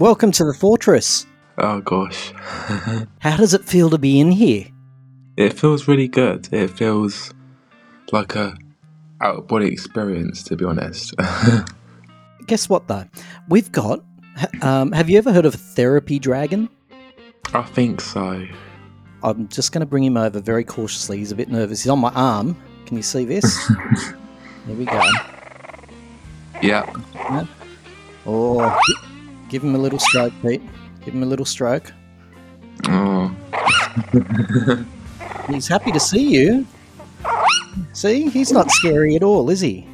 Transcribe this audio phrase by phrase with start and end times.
[0.00, 1.26] welcome to the fortress.
[1.58, 2.32] Oh gosh.
[3.20, 4.66] How does it feel to be in here?
[5.36, 6.48] it feels really good.
[6.52, 7.32] It feels
[8.12, 8.54] like a
[9.22, 11.14] out of body experience to be honest.
[12.46, 13.04] Guess what though?
[13.48, 14.02] We've got.
[14.62, 16.68] Um, have you ever heard of a therapy dragon?
[17.52, 18.46] I think so.
[19.22, 21.18] I'm just going to bring him over very cautiously.
[21.18, 21.82] He's a bit nervous.
[21.82, 22.56] He's on my arm.
[22.86, 23.68] Can you see this?
[24.66, 25.02] there we go.
[26.62, 26.90] Yeah.
[28.24, 28.78] Oh,
[29.50, 30.62] give him a little stroke, Pete.
[31.04, 31.92] Give him a little stroke.
[32.88, 33.34] Oh.
[35.50, 36.66] He's happy to see you.
[37.92, 39.86] See, he's not scary at all, is he?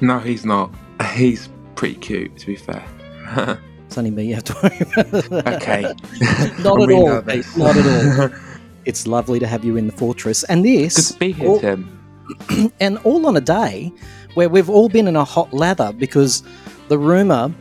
[0.00, 0.72] No, he's not.
[1.14, 2.84] He's pretty cute to be fair.
[3.86, 5.54] It's only me you have to worry about.
[5.54, 5.82] okay.
[6.62, 7.22] not at all.
[7.22, 7.46] Pete.
[7.56, 8.38] Not at all.
[8.84, 10.44] It's lovely to have you in the fortress.
[10.44, 11.12] And this.
[11.12, 12.72] Good to be here, all, Tim.
[12.80, 13.92] and all on a day
[14.34, 16.42] where we've all been in a hot lather because
[16.88, 17.52] the rumor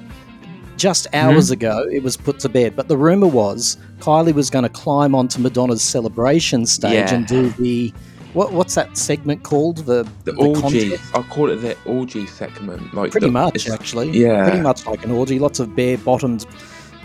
[0.77, 4.63] just hours ago it was put to bed but the rumor was kylie was going
[4.63, 7.13] to climb onto madonna's celebration stage Yeah.
[7.15, 7.93] and do the
[8.33, 10.89] what, what's that segment called the, The, the orgy.
[10.89, 11.15] contest?
[11.15, 12.93] I'll call it the orgy segment.
[12.93, 14.43] Like pretty the- much actually yeah.
[14.43, 16.45] pretty much like an orgy lots of bare bottomed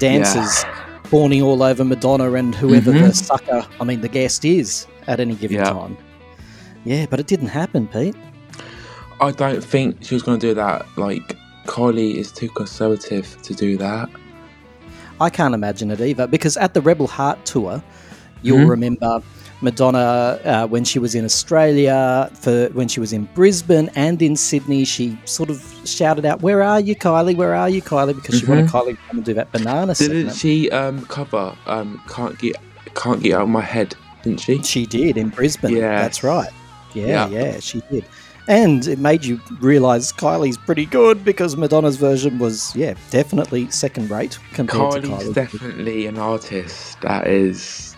[0.01, 0.65] dancers
[1.05, 3.15] fawning all over madonna and whoever the Mhm.
[3.15, 5.65] sucker i mean the guest is at any given Yeah.
[5.73, 5.97] time
[6.85, 8.17] yeah but it didn't happen pete
[9.21, 10.87] I don't think she was going to do that.
[10.97, 14.09] Like Kylie is too conservative to do that.
[15.21, 17.83] I can't imagine it either because at the Rebel Heart tour,
[18.43, 18.71] you'll Mhm.
[18.71, 19.23] remember
[19.63, 24.35] Madonna uh, when she was in Australia, for when she was in Brisbane and in
[24.35, 27.37] Sydney, she sort of shouted out, "Where are you, Kylie?
[27.37, 28.71] Where are you, Kylie?" Because she wanted Mhm.
[28.71, 29.97] Kylie to come and do that banana Didn't
[30.31, 30.37] segment.
[30.37, 32.57] she um, cover um, "Can't Get
[32.95, 33.95] Can't Get Out of My Head"?
[34.23, 34.63] Didn't she?
[34.63, 35.77] She did in Brisbane.
[35.77, 36.49] Yeah, That's right.
[36.95, 37.29] Yeah, Yeah.
[37.29, 38.05] yeah, she did.
[38.51, 44.11] And it made you realise Kylie's pretty good because Madonna's version was, yeah, definitely second
[44.11, 47.95] rate compared to Kylie's definitely an artist that is.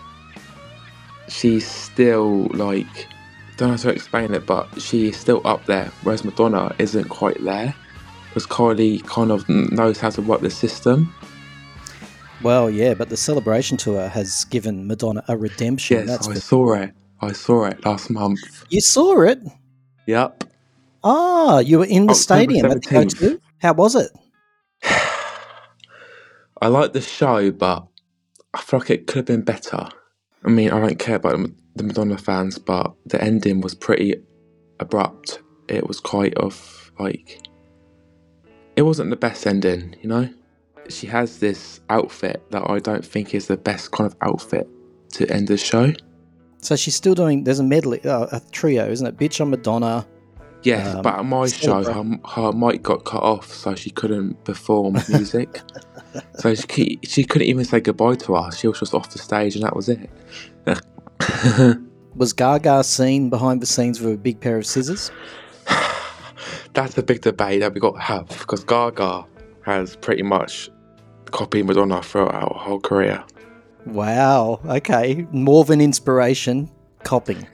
[1.27, 3.07] She's still like.
[3.57, 7.43] Don't know how to explain it, but she's still up there, whereas Madonna isn't quite
[7.43, 7.73] there.
[8.29, 11.11] Because Kylie kind of knows how to work the system.
[12.43, 16.07] Well, yeah, but the celebration tour has given Madonna a redemption.
[16.07, 16.93] Yes, I saw it.
[17.21, 18.65] I saw it last month.
[18.69, 19.39] you saw it.
[20.07, 20.43] Yep.
[21.03, 23.39] Ah, you were in the October stadium at the O2.
[23.59, 24.11] How was it?
[26.61, 27.85] I like the show, but
[28.53, 29.87] I feel like it could have been better.
[30.45, 31.39] I mean, I don't care about
[31.75, 34.15] the Madonna fans, but the ending was pretty
[34.79, 35.41] abrupt.
[35.67, 37.39] It was quite of like.
[38.75, 40.29] It wasn't the best ending, you know?
[40.89, 44.67] She has this outfit that I don't think is the best kind of outfit
[45.13, 45.93] to end the show.
[46.63, 47.43] So she's still doing.
[47.43, 49.17] There's a medley, uh, a trio, isn't it?
[49.17, 50.05] Bitch I'm Madonna.
[50.63, 54.41] Yes, Um, but at my show, her, her mic got cut off, so she couldn't
[54.45, 55.61] perform music.
[56.35, 58.59] so she, she couldn't even say goodbye to us.
[58.59, 60.09] She was just off the stage, and that was it.
[62.15, 65.09] Was Gaga seen behind the scenes with a big pair of scissors?
[66.73, 69.25] That's a big debate that we got to have because Gaga
[69.65, 70.69] has pretty much
[71.31, 73.23] copied Madonna throughout her whole career.
[73.85, 74.59] Wow.
[74.65, 75.27] Okay.
[75.31, 76.69] More than inspiration,
[77.03, 77.47] copying.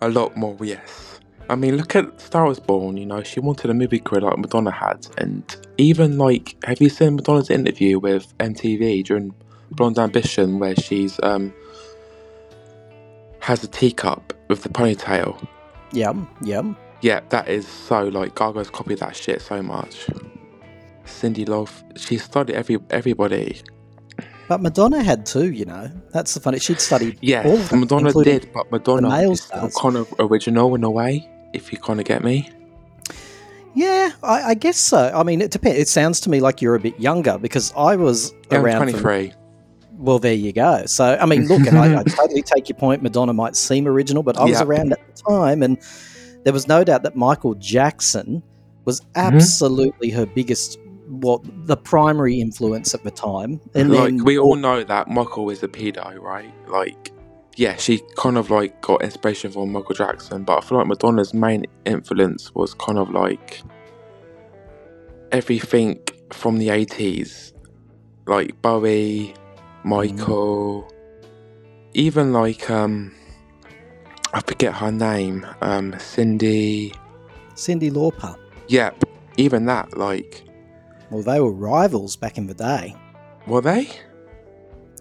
[0.00, 1.20] A lot more, yes.
[1.50, 2.96] I mean, look at Star Was Born.
[2.96, 5.44] You know, she wanted a movie career like Madonna had, and
[5.78, 9.34] even like, have you seen Madonna's interview with MTV during
[9.72, 11.52] Blonde Ambition, where she's um
[13.40, 15.44] has a teacup with the ponytail?
[15.92, 16.16] Yep.
[16.42, 16.66] Yep.
[17.02, 20.06] Yeah, that is so like Gaga's copied that shit so much.
[21.04, 23.60] Cindy Love, she studied every everybody.
[24.50, 25.88] But Madonna had two, you know.
[26.10, 26.58] That's the funny.
[26.58, 29.72] She'd studied all Yes, of them, Madonna did, but Madonna is stars.
[29.80, 32.50] kind of original in a way, if you kind of get me.
[33.76, 35.12] Yeah, I, I guess so.
[35.14, 35.78] I mean, it depends.
[35.78, 38.78] It sounds to me like you're a bit younger because I was Yeah, I'm around.
[38.90, 39.32] from- 23.
[39.98, 40.82] well, there you go.
[40.86, 43.04] So, I mean, look, and I, I totally take your point.
[43.04, 44.64] Madonna might seem original, but I was Yeah.
[44.64, 45.78] around at the time, and
[46.42, 48.42] there was no doubt that Michael Jackson
[48.84, 49.36] was Mm-hmm.
[49.36, 50.76] absolutely her biggest,
[51.10, 53.60] what the primary influence at the time.
[53.74, 56.52] And like then we all know that Michael is a pedo, right?
[56.68, 57.12] Like,
[57.56, 61.34] yeah, she kind of like got inspiration from Michael Jackson, but I feel like Madonna's
[61.34, 63.62] main influence was kind of like
[65.32, 66.00] everything
[66.32, 67.52] from the eighties,
[68.26, 69.34] like Bowie,
[69.84, 70.90] Michael,
[71.94, 73.14] even like um,
[74.32, 76.96] I forget her name, um, Cyndi.
[77.54, 78.38] Cyndi Lauper.
[78.68, 79.04] Yep,
[79.36, 79.96] even that.
[79.98, 80.44] Like,
[81.10, 82.94] Well, they were rivals back in the day.
[83.46, 83.88] were they?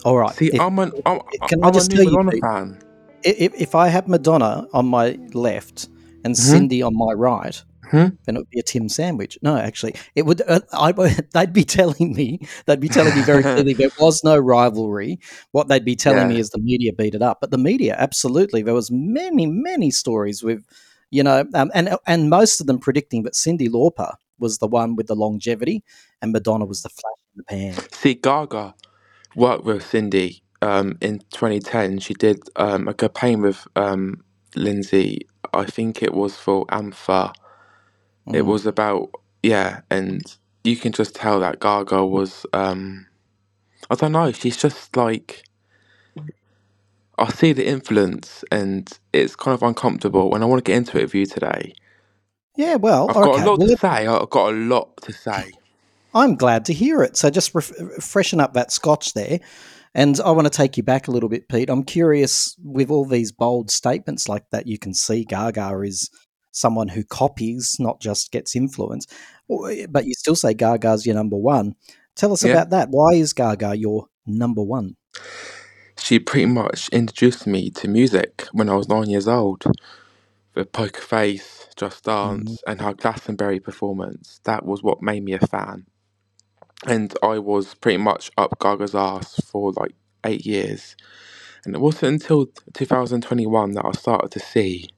[0.06, 0.34] All right.
[0.36, 1.20] See, if- I'm an I'm,
[1.50, 2.78] can I I'm just a tell new you, Madonna fan.
[3.24, 5.90] if, if I had Madonna on my left
[6.24, 6.70] and Mhm.
[6.70, 7.62] Cyndi on my right,
[7.92, 8.10] Hmm?
[8.26, 9.40] Then it would be a Tim sandwich.
[9.42, 10.42] No, actually, it would.
[10.48, 10.92] Uh, I,
[11.34, 12.40] they'd be telling me.
[12.68, 15.20] They'd be telling me very clearly there was no rivalry.
[15.54, 17.40] What they'd be telling me is the media beat it up.
[17.42, 20.64] But the media, absolutely, there was many, many stories with,
[21.10, 24.96] you know, um, and and most of them predicting that Cyndi Lauper was the one
[24.96, 25.84] with the longevity,
[26.22, 27.84] and Madonna was the flash in the pan.
[27.94, 28.76] See, Gaga
[29.36, 32.00] worked with Cyndi um, in 2010.
[32.00, 34.24] She did um, a campaign with um,
[34.56, 35.28] Lindsay.
[35.54, 37.34] I think it was for AMFA.
[38.34, 38.48] It Mm.
[38.48, 39.12] was about
[39.44, 40.24] yeah, and
[40.64, 42.46] you can just tell that Gaga was.
[42.54, 43.08] Um,
[43.90, 44.32] I don't know.
[44.34, 45.44] She's just like.
[47.20, 50.36] I see the influence, and it's kind of uncomfortable.
[50.36, 51.74] And I want to get into it with you today.
[52.60, 53.42] Yeah, well, I've got okay.
[53.42, 53.88] a lot well, to say.
[54.06, 55.54] I've got a lot to say.
[56.14, 57.16] I'm glad to hear it.
[57.16, 57.72] So just ref-
[58.02, 59.40] freshen up that scotch there.
[59.96, 61.70] And I want to take you back a little bit, Pete.
[61.70, 66.10] I'm curious with all these bold statements like that, you can see Gaga is
[66.52, 69.08] someone who copies, not just gets influence.
[69.48, 71.76] But you still say Gaga's your number one.
[72.16, 72.52] Tell us Yeah.
[72.52, 72.90] about that.
[72.90, 74.98] Why is Gaga your number one?
[75.98, 79.64] She pretty much introduced me to music when I was nine years old.
[80.56, 82.70] With Poker Face, Just Dance, mm-hmm.
[82.70, 84.42] and her Glastonbury performance.
[84.44, 85.86] That was what made me a fan.
[86.86, 89.94] And I was pretty much up Gaga's ass for like
[90.26, 90.98] eight years.
[91.66, 94.90] And it wasn't until 2021 that I started to see,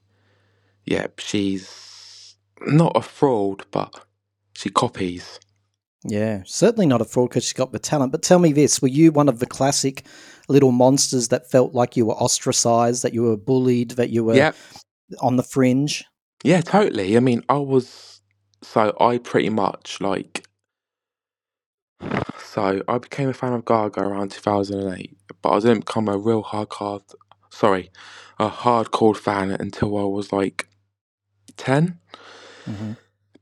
[0.84, 4.04] yep, she's not a fraud, but
[4.52, 5.38] she copies.
[6.04, 8.10] Yeah, certainly not a fraud because she's got the talent.
[8.10, 10.04] But tell me this were you one of the classic
[10.48, 14.34] little monsters that felt like you were ostracized, that you were bullied, that you were
[14.34, 14.56] Yep.
[15.20, 16.04] on the fringe?
[16.42, 17.16] Yeah, totally.
[17.16, 18.20] I mean, I was
[18.62, 20.46] so I pretty much like
[22.42, 26.42] so I became a fan of Gaga around 2008, but I didn't become a real
[26.44, 27.02] hardcore
[27.50, 27.90] sorry,
[28.38, 30.68] a hardcore fan until I was like
[31.56, 31.98] 10,
[32.66, 32.92] hmm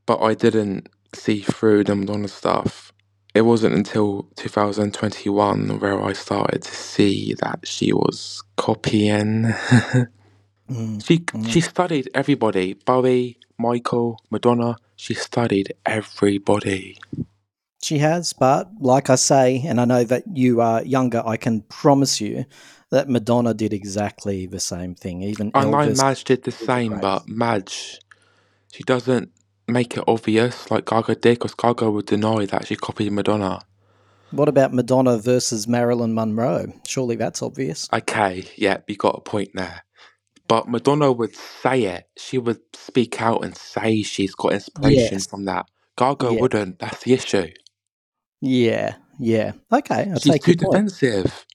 [0.05, 2.93] but I didn't see through the Madonna stuff.
[3.35, 9.53] It wasn't until 2021 where I started to see that she was copying.
[10.69, 11.03] Mm.
[11.05, 11.47] She Mm.
[11.47, 12.73] she studied everybody.
[12.73, 14.77] Bowie, Michael, Madonna.
[14.95, 16.97] She studied everybody.
[17.81, 21.61] She has, but like I say, and I know that you are younger, I can
[21.61, 22.45] promise you
[22.91, 25.23] that Madonna did exactly the same thing.
[25.23, 25.97] Even I know Elvis.
[25.97, 27.99] Madge did the same, but Madge,
[28.71, 29.31] she doesn't
[29.67, 33.61] make it obvious like Gaga did, because Gaga would deny that she copied Madonna.
[34.31, 36.71] What about Madonna versus Marilyn Monroe?
[36.87, 37.89] Surely that's obvious.
[37.91, 39.83] Okay, yeah, you got a point there.
[40.51, 42.09] But Madonna would say it.
[42.17, 45.25] She would speak out and say she's got inspiration Yes.
[45.27, 45.65] from that.
[45.97, 46.41] Gaga Yeah.
[46.41, 46.79] wouldn't.
[46.79, 47.47] That's the issue.
[48.41, 49.53] Yeah, yeah.
[49.71, 50.89] Okay, I'll She's take too your point.
[50.89, 51.45] defensive.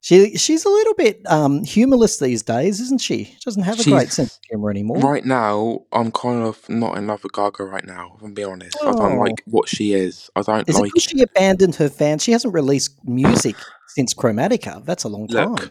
[0.00, 3.24] She she's a little bit um, humorless these days, isn't she?
[3.24, 4.98] She doesn't have a great sense She's of humor anymore.
[4.98, 5.82] right now.
[5.92, 8.14] I'm kind of not in love with Gaga right now.
[8.16, 9.20] If I'm being honest, I don't Oh.
[9.20, 10.28] like what she is.
[10.36, 10.90] I don't Is it like.
[10.92, 12.22] because she abandoned her fans?
[12.24, 13.54] She hasn't released music
[13.88, 14.84] since Chromatica.
[14.84, 15.70] That's a long time.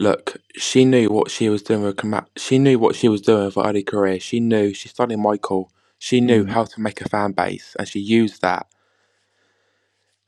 [0.00, 0.38] Look.
[0.56, 1.98] She knew what she was doing with.
[1.98, 4.20] Coma- She knew what she was doing for early career.
[4.20, 4.74] She knew.
[4.74, 5.72] She studied Michael.
[6.00, 6.50] She knew Mm.
[6.50, 8.68] how to make a fan base, and she used that.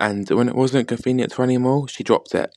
[0.00, 2.56] And when it wasn't convenient to her anymore, she dropped it.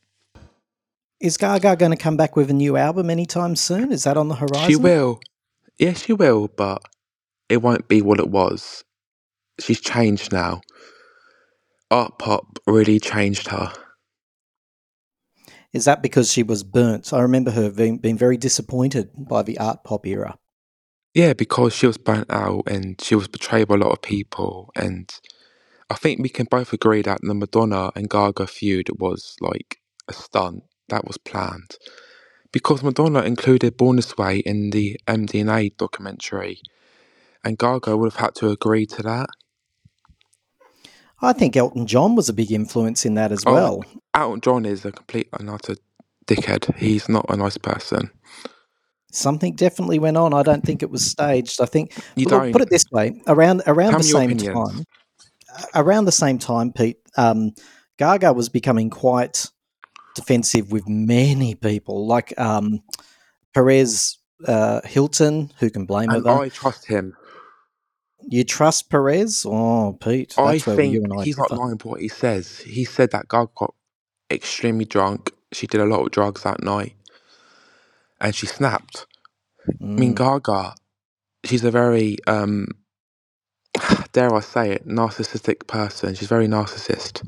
[1.22, 3.92] Is Gaga going to come back with a new album anytime soon?
[3.92, 4.70] Is that on the horizon?
[4.70, 5.22] She will.
[5.80, 6.84] Yeah, she will, but
[7.50, 8.84] it won't be what it was.
[9.60, 10.62] She's changed now.
[11.92, 13.74] Art pop really changed her.
[15.76, 17.12] Is that because she was burnt?
[17.12, 20.40] I remember her being, being very disappointed by the art pop era.
[21.14, 24.72] Yeah, because she was burnt out and she was betrayed by a lot of people.
[24.74, 25.14] And
[25.90, 30.14] I think we can both agree that the Madonna and Gaga feud was like a
[30.14, 31.76] stunt that was planned.
[32.54, 36.62] Because Madonna included Born This Way in the MDNA documentary,
[37.44, 39.28] and Gaga would have had to agree to that.
[41.22, 43.86] I think Elton John was a big influence in that as Oh, well.
[44.14, 45.76] Elton John is a complete and utter
[46.28, 46.76] dickhead.
[46.76, 48.12] He's not a nice person.
[49.12, 50.34] Something definitely went on.
[50.34, 51.62] I don't think it was staged.
[51.62, 52.52] I think You look, don't.
[52.52, 54.84] put it this way: around around Tell the same time,
[55.74, 57.54] around the same time, Pete, um,
[57.98, 59.50] Gaga was becoming quite
[60.16, 62.84] defensive with many people, like um,
[63.54, 65.50] Perez uh, Hilton.
[65.60, 66.18] Who can blame her?
[66.18, 67.16] And Though I trust him.
[68.30, 69.46] You trust Perez?
[69.48, 71.56] Oh, Pete, I where think I he's not differ.
[71.56, 72.60] lying for what he says.
[72.60, 73.76] He said that Gaga got
[74.32, 75.34] extremely drunk.
[75.54, 76.96] She did a lot of drugs that night,
[78.22, 79.08] and she snapped.
[79.98, 80.16] I mean, Mm.
[80.16, 80.76] Gaga,
[81.46, 82.68] she's a very, um,
[84.14, 86.16] dare I say it, narcissistic person.
[86.16, 87.24] She's very narcissist.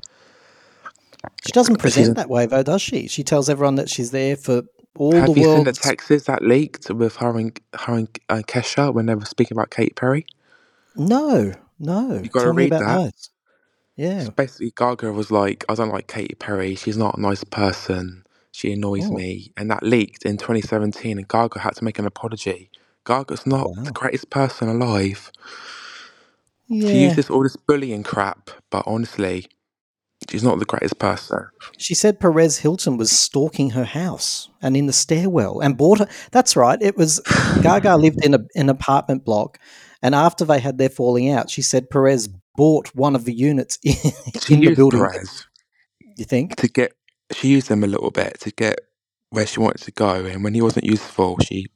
[1.45, 3.07] She doesn't present that way, though, does she?
[3.07, 4.63] She tells everyone that she's there for
[4.97, 5.37] all the world.
[5.37, 9.05] have you seen the texts that leaked with her and her and uh, Kesha when
[9.07, 10.25] they were speaking about Katy Perry?
[10.97, 12.19] No, no.
[12.23, 13.29] You gotta Tell me read about that.
[13.95, 14.23] Yeah.
[14.25, 16.75] So basically, Gaga was like, I don't like Katy Perry.
[16.75, 18.23] She's not a nice person.
[18.51, 19.13] She annoys Oh.
[19.13, 19.53] me.
[19.57, 22.69] And that leaked in 2017, and Gaga had to make an apology.
[23.05, 25.31] Gaga's not the greatest person alive.
[26.69, 29.47] She uses all this bullying crap, but honestly,
[30.29, 31.47] she's not the greatest person.
[31.77, 36.07] She said Perez Hilton was stalking her house and in the stairwell and bought her.
[36.31, 36.77] That's right.
[36.81, 37.21] It was
[37.63, 39.59] Gaga lived in a, an apartment block.
[40.07, 43.77] And after they had their falling out, she said Perez bought one of the units
[43.83, 45.01] in, the building.
[45.01, 45.45] Perez
[46.15, 46.55] You think?
[46.57, 46.93] to get,
[47.33, 48.79] she used them a little bit to get
[49.31, 50.25] where she wanted to go.
[50.25, 51.67] And when he wasn't useful, she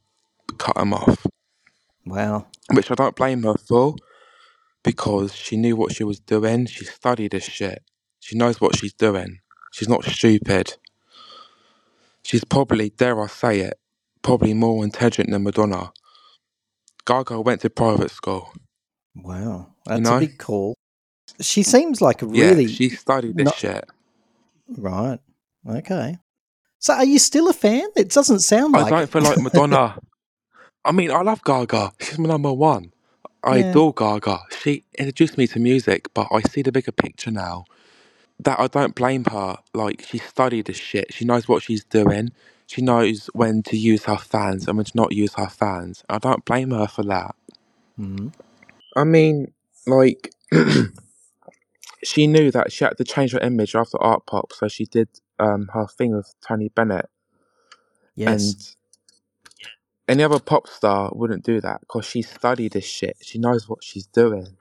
[0.57, 1.27] cut him off,
[2.05, 2.47] Wow.
[2.73, 3.95] which I don't blame her for
[4.83, 6.67] because she knew what she was doing.
[6.67, 7.83] She studied this shit.
[8.21, 9.39] She knows what she's doing.
[9.73, 10.77] She's not stupid.
[12.23, 13.79] She's probably, dare I say it,
[14.21, 15.91] probably more intelligent than Madonna.
[17.05, 18.51] Gaga went to private school.
[19.15, 19.67] Wow.
[19.85, 20.17] That's know?
[20.17, 20.75] a big call.
[21.39, 22.65] She seems like a really.
[22.65, 23.85] Yeah, she studied this not- shit.
[24.77, 25.19] Right.
[25.67, 26.17] Okay.
[26.79, 27.87] So are you still a fan?
[27.95, 28.85] It doesn't sound like.
[28.85, 29.09] I don't it.
[29.09, 29.97] feel like Madonna.
[30.85, 31.91] I mean, I love Gaga.
[31.99, 32.91] She's my number one.
[33.43, 33.65] I Yeah.
[33.71, 34.39] adore Gaga.
[34.61, 37.65] She introduced me to music, but I see the bigger picture now.
[38.39, 39.57] That I don't blame her.
[39.75, 41.13] Like, she studied this shit.
[41.13, 42.31] She knows what she's doing.
[42.71, 46.05] She knows when to use her fans and when to not use her fans.
[46.09, 47.35] I don't blame her for that.
[47.99, 48.33] Mhm.
[48.95, 49.53] I mean,
[49.87, 50.31] like,
[52.03, 55.09] she knew that she had to change her image after Art Pop, so she did
[55.39, 57.09] um, her thing with Tony Bennett.
[58.15, 58.55] Yes.
[58.55, 58.75] And
[60.07, 63.17] any other pop star wouldn't do that because she studied this shit.
[63.21, 64.57] She knows what she's doing.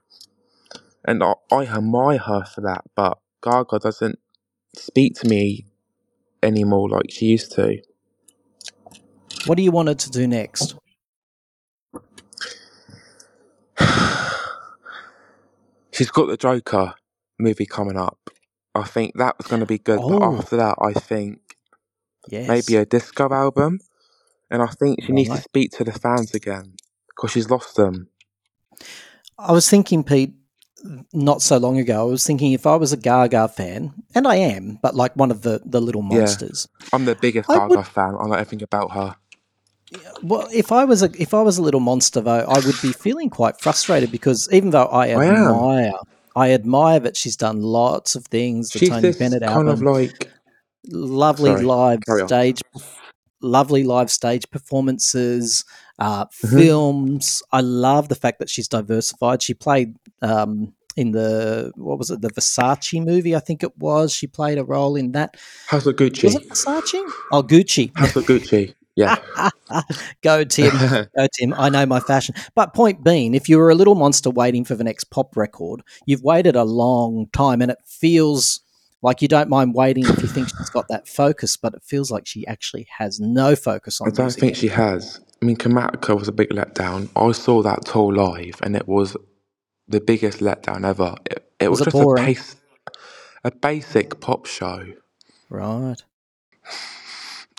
[1.05, 4.19] And I, I admire her for that, but Gaga doesn't
[4.75, 5.67] speak to me
[6.43, 7.81] anymore like she used to.
[9.45, 10.75] What do you want her to do next?
[15.91, 16.93] She's got the Joker
[17.39, 18.17] movie coming up.
[18.73, 20.19] I think that was going to be good, Oh.
[20.19, 21.39] but after that, I think
[22.29, 22.47] Yes.
[22.47, 23.79] maybe a disco album.
[24.49, 26.75] And I think she needs to speak to the fans again
[27.09, 28.09] because she's lost them.
[29.37, 30.33] I was thinking, Pete,
[31.13, 34.35] not so long ago, I was thinking if I was a Gaga fan, and I
[34.35, 36.19] am, but like one of the, the little Yeah.
[36.19, 36.67] monsters.
[36.93, 38.15] I'm the biggest I Gaga would- fan.
[38.19, 39.15] I know everything about her.
[40.23, 42.91] Well, if I was a if I was a little monster though, I would be
[42.93, 45.91] feeling quite frustrated because even though I admire
[46.35, 49.81] I admire that she's done lots of things, the She's Tony Bennett kind album, of
[49.81, 50.31] like
[50.89, 52.61] lovely Sorry, live stage
[53.41, 55.65] lovely live stage performances
[55.99, 56.49] uh, Mhm.
[56.57, 57.43] films.
[57.51, 59.41] I love the fact that she's diversified.
[59.41, 64.13] She played um, in the what was it the versace movie i think it was.
[64.13, 65.35] She played a role in that.
[65.67, 66.23] House of Gucci.
[66.25, 67.11] was it versace?
[67.31, 67.91] Oh gucci.
[67.97, 68.73] House of Gucci.
[68.95, 69.17] Yeah.
[70.21, 70.71] go tim
[71.17, 74.29] go tim i know my fashion but point being if you were a little monster
[74.29, 78.59] waiting for the next pop record you've waited a long time and it feels
[79.01, 82.11] like you don't mind waiting if you think she's got that focus but it feels
[82.11, 85.21] like she actually has no focus on I don't think she has.
[85.41, 87.09] I mean, Chromatica was a big letdown.
[87.15, 89.17] I saw that tour live, and it was
[89.87, 91.15] the biggest letdown ever.
[91.25, 92.23] It, it was, Was it just boring?
[92.23, 92.55] a pace,
[93.43, 94.85] a basic pop show.
[95.49, 95.97] right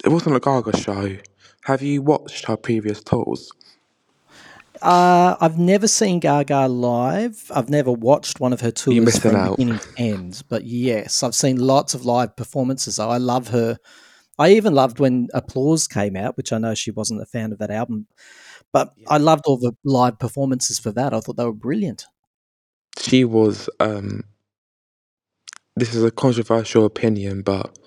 [0.05, 1.17] It wasn't a Gaga show.
[1.65, 3.51] Have you watched her previous tours?
[4.81, 7.51] Uh, I've never seen Gaga live.
[7.55, 9.57] I've never watched one of her tours missing from out.
[9.57, 10.43] beginning to end.
[10.49, 12.99] But yes, I've seen lots of live performances.
[12.99, 13.79] I love her.
[14.39, 17.59] I even loved when Applause came out, which I know she wasn't a fan of
[17.59, 18.09] that album.
[18.73, 21.15] But I loved all the live performances for that.
[21.15, 22.07] I thought they were brilliant.
[22.99, 23.69] She was.
[23.79, 24.25] um
[25.77, 27.79] This is a controversial opinion, but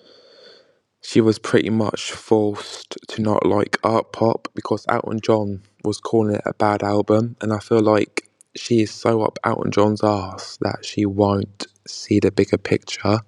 [1.05, 6.35] she was pretty much forced to not like art pop because Elton John was calling
[6.35, 10.57] it a bad album, and I feel like she is so up Elton John's ass
[10.61, 13.19] that she won't see the bigger picture.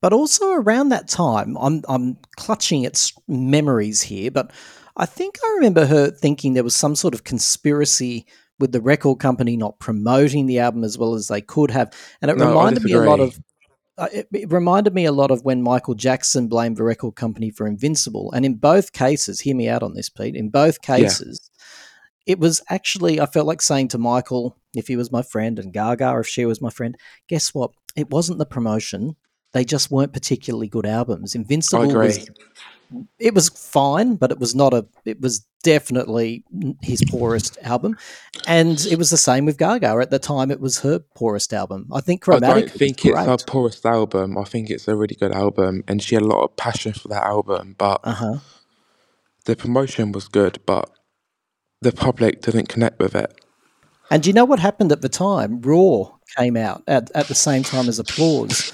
[0.00, 4.52] But also around that time, I'm I'm clutching at memories here, but
[4.96, 8.24] I think I remember her thinking there was some sort of conspiracy
[8.58, 11.92] with the record company not promoting the album as well as they could have,
[12.22, 13.38] and it No, reminded me a lot of.
[14.00, 17.50] Uh, it, it reminded me a lot of when Michael Jackson blamed the record company
[17.50, 20.34] for Invincible, and in both cases, hear me out on this, Pete.
[20.34, 21.50] In both cases,
[22.26, 25.72] it was actually I felt like saying to Michael, if he was my friend, and
[25.72, 26.96] Gaga, if she was my friend,
[27.28, 27.72] guess what?
[27.94, 29.16] It wasn't the promotion
[29.52, 31.34] they just weren't particularly good albums.
[31.34, 32.30] Invincible was
[33.18, 36.44] it was fine, but it was not a it was definitely
[36.82, 37.96] his poorest album.
[38.46, 39.98] And it was the same with Gaga.
[40.00, 41.88] At the time it was her poorest album.
[41.92, 44.38] I think I don't think it's her poorest album.
[44.38, 47.08] I think it's a really good album, and she had a lot of passion for
[47.08, 47.74] that album.
[47.78, 48.38] But Uh-huh.
[49.44, 50.90] the promotion was good, but
[51.82, 53.34] the public didn't connect with it.
[54.10, 55.60] And do you know what happened at the time?
[55.60, 58.72] Roar came out at, at the same time as Applause.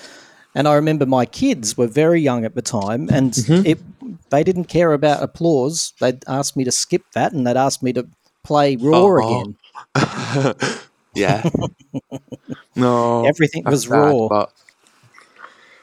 [0.57, 3.67] And I remember my kids were very young at the time, and Mhm.
[3.67, 3.79] it,
[4.31, 5.93] they didn't care about applause.
[6.01, 8.09] They'd ask me to skip that, and they'd ask me to
[8.43, 9.55] play Roar Oh.
[9.95, 10.57] again.
[11.15, 11.43] yeah.
[12.77, 14.29] no, Everything was sad, Roar.
[14.31, 14.53] But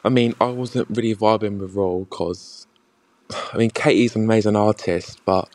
[0.03, 2.65] I mean, I wasn't really vibing with Roar because
[3.53, 5.49] I mean, Katy's an amazing artist, but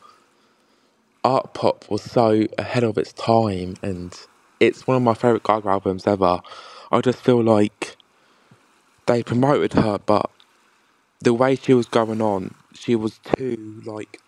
[1.25, 4.17] art pop was so ahead of its time, and
[4.61, 6.41] it's one of my favorite Gaga albums ever.
[6.93, 7.97] I just feel like
[9.09, 10.31] they promoted her, but
[11.21, 14.21] the way she was going on, she was too like.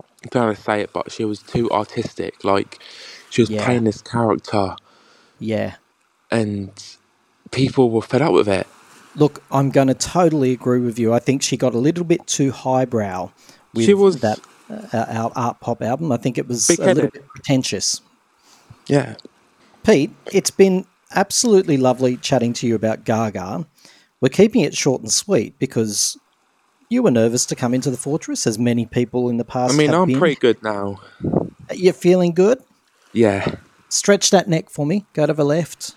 [0.00, 2.44] I don't know how to say it, but she was too artistic.
[2.44, 2.78] Like
[3.30, 3.64] she was Yeah.
[3.64, 4.76] playing this character,
[5.38, 5.74] Yeah.
[6.30, 6.70] and
[7.50, 8.66] people were fed up with it.
[9.16, 11.12] Look, I'm going to totally agree with you.
[11.12, 13.30] I think she got a little bit too highbrow
[13.74, 16.10] with She was- that uh, our art pop album.
[16.10, 18.00] I think it was a little bit pretentious.
[18.88, 19.16] Yeah,
[19.84, 23.66] Pete, it's been absolutely lovely chatting to you about Gaga.
[24.20, 26.16] We're keeping it short and sweet because
[26.88, 29.74] you were nervous to come into the fortress, as many people in the past.
[29.74, 30.18] I mean, I'm been.
[30.18, 31.00] pretty good now.
[31.72, 32.58] You're feeling good.
[33.12, 33.54] Yeah,
[33.90, 35.06] Stretch that neck for me.
[35.12, 35.94] Go to the left.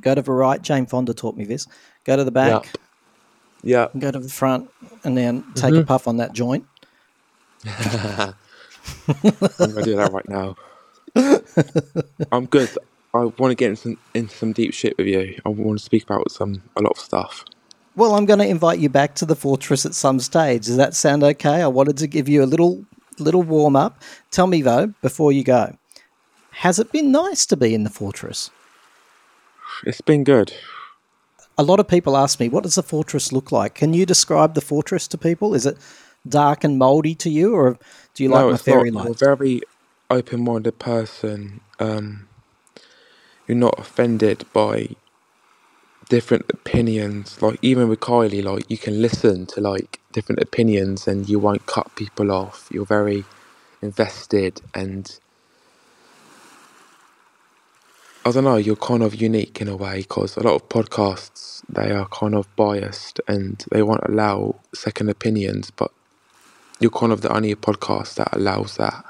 [0.00, 0.62] Go to the right.
[0.62, 1.66] Jane Fonda taught me this.
[2.04, 2.68] Go to the back.
[3.64, 3.88] yeah.
[3.98, 4.70] Go to the front,
[5.02, 5.80] and then take Mm-hmm.
[5.82, 6.64] a puff on that joint.
[7.66, 8.34] I'm
[9.58, 10.56] gonna do that right now.
[12.32, 12.70] I'm good.
[13.12, 15.40] I want to get into some, into some deep shit with you.
[15.44, 17.44] I want to speak about some a lot of stuff.
[17.96, 20.66] Well, I'm going to invite you back to the fortress at some stage.
[20.66, 21.60] Does that sound okay?
[21.60, 22.84] I wanted to give you a little
[23.18, 24.00] little warm up.
[24.30, 25.76] Tell me though, before you go,
[26.52, 28.50] has it been nice to be in the fortress?
[29.84, 30.52] It's been good.
[31.58, 33.74] A lot of people ask me, what does the fortress look like?
[33.74, 35.54] Can you describe the fortress to people?
[35.54, 35.76] Is it
[36.28, 37.78] dark and moldy to you, or
[38.14, 38.90] do you like my fairy.
[38.90, 39.62] You're a very
[40.10, 41.60] open-minded person.
[41.78, 42.28] Um,
[43.50, 44.90] you're not offended by
[46.08, 47.42] different opinions.
[47.42, 51.66] Like even with Kylie, like you can listen to like different opinions and you won't
[51.66, 52.68] cut people off.
[52.70, 53.24] You're very
[53.82, 55.18] invested and
[58.24, 58.54] I don't know.
[58.56, 62.36] You're kind of unique in a way because a lot of podcasts they are kind
[62.36, 65.90] of biased and they won't allow second opinions, but
[66.78, 69.04] you're kind of the only podcast that allows that.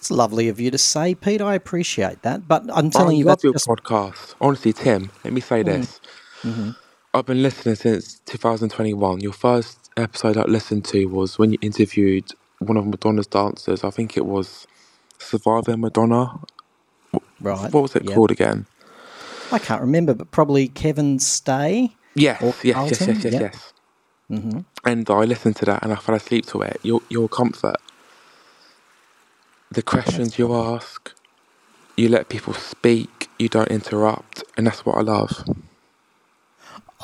[0.00, 1.42] It's lovely of you to say, Pete.
[1.42, 4.34] I appreciate that, but I'm telling I you, love that's your just podcast.
[4.40, 6.00] Honestly, Tim, let me say this.
[6.42, 6.74] Mhm.
[7.12, 9.20] I've been listening since 2021.
[9.20, 13.84] Your first episode I listened to was when you interviewed one of Madonna's dancers.
[13.84, 14.66] I think it was
[15.18, 16.40] Surviving Madonna.
[17.42, 17.70] right.
[17.70, 18.14] What was it Yep.
[18.14, 18.66] called again?
[19.52, 21.94] I can't remember, but probably Kevin Stea.
[22.14, 23.40] Yes, yes, yes, yes, yes, yeah.
[23.40, 23.72] yes.
[24.30, 26.80] hmm And I listened to that and I fell asleep to it.
[26.82, 27.76] Your your comfort,
[29.70, 31.12] the questions you ask,
[31.96, 35.44] you let people speak, you don't interrupt, and that's what I love.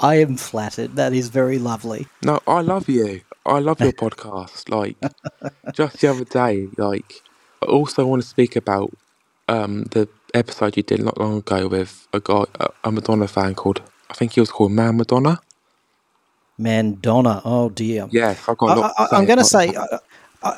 [0.01, 0.97] I am flattered.
[0.97, 2.07] That is very lovely.
[2.23, 3.23] No, I love you.
[3.47, 4.69] I love your podcast.
[4.69, 4.97] Like
[5.73, 7.23] just the other day, like
[7.63, 8.91] I also want to speak about
[9.49, 12.45] um the episode you did not long ago with a guy,
[12.85, 15.41] a, Madonna fan called I think he was called Man Madonna.
[16.59, 17.41] Mandonna.
[17.45, 18.09] Oh dear.
[18.11, 18.79] Yes, I've got.
[18.79, 19.75] I, to I, I'm going to say.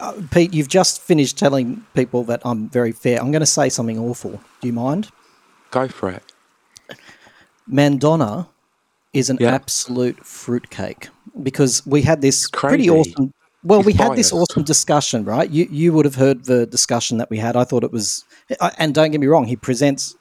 [0.00, 3.20] Uh, Pete, you've just finished telling people that I'm very fair.
[3.20, 4.40] I'm going to say something awful.
[4.60, 5.10] Do you mind?
[5.70, 6.22] go for it.
[7.70, 8.48] Mandonna
[9.12, 9.54] is an Yeah.
[9.54, 11.08] absolute fruitcake
[11.42, 13.32] because we had this pretty awesome.
[13.64, 15.50] Well, He's we had this awesome discussion, right?
[15.50, 17.56] You you would have heard the discussion that we had.
[17.56, 18.24] I thought it was,
[18.78, 20.16] and don't get me wrong, he presents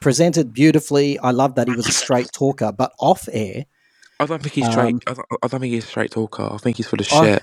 [0.00, 1.18] presented beautifully.
[1.18, 3.66] I love that he was a straight talker, but off air,
[4.20, 4.94] I don't think he's straight.
[4.94, 6.48] Um, I, don't, I don't think he's a straight talker.
[6.50, 7.42] I think he's full of shit.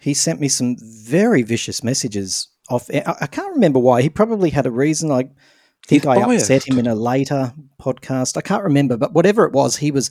[0.00, 2.88] He sent me some very vicious messages off.
[2.92, 4.02] I, I can't remember why.
[4.02, 5.10] He probably had a reason.
[5.10, 5.30] I
[5.86, 8.36] think He's I upset him in a later podcast.
[8.36, 10.10] I can't remember, but whatever it was, he was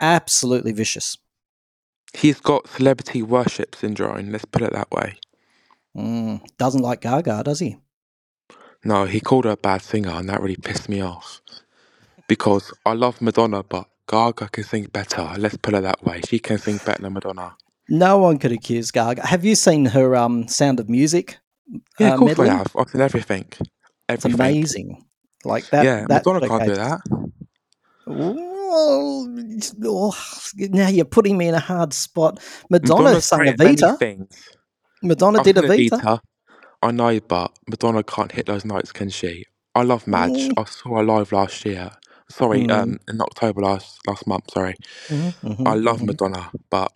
[0.00, 1.16] absolutely vicious.
[2.14, 4.30] He's got celebrity worship syndrome.
[4.32, 5.16] Let's put it that way.
[5.96, 7.76] Mm, doesn't like Gaga, does he?
[8.84, 11.40] No, he called her a bad singer, and that really pissed me off.
[12.28, 15.28] Because I love Madonna, but Gaga can sing better.
[15.38, 16.20] Let's put it that way.
[16.28, 17.56] She can sing better than Madonna.
[17.88, 19.26] No one could accuse Gaga.
[19.26, 21.38] Have you seen her um, Sound of Music?
[21.98, 22.48] Yeah, uh, of course medley?
[22.50, 22.76] I have.
[22.76, 23.44] I've seen everything.
[24.08, 25.04] It's amazing.
[25.44, 25.84] Like that.
[25.84, 27.00] yeah, that Madonna can't do that.
[28.06, 29.26] Well, oh,
[30.58, 32.40] now you're putting me in a hard spot.
[32.70, 33.98] Madonna Madonna's sang great at many Evita.
[33.98, 34.48] things.
[35.02, 35.90] Madonna I've did Evita.
[36.00, 36.20] Evita.
[36.82, 39.44] I know, but Madonna can't hit those notes, can she?
[39.74, 40.48] I love Madge.
[40.48, 40.52] Mm.
[40.56, 41.90] I saw her live last year.
[42.30, 42.70] Sorry, Mm.
[42.72, 44.50] um, in October last last month.
[44.52, 44.74] Sorry,
[45.08, 46.06] Mhm, mhm, I love mhm.
[46.06, 46.90] Madonna, but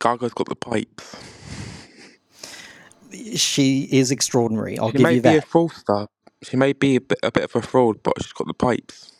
[0.00, 1.16] Gaga's got the pipes.
[3.36, 4.78] she is extraordinary.
[4.78, 5.28] I'll She give you that.
[5.30, 6.06] She may be a fraudster.
[6.42, 9.12] She may be a bit, a bit of a fraud, but she's got the pipes.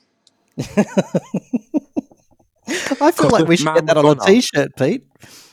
[3.00, 5.04] I feel like we should get that on a t-shirt, Pete.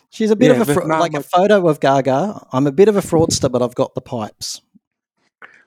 [0.10, 2.48] She's a bit Yeah, of a with fra- Ma'am like a photo of Gaga.
[2.52, 4.62] I'm a bit of a fraudster, but I've got the pipes.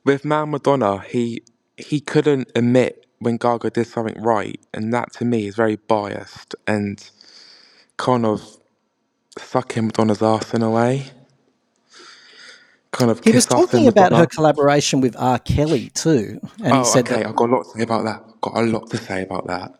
[0.04, 1.42] With Man Madonna, he
[1.76, 6.54] he couldn't admit when Gaga did something right, and that to me is very biased
[6.66, 7.10] and
[7.96, 8.57] kind of
[9.40, 11.06] sucking Madonna's ass in a way.
[12.90, 15.38] Kind of He was kiss ass in talking about her collaboration with R.
[15.38, 17.22] Kelly too, and Oh, he said okay.
[17.22, 18.22] that I've got a lot to say about that.
[18.40, 19.74] Got a lot to say about that.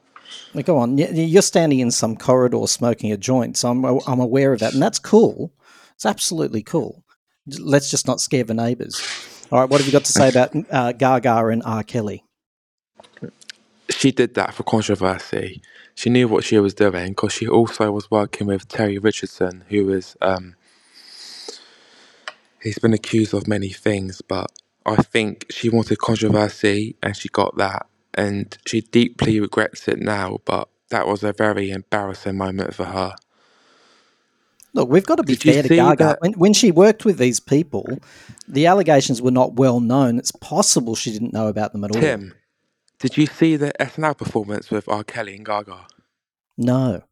[0.65, 0.99] Go on.
[0.99, 4.83] You're standing in some corridor smoking a joint, so I'm I'm aware of that, and
[4.83, 5.53] that's cool.
[5.95, 7.03] It's absolutely cool.
[7.59, 9.01] Let's just not scare the neighbours.
[9.51, 11.83] All right, what have you got to say about uh, Gaga and R.
[11.83, 12.23] Kelly?
[13.89, 15.63] She did that for controversy.
[15.99, 19.91] She knew what she was doing because she also was working with Terry Richardson, who
[19.91, 20.55] is um,
[22.63, 24.53] he's been accused of many things, but
[24.87, 30.39] I think she wanted controversy and she got that, and she deeply regrets it now.
[30.45, 33.17] But that was a very embarrassing moment for her.
[34.75, 36.19] Look, we've got to be Did fair to Gaga.
[36.21, 37.99] When, when she worked with these people,
[38.47, 40.21] the allegations were not well known.
[40.21, 42.01] It's possible she didn't know about them at all.
[42.01, 42.35] Tim,
[43.01, 45.05] did you see the SNL performance with R.
[45.05, 45.87] Kelly and Gaga?
[46.59, 47.03] No,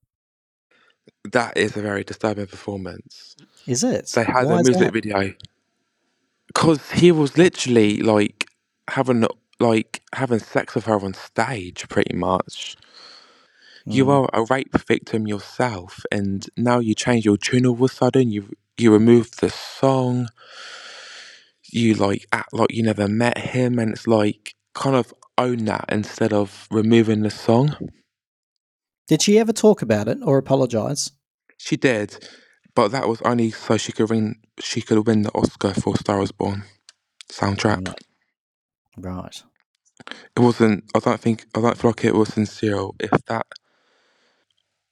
[1.32, 3.36] That is a very disturbing performance.
[3.66, 4.10] is it?
[4.14, 5.34] They had Why a music video
[6.48, 8.46] because he was literally like
[8.88, 9.26] having
[9.60, 12.76] like having sex with her on stage, pretty much.
[13.88, 14.10] You Mm.
[14.10, 18.32] are a rape victim yourself, and now you change your tune all of a sudden.
[18.32, 20.28] You you remove the song.
[21.72, 25.86] You like act like you never met him, and it's like kind of own that
[25.88, 27.76] instead of removing the song.
[29.08, 31.10] Did she ever talk about it or apologise?
[31.58, 32.28] She did,
[32.74, 34.36] but that was only so she could win.
[34.60, 36.64] She could win the Oscar for Star Is Born
[37.30, 37.94] soundtrack.
[38.96, 39.42] Right.
[40.36, 40.84] It wasn't.
[40.94, 41.46] I don't think.
[41.54, 42.88] I don't feel like it was sincere.
[43.00, 43.46] If that,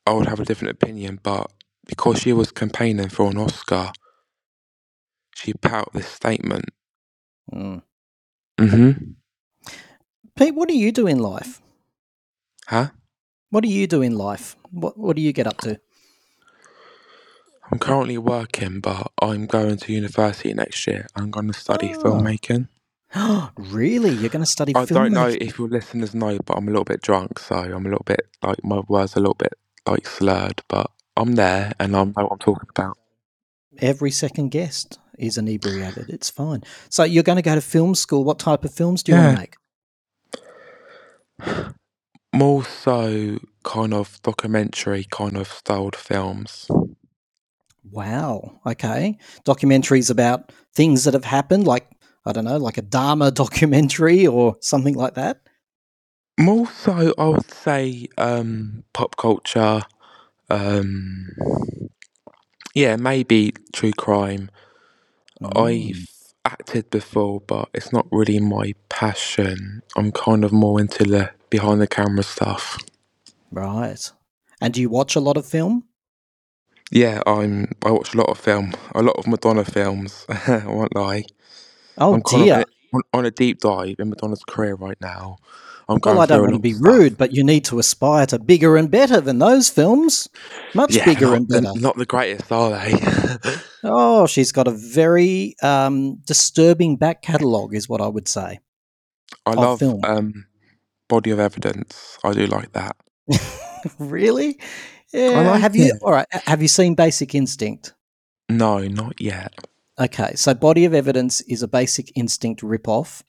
[0.07, 1.21] I would have a different opinion.
[1.23, 1.51] But
[1.87, 3.93] because she was campaigning for an Oscar,
[5.35, 6.67] she put out this statement.
[7.53, 7.83] Mm.
[8.59, 9.24] Mm-hmm.
[10.37, 11.61] Pete, what do you do in life?
[12.67, 12.89] Huh?
[13.51, 14.57] What do you do in life?
[14.71, 15.81] What What do you get up to?
[17.71, 21.07] I'm currently working, but I'm going to university next year.
[21.17, 22.03] I'm going to study Oh.
[22.03, 22.69] filmmaking.
[23.57, 24.11] really?
[24.11, 25.41] You're going to study I don't know filmmaking?
[25.49, 28.23] if your listeners know, but I'm a little bit drunk, so I'm a little bit
[28.43, 29.55] like my words are a little bit
[29.87, 30.63] like slurred.
[30.69, 32.99] But I'm there, and I know what I'm talking about.
[33.79, 36.11] Every second guest is inebriated.
[36.11, 36.65] It's fine.
[36.91, 38.25] So you're going to go to film school.
[38.25, 39.55] What type of films do you want to make?
[42.35, 46.69] More so, kind of documentary, kind of styled films.
[47.91, 48.61] Wow.
[48.67, 49.19] Okay.
[49.45, 51.87] Documentaries about things that have happened, like
[52.27, 55.41] I don't know, like a Dahmer documentary or something like that.
[56.39, 59.83] More so, I would say um, pop culture.
[60.51, 61.29] Um,
[62.75, 64.51] yeah, maybe true crime.
[65.41, 66.09] Mm, I've
[66.45, 69.83] acted before, but it's not really my passion.
[69.97, 72.79] I'm kind of more into the behind the camera stuff.
[73.53, 74.01] right.
[74.61, 75.85] And do you watch a lot of film?
[76.91, 77.73] Yeah, I'm.
[77.85, 80.27] I watch a lot of film, a lot of Madonna films.
[80.31, 81.25] I won't lie.
[81.99, 82.57] Oh I'm kind dear.
[82.57, 85.39] of on, on a deep dive in Madonna's career right now.
[85.89, 88.77] I'm Well, I don't want to be rude, but you need to aspire to bigger
[88.77, 90.29] and better than those films.
[90.75, 91.73] Much Yeah, bigger and better.
[91.75, 92.95] not the greatest, are they?
[93.87, 98.61] Oh, she's got a very um, disturbing back catalogue, is what I would say.
[99.45, 100.01] I love film.
[100.05, 100.47] um,
[101.07, 102.17] body of evidence.
[102.25, 102.97] I do like that.
[103.99, 104.59] really?
[105.13, 105.51] Yeah.
[105.51, 105.99] like Have you?
[106.01, 106.27] All right.
[106.31, 107.93] Have you seen Basic Instinct?
[108.49, 109.53] No, not yet.
[110.01, 113.23] Okay, so Body of Evidence is a Basic Instinct ripoff.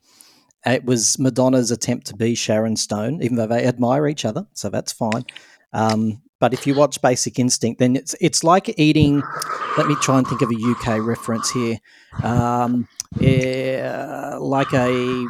[0.66, 4.70] It was Madonna's attempt to be Sharon Stone, even though they admire each other, so
[4.70, 5.26] that's fine.
[5.74, 9.22] Um, but if you watch Basic Instinct, then it's it's like eating.
[9.78, 11.78] Let me try and think of a UK reference here.
[12.24, 12.88] Um,
[13.22, 15.28] eh, like a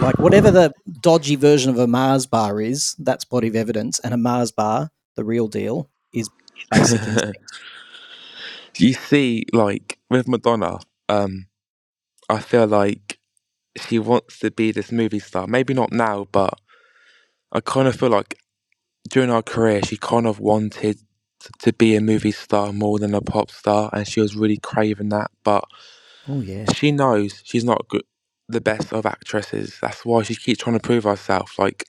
[0.00, 4.14] like whatever the dodgy version of a Mars bar is, that's Body of Evidence, and
[4.14, 6.28] a Mars bar, the real deal, is
[6.70, 7.38] Basic Instinct.
[8.78, 11.46] you see, like with Madonna, um,
[12.28, 13.18] I feel like
[13.76, 15.46] she wants to be this movie star.
[15.46, 16.60] Maybe not now, but
[17.52, 18.38] I kind of feel like
[19.08, 20.98] during her career, she kind of wanted
[21.58, 25.10] to be a movie star more than a pop star, and she was really craving
[25.10, 25.30] that.
[25.42, 25.64] But
[26.28, 26.72] Oh yeah.
[26.72, 28.04] she knows she's not good,
[28.48, 29.78] the best of actresses.
[29.80, 31.58] That's why she keeps trying to prove herself.
[31.58, 31.84] Like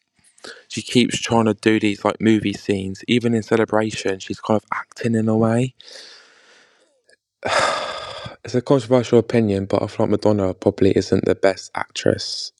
[0.67, 4.19] she keeps trying to do these like movie scenes, even in celebration.
[4.19, 5.75] She's kind of acting in a way.
[8.45, 12.51] it's a controversial opinion, but I feel like Madonna probably isn't the best actress.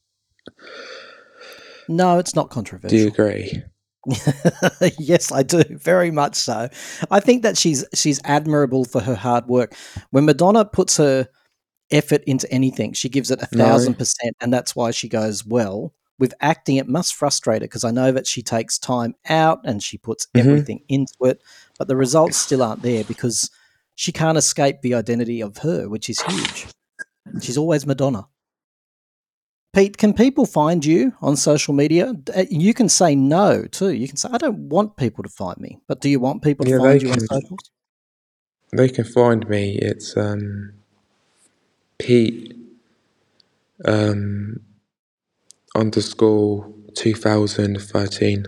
[1.88, 2.90] No, it's not controversial.
[2.90, 3.64] Do you agree?
[4.98, 5.64] yes, I do.
[5.70, 6.70] Very much so.
[7.12, 9.76] I think that she's she's admirable for her hard work.
[10.10, 11.28] When Madonna puts her
[11.92, 15.94] effort into anything, she gives it a thousand percent, and that's why she goes well.
[16.18, 19.84] With acting, it must frustrate her because I know that she takes time out and
[19.84, 20.40] she puts Mhm.
[20.40, 21.42] everything into it,
[21.78, 23.50] but the results still aren't there because
[23.96, 26.68] she can't escape the identity of her, which is huge.
[27.42, 28.28] She's always Madonna.
[29.74, 32.14] Pete, can people find you on social media?
[32.34, 33.92] Uh, You can say no too.
[33.92, 35.80] You can say, I don't want people to find me.
[35.88, 37.28] But do you want people to Yeah, find they you on can.
[37.28, 37.72] socials?
[38.72, 39.78] They can find me.
[39.82, 40.74] It's um,
[42.00, 42.56] Pete
[43.84, 44.62] um,
[45.76, 48.46] underscore 2013.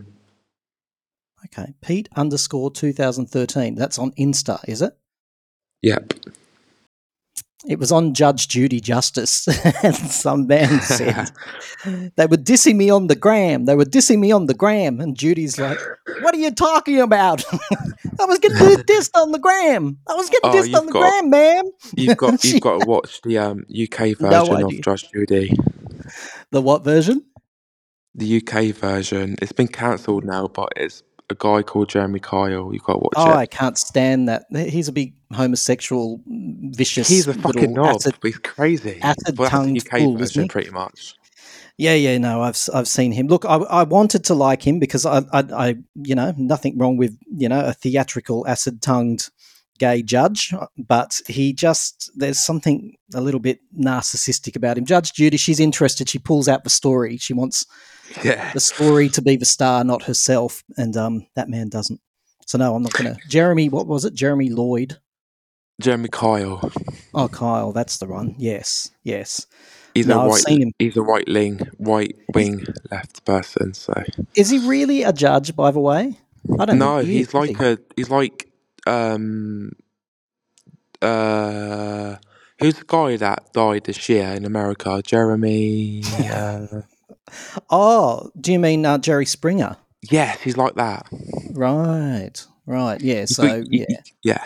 [1.46, 1.74] Okay.
[1.82, 3.76] Pete underscore 2013.
[3.76, 4.98] That's on Insta, is it?
[5.82, 6.14] Yep.
[7.68, 9.48] It was on Judge Judy Justice.
[9.84, 11.32] and some man said,
[12.16, 13.66] they were dissing me on the gram.
[13.66, 15.02] They were dissing me on the gram.
[15.02, 15.78] And Judy's like,
[16.22, 17.44] what are you talking about?
[18.20, 19.98] I was getting dissed on the gram.
[20.08, 21.66] I was getting Oh, dissed on the got- gram, ma'am.
[21.96, 24.66] You've got you've got to watch the um, UK version idea.
[24.66, 25.52] of Judge Judy.
[26.52, 27.26] The what version?
[28.16, 29.36] The UK version.
[29.42, 32.72] It's been cancelled now, but it's a guy called Jeremy Kyle.
[32.74, 33.36] You've got to watch Oh, it.
[33.36, 34.46] I can't stand that.
[34.52, 37.08] He's a big homosexual, mm, vicious.
[37.10, 37.96] He's a fucking knob.
[37.98, 39.00] acid- He's crazy.
[39.02, 41.16] Acid well, tongued the UK fool, version, pretty much.
[41.78, 43.28] Yeah, yeah, no, I've I've seen him.
[43.28, 46.98] Look, I, I wanted to like him because I, I, I, you know, nothing wrong
[46.98, 49.30] with you know a theatrical, acid-tongued
[49.78, 54.86] gay judge, uh, but he just there's something a little bit narcissistic about him.
[54.86, 56.10] Judge Judy, she's interested.
[56.10, 57.18] She pulls out the story.
[57.18, 57.64] She wants
[58.24, 58.52] Yeah.
[58.54, 62.02] the story to be the star, not herself, and um, that man doesn't.
[62.46, 63.18] So no, I'm not gonna.
[63.28, 64.14] Jeremy, what was it?
[64.14, 64.98] Jeremy Lloyd.
[65.82, 66.72] Jeremy Kyle.
[67.14, 68.36] Oh, Kyle, that's the one.
[68.38, 69.46] Yes, yes.
[69.94, 70.42] He's No, a I've right.
[70.42, 70.72] seen him.
[70.80, 73.74] He's a right wing, right wing left person.
[73.74, 73.94] So
[74.36, 76.20] Is he really a judge, by the way?
[76.60, 76.98] I don't know.
[76.98, 77.66] no, he he's like he?
[77.66, 77.78] a.
[77.96, 78.50] He's like
[78.88, 79.72] um.
[81.02, 82.16] Uh,
[82.60, 85.02] who's the guy that died this year in America?
[85.06, 86.04] Jeremy.
[86.32, 86.82] Uh,
[87.70, 89.78] Oh, do you mean uh, Jerry Springer?
[90.10, 91.06] yes, he's like that.
[91.52, 92.34] Right,
[92.66, 93.02] right.
[93.02, 93.26] Yeah.
[93.26, 93.86] So yeah,
[94.24, 94.46] Yeah.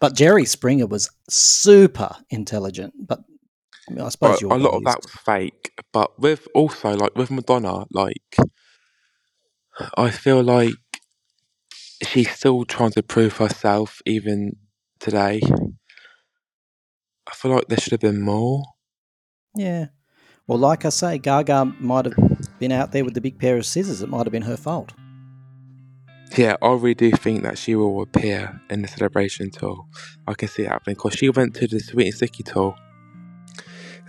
[0.00, 2.94] but Jerry Springer was super intelligent.
[3.06, 3.20] But
[3.88, 5.72] I, mean, I suppose a lot of that was fake.
[5.92, 8.36] But with also like with Madonna, like
[9.96, 10.74] I feel like
[12.02, 14.56] she's still trying to prove herself even
[14.98, 15.40] today.
[17.28, 18.64] I feel like there should have been more.
[19.54, 19.86] Yeah.
[20.52, 23.64] Well, like I say, Gaga might have been out there with the big pair of
[23.64, 24.02] scissors.
[24.02, 24.92] It might have been her fault.
[26.36, 29.86] Yeah, I really do think that she will appear in the celebration tour.
[30.28, 32.76] I can see it happening because she went to the Sweet and Sticky tour.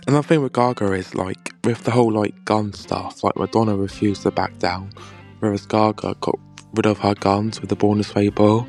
[0.06, 4.24] Another thing with Gaga is like with the whole like gun stuff, like Madonna refused
[4.24, 4.92] to back down,
[5.38, 6.38] whereas Gaga got
[6.74, 8.66] rid of her guns with the Born This Way ball.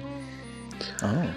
[1.04, 1.30] Oh.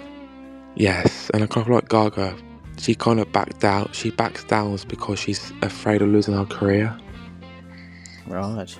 [0.75, 2.33] Yes, and I kind of like Gaga.
[2.79, 3.91] She kind of backed down.
[3.93, 6.97] She backs down because she's afraid of losing her career.
[8.25, 8.71] Right.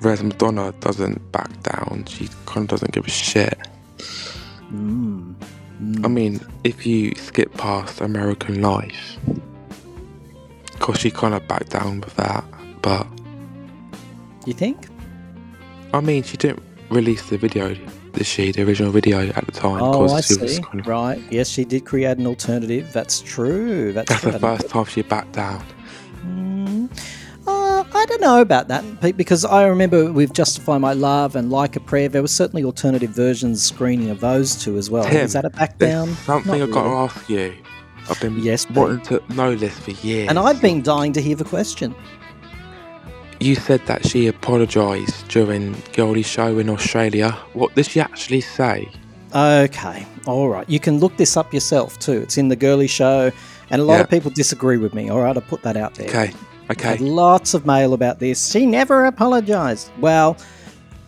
[0.00, 2.04] Whereas Madonna doesn't back down.
[2.08, 3.58] She kind of doesn't give a shit.
[4.72, 5.34] Mm.
[6.04, 9.18] I mean, if you skip past American Life,
[10.72, 12.44] because she kind of backed down with that.
[12.82, 13.06] But
[14.46, 14.88] You think?
[15.94, 17.74] I mean, she didn't release the video,
[18.14, 18.52] did she?
[18.52, 19.82] The original video at the time.
[19.82, 20.60] Oh, I see.
[20.62, 21.20] kind of- Right.
[21.30, 22.92] Yes, she did create an alternative.
[22.92, 23.92] That's true.
[23.92, 24.32] That's, that's true.
[24.32, 25.62] the first time she backed down.
[26.26, 26.90] Mm,
[27.46, 31.50] uh, I don't know about that, Pete, because I remember with Justify My Love and
[31.50, 35.04] Like a Prayer, there were certainly alternative versions screening of those two as well.
[35.04, 36.08] Tim, Is that a back down?
[36.24, 37.08] something Not I've got really.
[37.08, 37.54] to ask you.
[38.08, 38.76] I've been Yes, Pete.
[38.76, 40.28] wanting to know this for years.
[40.28, 41.94] And I've been dying to hear the question.
[43.44, 47.32] You said that she apologised during Girlie Show in Australia.
[47.52, 48.88] What did she actually say?
[49.34, 50.66] Okay, all right.
[50.66, 52.22] You can look this up yourself too.
[52.22, 53.30] It's in the girly show,
[53.68, 54.00] and a lot Yeah.
[54.00, 55.10] of people disagree with me.
[55.10, 56.08] All right, I'll put that out there.
[56.08, 56.32] Okay,
[56.68, 56.96] had okay.
[57.04, 58.50] lots of mail about this.
[58.50, 59.90] She never apologized.
[60.00, 60.38] Well,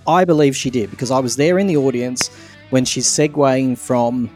[0.07, 2.29] I believe she did because I was there in the audience
[2.69, 4.29] when she's segueing from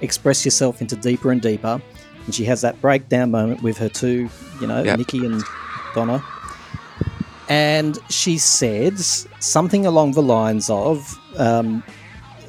[0.00, 1.78] express yourself into deeper and deeper,
[2.24, 4.30] and she has that breakdown moment with her two,
[4.62, 4.96] you know, Yep.
[4.96, 5.42] Nikki and
[5.94, 6.24] Donna.
[7.48, 11.82] And she says something along the lines of, um,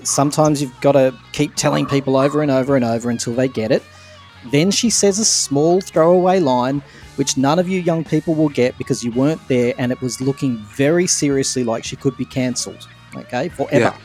[0.03, 3.71] sometimes you've got to keep telling people over and over and over until they get
[3.71, 3.83] it.
[4.51, 6.81] Then she says a small throwaway line,
[7.15, 10.21] which none of you young people will get because you weren't there and it was
[10.21, 13.79] looking very seriously like she could be cancelled, okay, forever.
[13.79, 13.97] Yeah.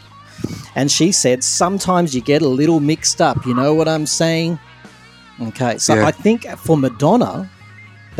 [0.74, 3.44] And she said, Sometimes you get a little mixed up.
[3.44, 4.58] You know what I'm saying?
[5.40, 6.06] Okay, so Yeah.
[6.06, 7.50] I think for Madonna,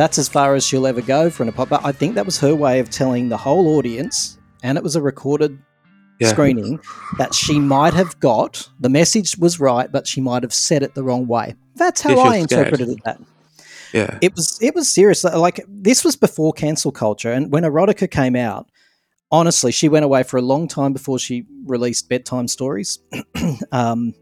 [0.01, 1.71] that's as far as she'll ever go for an apology.
[1.71, 4.97] But I think that was her way of telling the whole audience, and it was
[4.97, 5.59] a recorded
[6.19, 6.29] Yeah.
[6.29, 6.81] screening,
[7.19, 10.95] that she might have got the message was right, but she might have said it
[10.95, 11.55] the wrong way.
[11.77, 13.21] That's how Yeah, I interpreted that.
[13.93, 14.19] Yeah.
[14.21, 15.25] It was it was serious.
[15.25, 18.67] Like this was before cancel culture, and when Erotica came out,
[19.31, 22.99] honestly, she went away for a long time before she released bedtime stories,
[23.73, 24.15] um,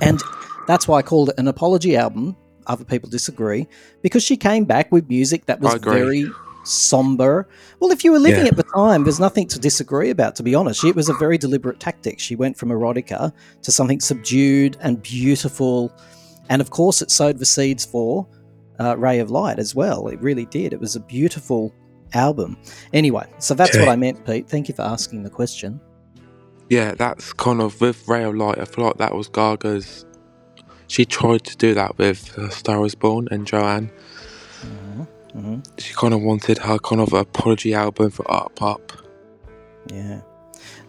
[0.00, 0.20] and
[0.66, 2.36] that's why I called it an apology album.
[2.66, 3.66] Other people disagree
[4.02, 6.30] because she came back with music that was very
[6.64, 7.48] somber.
[7.80, 8.50] Well, if you were living Yeah.
[8.50, 10.34] at the time, there's nothing to disagree about.
[10.36, 12.18] To be honest, it was a very deliberate tactic.
[12.18, 15.92] She went from erotica to something subdued and beautiful,
[16.48, 18.26] and of course, it sowed the seeds for
[18.80, 20.08] uh, Ray of Light as well.
[20.08, 20.72] It really did.
[20.72, 21.72] It was a beautiful
[22.14, 22.56] album.
[22.92, 24.48] Anyway, so that's what I meant, Pete.
[24.48, 25.80] Thank you for asking the question.
[26.68, 28.58] Yeah, that's kind of with Ray of Light.
[28.58, 30.04] I feel like that was Gaga's.
[30.88, 33.90] She tried to do that with uh, Star Is Born and Joanne.
[35.32, 38.92] hmm She kind of wanted her kind of apology album for Art Pop.
[39.92, 40.20] Yeah.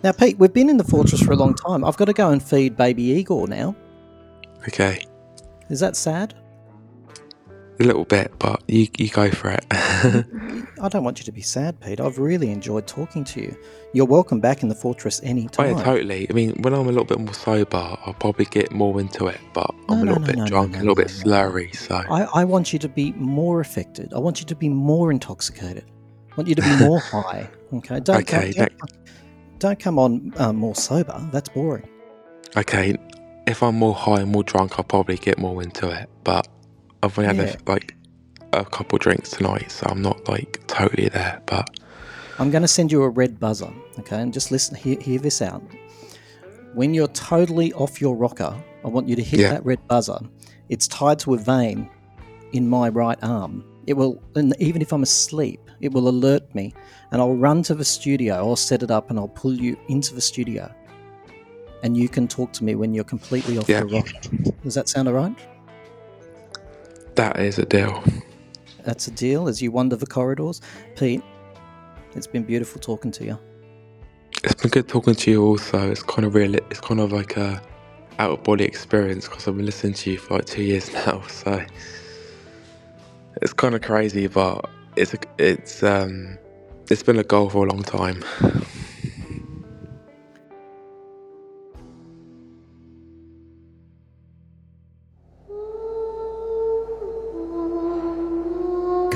[0.03, 1.83] Now, Pete, we've been in the fortress for a long time.
[1.83, 3.75] I've got to go and feed baby Igor now.
[4.67, 5.05] Okay,
[5.69, 6.33] Is that sad?
[7.79, 9.65] A little bit, but you you go for it.
[9.71, 11.99] I don't want you to be sad, Pete.
[11.99, 13.57] I've really enjoyed talking to you.
[13.93, 15.77] You're welcome back in the fortress oh anytime.
[15.77, 16.27] yeah, totally.
[16.29, 19.39] I mean, when I'm a little bit more sober, I'll probably get more into it.
[19.53, 21.75] But I'm No, a no, little no, bit drunk, a little bit slurry.
[21.75, 24.13] So I, I want you to be more affected.
[24.13, 25.85] I want you to be more intoxicated.
[26.31, 27.49] I want you to be more high.
[27.73, 27.99] Okay.
[27.99, 28.91] Don't, Okay, don't, don't,
[29.59, 31.19] don't come on um, more sober.
[31.31, 31.87] That's boring.
[32.55, 32.95] okay,
[33.47, 36.09] if I'm more high and more drunk, I'll probably get more into it.
[36.23, 36.47] But
[37.03, 37.55] I've only had Yeah.
[37.65, 37.95] a, like
[38.53, 41.41] a couple drinks tonight, so I'm not like totally there.
[41.45, 41.79] But
[42.39, 43.71] I'm going to send you a red buzzer.
[43.99, 44.19] Okay.
[44.21, 45.61] And just listen, hear, hear this out.
[46.73, 48.55] When you're totally off your rocker,
[48.85, 49.51] I want you to hit Yeah.
[49.51, 50.19] that red buzzer.
[50.69, 51.89] It's tied to a vein
[52.51, 53.63] in my right arm.
[53.87, 56.73] It will, and even if I'm asleep, it will alert me,
[57.11, 58.35] and I'll run to the studio.
[58.35, 60.69] I'll set it up, and I'll pull you into the studio,
[61.83, 63.79] and you can talk to me when you're completely off Yeah.
[63.85, 64.19] your rocker.
[64.63, 65.35] Does that sound alright?
[67.17, 68.03] That is a deal.
[68.85, 69.47] That's a deal.
[69.47, 70.61] As you wander the corridors,
[70.95, 71.21] Pete.
[72.15, 73.37] It's been beautiful talking to you.
[74.43, 75.43] It's been good talking to you.
[75.43, 76.55] Also, it's kind of real.
[76.55, 77.61] It's kind of like a
[78.19, 81.21] out of body experience because I've been listening to you for like two years now.
[81.27, 81.63] So
[83.41, 86.37] it's kind of crazy, but it's it's um
[86.89, 88.23] it's been a goal for a long time.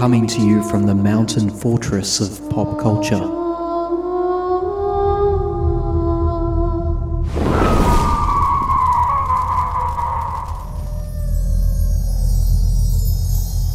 [0.02, 3.20] Coming to you from the mountain fortress of pop culture.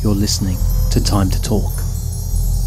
[0.03, 0.59] You're listening
[0.91, 1.71] to Time to Talk.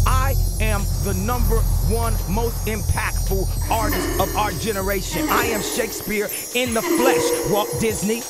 [0.06, 1.58] I am the number
[1.92, 5.28] one most impactful artist of our generation.
[5.28, 8.22] I am Shakespeare in the flesh, Walt Disney.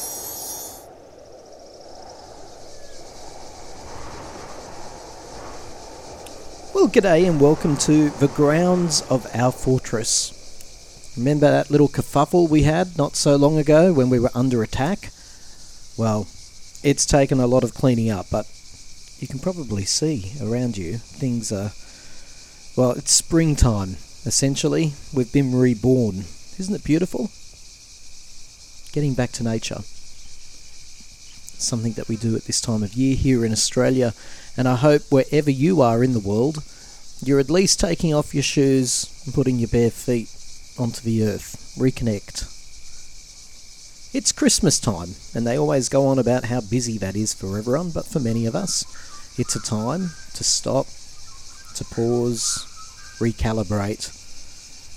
[6.81, 11.13] Well, g'day and welcome to the grounds of our fortress.
[11.15, 15.11] Remember that little kerfuffle we had not so long ago when we were under attack?
[15.99, 16.27] Well,
[16.83, 18.47] it's taken a lot of cleaning up, but
[19.19, 21.73] you can probably see around you things are.
[22.81, 24.95] Well, it's springtime, essentially.
[25.13, 26.21] We've been reborn.
[26.59, 27.29] Isn't it beautiful?
[28.95, 29.81] Getting back to nature.
[31.61, 34.15] Something that we do at this time of year here in Australia,
[34.57, 36.63] and I hope wherever you are in the world,
[37.23, 40.29] you're at least taking off your shoes and putting your bare feet
[40.79, 41.75] onto the earth.
[41.79, 42.57] Reconnect.
[44.13, 47.91] It's Christmas time, and they always go on about how busy that is for everyone,
[47.91, 48.85] but for many of us,
[49.39, 50.87] it's a time to stop,
[51.77, 52.67] to pause,
[53.21, 54.17] recalibrate.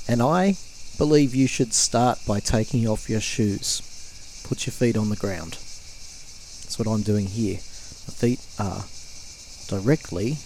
[0.09, 0.57] And I
[0.97, 4.43] believe you should start by taking off your shoes.
[4.47, 5.53] Put your feet on the ground.
[5.53, 7.57] That's what I'm doing here.
[7.57, 8.83] My feet are
[9.73, 10.37] directly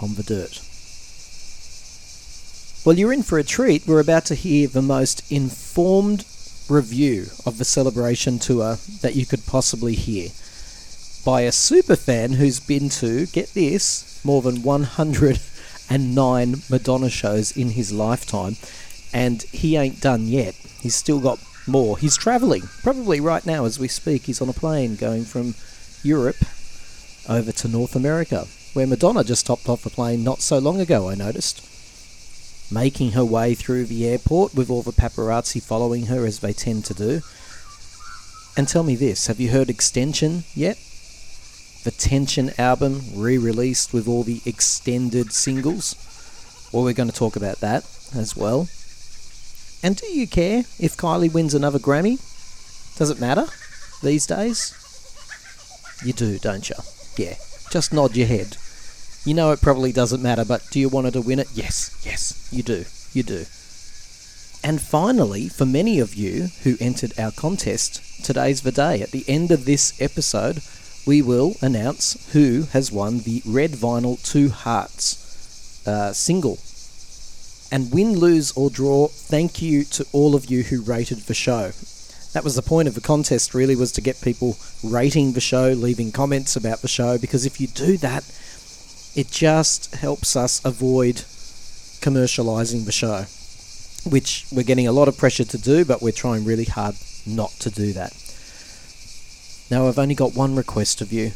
[0.00, 0.60] on the dirt.
[2.84, 3.86] Well, you're in for a treat.
[3.86, 6.24] We're about to hear the most informed
[6.68, 10.28] review of the celebration tour that you could possibly hear
[11.24, 17.70] by a super fan who's been to, get this, more than 109 Madonna shows in
[17.70, 18.56] his lifetime.
[19.12, 20.54] And he ain't done yet.
[20.80, 21.98] He's still got more.
[21.98, 24.26] He's travelling, probably right now as we speak.
[24.26, 25.56] He's on a plane going from
[26.04, 26.36] Europe
[27.28, 28.46] over to North America,
[28.76, 31.64] where Madonna just topped off a plane not so long ago, I noticed.
[32.70, 36.84] Making her way through the airport with all the paparazzi following her as they tend
[36.84, 37.22] to do.
[38.54, 40.76] And tell me this have you heard Extension yet?
[41.84, 45.94] the Tension album re released with all the extended singles.
[46.72, 48.68] Well, we're going to talk about that as well.
[49.82, 52.18] And do you care if Kylie wins another Grammy?
[52.98, 53.46] Does it matter
[54.02, 54.74] these days?
[56.04, 56.76] You do, don't you?
[57.16, 57.36] Yeah.
[57.70, 58.56] Just nod your head.
[59.26, 61.48] You know it probably doesn't matter, but do you want her to win it?
[61.52, 62.84] Yes, yes, you do.
[63.12, 63.44] You do.
[64.62, 69.02] And finally, for many of you who entered our contest, today's the day.
[69.02, 70.60] At the end of this episode,
[71.08, 76.60] we will announce who has won the Red Vinyl Two Hearts uh, single.
[77.72, 81.72] And win, lose, or draw, thank you to all of you who rated the show.
[82.32, 85.70] That was the point of the contest, really, was to get people rating the show,
[85.70, 88.22] leaving comments about the show, because if you do that,
[89.16, 91.16] it just helps us avoid
[92.04, 93.24] commercializing the show,
[94.08, 96.94] which we're getting a lot of pressure to do, but we're trying really hard
[97.26, 98.12] not to do that.
[99.70, 101.32] Now, I've only got one request of you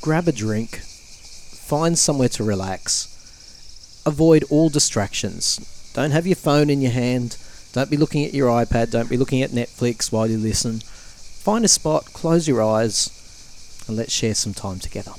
[0.00, 5.90] grab a drink, find somewhere to relax, avoid all distractions.
[5.94, 7.38] Don't have your phone in your hand,
[7.72, 10.80] don't be looking at your iPad, don't be looking at Netflix while you listen.
[10.80, 15.12] Find a spot, close your eyes, and let's share some time together.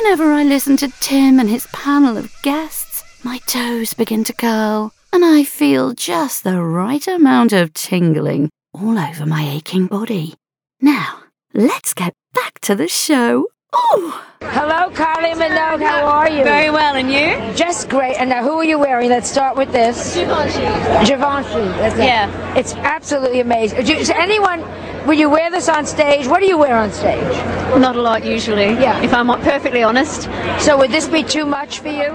[0.00, 4.92] Whenever I listen to Tim and his panel of guests, my toes begin to curl,
[5.12, 10.34] and I feel just the right amount of tingling all over my aching body.
[10.80, 13.48] Now, let's get back to the show.
[13.72, 14.24] Oh!
[14.40, 15.84] Hello, Kylie Minogue.
[15.84, 16.44] How are you?
[16.44, 17.56] Very well, and you?
[17.56, 18.14] Just great.
[18.18, 19.10] And now, who are you wearing?
[19.10, 20.14] Let's start with this.
[20.14, 20.60] Givenchy.
[21.06, 21.68] Givenchy.
[21.76, 22.04] That's it.
[22.04, 22.56] Yeah.
[22.56, 23.84] It's absolutely amazing.
[23.84, 24.60] Do does anyone,
[25.08, 27.34] when you wear this on stage, what do you wear on stage?
[27.80, 28.74] Not a lot usually.
[28.74, 29.00] Yeah.
[29.00, 30.24] If I'm perfectly honest.
[30.58, 32.10] So would this be too much for you?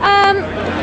[0.00, 0.38] Um,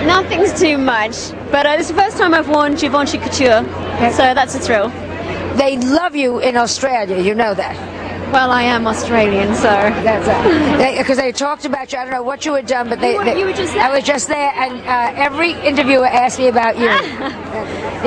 [0.05, 1.31] nothing's too much.
[1.49, 3.63] But uh, it's the first time I've worn Givenchy Couture,
[4.11, 4.89] so that's a thrill.
[5.55, 7.17] They love you in Australia.
[7.17, 7.77] You know that.
[8.31, 9.63] Well, I am Australian, so.
[9.63, 10.97] That's it.
[10.99, 11.99] Because they, talked about you.
[11.99, 13.13] I don't know what you had done, but they.
[13.13, 16.37] You were- they- you were just I was just there, and uh, every interviewer asked
[16.39, 16.89] me about you.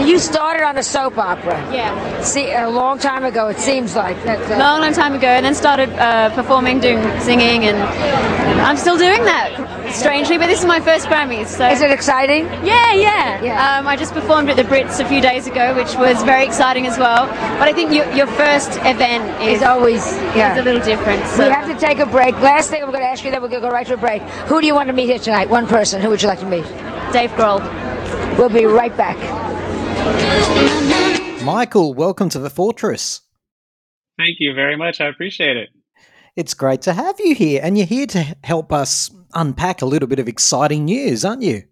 [0.06, 1.56] you started on a soap opera.
[1.72, 2.20] Yeah.
[2.22, 3.48] See, a long time ago.
[3.48, 4.38] It seems like that.
[4.50, 7.76] Uh, Long, long time ago, and then started uh, performing, doing singing, and
[8.60, 10.36] I'm still doing that, strangely.
[10.38, 11.66] But this is my first Grammys, so.
[11.68, 12.44] Is it exciting?
[12.64, 13.42] Yeah, yeah.
[13.42, 13.78] Yeah.
[13.78, 16.86] Um, I just performed at the Brits a few days ago, which was very exciting
[16.86, 17.26] as well.
[17.58, 20.54] But I think your, your first event is, It's always yeah.
[20.54, 21.24] is a little different.
[21.26, 21.44] So.
[21.44, 22.34] We have to take a break.
[22.40, 23.96] Last thing I'm going to ask you, then we're going to go right to a
[23.96, 24.22] break.
[24.22, 25.48] Who do you want to meet here tonight?
[25.48, 26.00] One person.
[26.00, 26.64] Who would you like to meet?
[27.12, 27.60] Dave Grohl.
[28.38, 29.18] We'll be right back.
[31.42, 33.22] Michael, welcome to the Fortress.
[34.18, 35.00] Thank you very much.
[35.00, 35.70] I appreciate it.
[36.36, 40.08] It's great to have you here, and you're here to help us unpack a little
[40.08, 41.64] bit of exciting news, aren't you?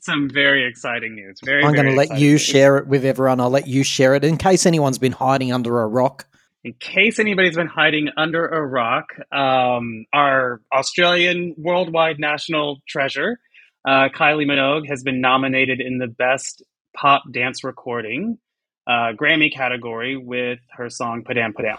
[0.00, 1.40] Some very exciting news.
[1.44, 1.64] Very.
[1.64, 2.42] I'm going to let you news.
[2.42, 3.40] share it with everyone.
[3.40, 6.26] I'll let you share it in case anyone's been hiding under a rock.
[6.64, 13.38] In case anybody's been hiding under a rock, um, our Australian worldwide national treasure,
[13.86, 16.62] uh, Kylie Minogue, has been nominated in the Best
[16.96, 18.38] Pop Dance Recording
[18.86, 21.76] uh, Grammy category with her song "Padam Padam."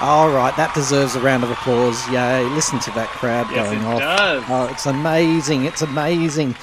[0.00, 2.08] All right, that deserves a round of applause.
[2.10, 3.98] Yay, listen to that crowd Yes, going it off.
[4.00, 4.44] does.
[4.48, 5.64] Oh, it's amazing.
[5.66, 6.56] It's amazing.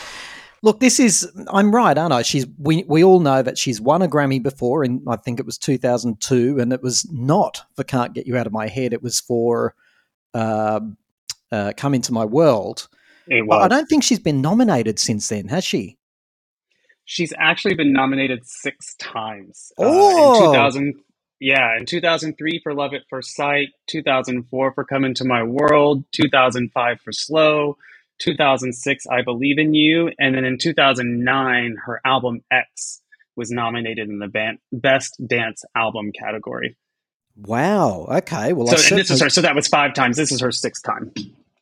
[0.62, 2.22] Look, this is I'm right, aren't I?
[2.22, 5.46] She's we we all know that she's won a Grammy before and I think it
[5.46, 8.94] was 2002 and it was not for Can't Get You Out of My Head.
[8.94, 9.74] It was for
[10.34, 10.82] uh,
[11.52, 12.88] uh, Come Into My World.
[13.28, 13.64] It was.
[13.64, 15.98] I don't think she's been nominated since then, has she?
[17.06, 19.72] She's actually been nominated six times.
[19.78, 20.46] Oh!
[20.46, 20.96] in 2000,
[21.40, 27.02] yeah, in 2003 for Love at First Sight, 2004 for Come Into My World, 2005
[27.02, 27.78] for Slow,
[28.20, 33.02] 2006 I Believe in You, and then in 2009 her album X
[33.36, 36.76] was nominated in the ban- Best Dance Album category.
[37.38, 38.06] Wow.
[38.10, 38.52] Okay.
[38.54, 39.30] Well, I so, and this is her.
[39.30, 40.18] So that was five times.
[40.18, 41.12] This is her sixth time.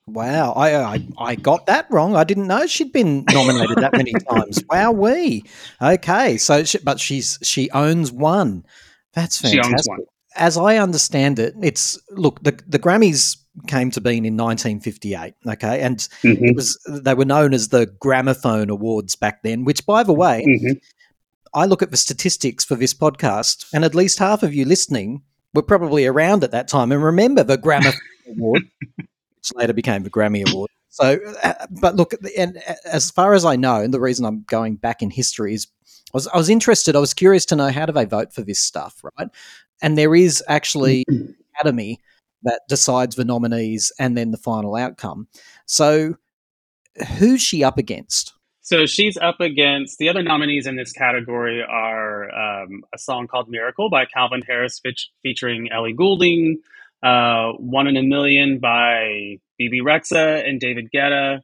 [0.07, 2.15] Wow, I, uh, I I got that wrong.
[2.15, 4.63] I didn't know she'd been nominated that many times.
[4.71, 5.43] Wow, we
[5.81, 6.37] okay.
[6.37, 8.65] So, she, but she's she owns one.
[9.13, 9.73] That's She fantastic.
[9.73, 9.99] owns one.
[10.37, 13.35] As I understand it, it's look the the Grammys
[13.65, 15.33] came to being in 1958.
[15.47, 16.49] Okay, and Mhm.
[16.49, 19.63] it was they were known as the Gramophone Awards back then.
[19.63, 20.79] Which, by the way, Mhm.
[21.53, 25.21] I look at the statistics for this podcast, and at least half of you listening
[25.53, 27.99] were probably around at that time and remember the Gramophone
[28.37, 28.63] Award,
[28.97, 30.69] which later became the Grammy Award.
[30.89, 34.43] So, uh, but look, and uh, as far as I know, and the reason I'm
[34.47, 35.67] going back in history is
[36.13, 38.41] I was, I was interested, I was curious to know how do they vote for
[38.41, 39.29] this stuff, right?
[39.81, 41.99] And there is actually an academy
[42.43, 45.27] that decides the nominees and then the final outcome.
[45.65, 46.15] So,
[47.17, 48.33] who's she up against?
[48.67, 53.47] So she's up against the other nominees in this category are um, a song called
[53.47, 54.81] "Miracle" by Calvin Harris
[55.23, 56.57] featuring Ellie Goulding,
[57.01, 61.39] uh, "One in a Million by Bebe Rexha and David Guetta,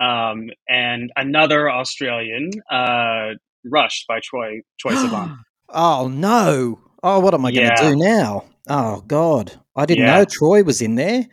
[0.00, 3.30] um, and another Australian, uh,
[3.64, 5.36] "Rush" by Troy Troye Sivan.
[5.70, 6.78] oh no!
[7.02, 8.44] Oh, what am I going to do now?
[8.68, 10.18] Oh God, I didn't Yeah.
[10.18, 11.26] know Troye was in there.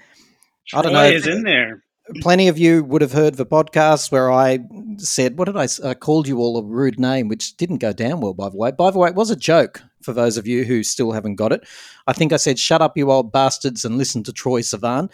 [0.74, 1.84] I don't know Troye is in there.
[2.22, 4.60] plenty of you would have heard the podcast where I
[4.98, 8.22] said, "What did I, I called you all a rude name," which didn't go down
[8.22, 8.72] well, by the way.
[8.72, 11.52] By the way, it was a joke for those of you who still haven't got
[11.52, 11.68] it.
[12.08, 15.10] I think I said, "Shut up, you old bastards," and listen to Troye Sivan.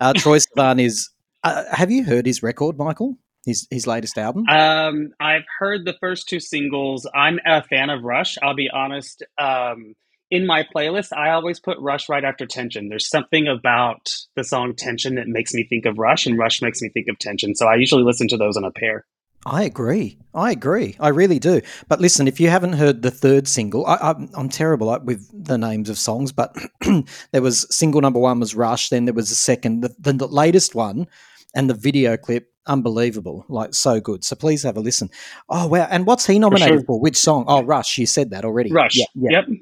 [0.00, 1.10] Uh, Troye Sivan is.
[1.42, 3.18] Uh, have you heard his record, Michael?
[3.44, 4.48] His his latest album.
[4.48, 7.08] Um, I've heard the first two singles.
[7.14, 8.36] I'm a fan of Rush.
[8.42, 9.22] I'll be honest.
[9.38, 9.94] Um,
[10.30, 12.88] in my playlist, I always put Rush right after Tension.
[12.88, 16.80] There's something about the song Tension that makes me think of Rush, and Rush makes
[16.80, 17.54] me think of Tension.
[17.54, 19.04] So I usually listen to those in a pair.
[19.46, 20.18] I agree.
[20.34, 20.96] I agree.
[20.98, 21.60] I really do.
[21.86, 25.28] But listen, if you haven't heard the third single, I, I'm, I'm terrible at- with
[25.34, 26.56] the names of songs, but
[27.32, 28.88] there was single number one was Rush.
[28.88, 31.06] Then there was a second, the, the, the latest one,
[31.54, 34.24] and the video clip, unbelievable, like so good.
[34.24, 35.10] So please have a listen.
[35.48, 35.86] Oh wow!
[35.90, 36.84] And what's he nominated sure.
[36.84, 37.00] for?
[37.00, 37.44] Which song?
[37.48, 37.98] Oh, Rush.
[37.98, 38.70] You said that already.
[38.72, 38.96] Rush.
[38.96, 39.30] Yeah, yeah.
[39.30, 39.60] Yep.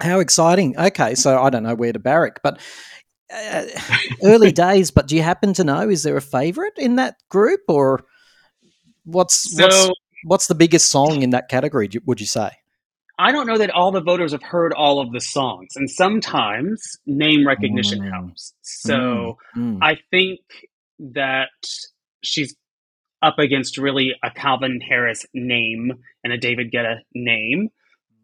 [0.00, 0.78] How exciting.
[0.78, 2.60] Okay, so I don't know where to barrack, but
[3.34, 3.64] uh,
[4.22, 4.90] early days.
[4.90, 5.88] But do you happen to know?
[5.88, 8.04] Is there a favorite in that group, or
[9.04, 9.90] what's So what's
[10.24, 11.88] what's the biggest song in that category?
[12.06, 12.50] Would you say?
[13.20, 16.98] I don't know that all the voters have heard all of the songs, and sometimes
[17.06, 18.12] name recognition Mm.
[18.12, 18.54] helps.
[18.62, 19.38] So.
[19.56, 19.78] Mm.
[19.82, 20.40] I think
[21.00, 21.48] that
[22.22, 22.54] she's
[23.22, 25.92] up against really a Calvin Harris name
[26.22, 27.70] and a David Guetta name.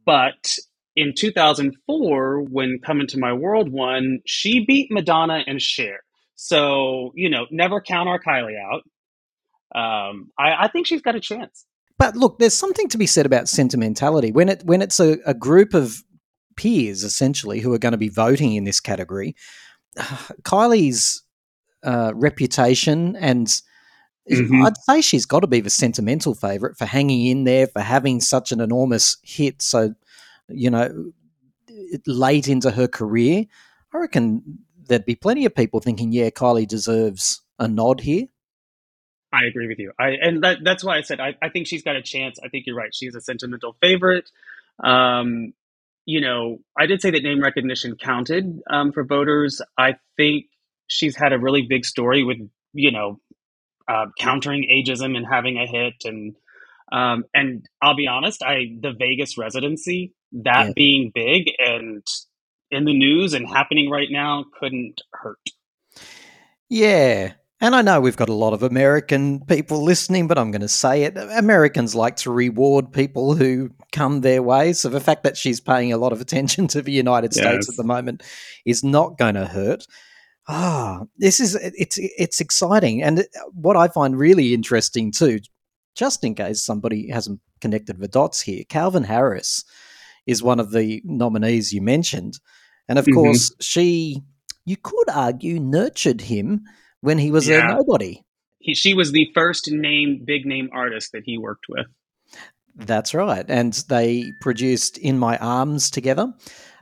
[0.07, 0.57] But
[0.97, 6.01] in 2004, when Come Into My World won, she beat Madonna and Cher.
[6.37, 8.83] So, you know, never count our Kylie out.
[9.75, 11.65] Um, I, I think she's got a chance.
[11.99, 15.35] But look, there's something to be said about sentimentality when it when it's a, a
[15.35, 16.03] group of
[16.57, 19.35] peers essentially who are going to be voting in this category.
[20.43, 21.23] Kylie's
[21.85, 23.49] uh, reputation and
[24.31, 24.67] Mhm.
[24.67, 28.21] I'd say she's got to be the sentimental favorite for hanging in there for having
[28.21, 29.61] such an enormous hit.
[29.61, 29.95] So,
[30.49, 31.13] you know,
[32.07, 33.45] late into her career,
[33.93, 38.27] I reckon there'd be plenty of people thinking, yeah, Kylie deserves a nod here.
[39.33, 39.93] I agree with you.
[39.99, 42.39] I and that, that's why I said I, I think she's got a chance.
[42.43, 42.95] I think you're right.
[42.95, 44.31] She's a sentimental favorite.
[44.83, 45.55] Um,
[46.07, 49.61] you know, I did say that name recognition counted um, for voters.
[49.77, 50.47] I think
[50.87, 52.39] she's had a really big story with
[52.73, 53.21] you know
[53.89, 56.35] uh, countering ageism and having a hit and
[56.93, 60.73] um, and I'll be honest, I the Vegas residency that Yeah.
[60.75, 62.07] being big and
[62.71, 65.39] in the news and happening right now couldn't hurt.
[66.69, 67.33] Yeah.
[67.61, 70.69] And I know we've got a lot of American people listening, but I'm going to
[70.69, 71.17] say it.
[71.17, 74.73] Americans like to reward people who come their way.
[74.73, 77.77] So the fact that she's paying a lot of attention to the United States at
[77.77, 78.23] the moment
[78.67, 79.87] is not going to hurt.
[80.47, 85.39] Ah, this is it's it's exciting, and what I find really interesting too,
[85.97, 89.65] just in case somebody hasn't connected the dots here, Calvin Harris
[90.27, 92.39] is one of the nominees you mentioned,
[92.89, 93.15] and of Mhm.
[93.15, 94.21] course she,
[94.67, 96.65] you could argue, nurtured him
[97.01, 98.23] when he was a nobody.
[98.59, 101.87] He, she was the first name big name artist that he worked with.
[102.77, 106.35] That's right, and they produced "In My Arms" together.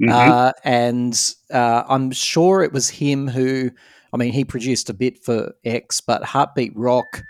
[0.02, 0.10] Mhm.
[0.10, 3.70] Uh, and uh, I'm sure it was him who,
[4.12, 7.22] I mean, he produced a bit for X, but Heartbeat Rock,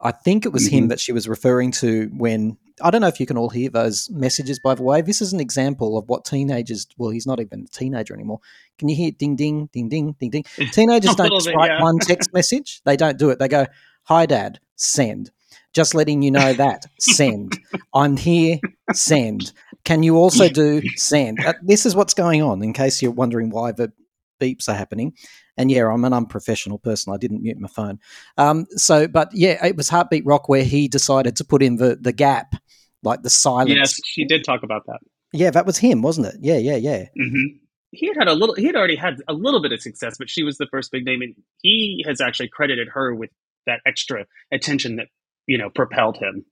[0.00, 0.88] I think it was him Mhm.
[0.90, 2.56] that she was referring to when.
[2.80, 5.00] I don't know if you can all hear those messages, by the way.
[5.02, 8.38] This is an example of what teenagers, well, he's not even a teenager anymore.
[8.78, 10.44] Can you hear ding, ding, ding, ding, ding, ding?
[10.72, 11.82] Teenagers don't just write yeah.
[11.82, 12.80] one text message.
[12.84, 13.40] They don't do it.
[13.40, 13.66] They go,
[14.04, 15.32] Hi, Dad, send.
[15.72, 17.58] Just letting you know that, send.
[17.94, 18.58] I'm here,
[18.92, 19.52] send.
[19.88, 21.42] Can you also do send?
[21.42, 23.90] Uh, this is what's going on, in case you're wondering why the
[24.38, 25.14] beeps are happening.
[25.56, 27.14] And yeah, I'm an unprofessional person.
[27.14, 27.98] I didn't mute my phone.
[28.36, 31.96] Um, so, but yeah, it was Heartbeat Rock where he decided to put in the
[31.98, 32.54] the gap,
[33.02, 33.70] like the silence.
[33.70, 34.98] Yes, she did talk about that.
[35.32, 36.36] Yeah, that was him, wasn't it?
[36.40, 37.06] Yeah, yeah, yeah.
[37.16, 37.56] hmm
[37.92, 38.56] He had had a little.
[38.56, 41.06] He had already had a little bit of success, but she was the first big
[41.06, 43.30] name, and he has actually credited her with
[43.64, 45.06] that extra attention that
[45.46, 46.44] you know propelled him.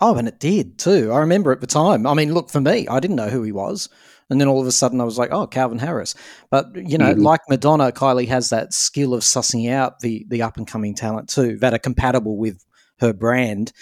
[0.00, 1.12] Oh, and it did too.
[1.12, 2.06] I remember at the time.
[2.06, 3.88] I mean, look, for me, I didn't know who he was.
[4.30, 6.14] And then all of a sudden I was like, oh, Calvin Harris.
[6.50, 7.22] But, you know, Mhm.
[7.22, 11.28] like Madonna, Kylie has that skill of sussing out the, the up and coming talent
[11.28, 12.64] too that are compatible with
[13.00, 13.72] her brand.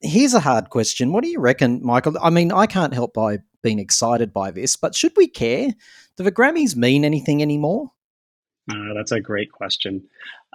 [0.00, 1.10] Here's a hard question.
[1.12, 2.16] What do you reckon, Michael?
[2.22, 5.70] I mean, I can't help by being excited by this, but should we care?
[6.16, 7.90] Do the Grammys mean anything anymore?
[8.70, 10.04] Uh, that's a great question.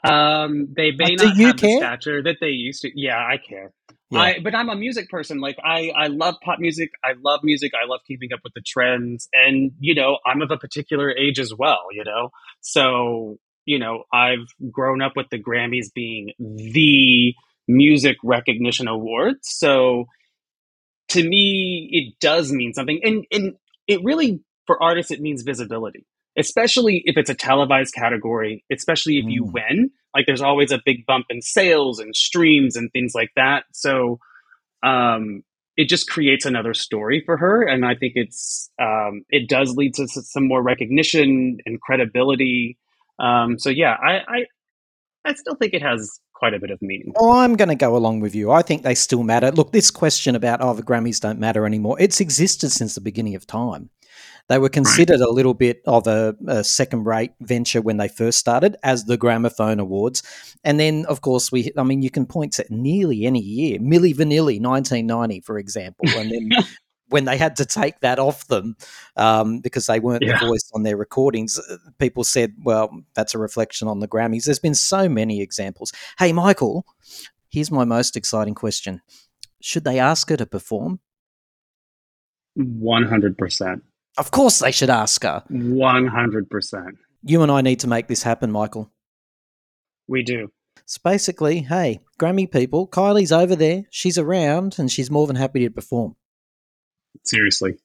[0.03, 1.79] Um, they may Like, not you have care?
[1.79, 2.91] the stature that they used to.
[2.95, 3.73] Yeah, I care.
[4.19, 5.39] I, but I'm a music person.
[5.39, 6.91] Like I, I love pop music.
[7.03, 7.71] I love music.
[7.73, 9.27] I love keeping up with the trends.
[9.33, 12.29] And, you know, I'm of a particular age as well, you know?
[12.61, 17.33] So, you know, I've grown up with the Grammys being the
[17.67, 19.49] music recognition awards.
[19.49, 20.05] So
[21.09, 22.99] to me, it does mean something.
[23.03, 23.53] And, and
[23.87, 26.05] it really, for artists, it means visibility,
[26.37, 29.53] especially if it's a televised category, especially if you Mm.
[29.53, 29.91] win.
[30.15, 33.65] Like there's always a big bump in sales and streams and things like that.
[33.73, 34.19] So
[34.83, 35.43] um,
[35.75, 37.63] it just creates another story for her.
[37.63, 42.77] And I think it's, um, it does lead to some more recognition and credibility.
[43.19, 44.45] Um, so yeah, I, I,
[45.25, 47.13] I still think it has quite a bit of meaning.
[47.15, 48.51] Well, I'm going to go along with you.
[48.51, 49.49] I think they still matter.
[49.51, 53.33] Look, this question about, oh, the Grammys don't matter anymore, it's existed since the beginning
[53.35, 53.89] of time.
[54.49, 58.39] They were considered a little bit of a, a second rate venture when they first
[58.39, 60.21] started as the Gramophone Awards.
[60.63, 63.79] And then, of course, we, I mean, you can point to nearly any year.
[63.79, 66.07] Milli Vanilli, 1990, for example.
[66.09, 66.49] And then
[67.07, 68.75] when they had to take that off them
[69.15, 70.39] um, because they weren't Yeah.
[70.39, 74.43] the voice on their recordings, uh, people said, well, that's a reflection on the Grammys.
[74.45, 75.93] There's been so many examples.
[76.19, 76.85] Hey, Michael,
[77.49, 79.01] here's my most exciting question
[79.61, 80.99] Should they ask her to perform?
[82.59, 83.81] 100%.
[84.17, 85.43] Of course, they should ask her.
[85.51, 86.91] 100%.
[87.23, 88.91] You and I need to make this happen, Michael.
[90.07, 90.49] We do.
[90.85, 93.83] So basically, hey, Grammy people, Kylie's over there.
[93.89, 96.15] She's around and she's more than happy to perform.
[97.23, 97.77] Seriously.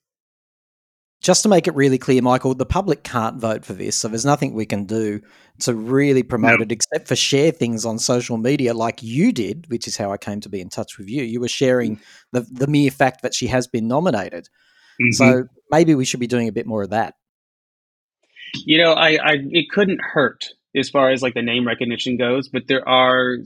[1.21, 4.25] Just to make it really clear, Michael, the public can't vote for this, so there's
[4.25, 5.19] nothing we can do
[5.59, 6.63] to really promote No.
[6.63, 10.17] it except for share things on social media like you did, which is how I
[10.17, 11.23] came to be in touch with you.
[11.23, 12.01] You were sharing mm.
[12.31, 14.47] the, the mere fact that she has been nominated.
[15.01, 15.13] Mhm.
[15.13, 17.15] So maybe we should be doing a bit more of that.
[18.65, 20.45] you know, I, I it couldn't hurt
[20.75, 23.37] as far as like the name recognition goes, but there are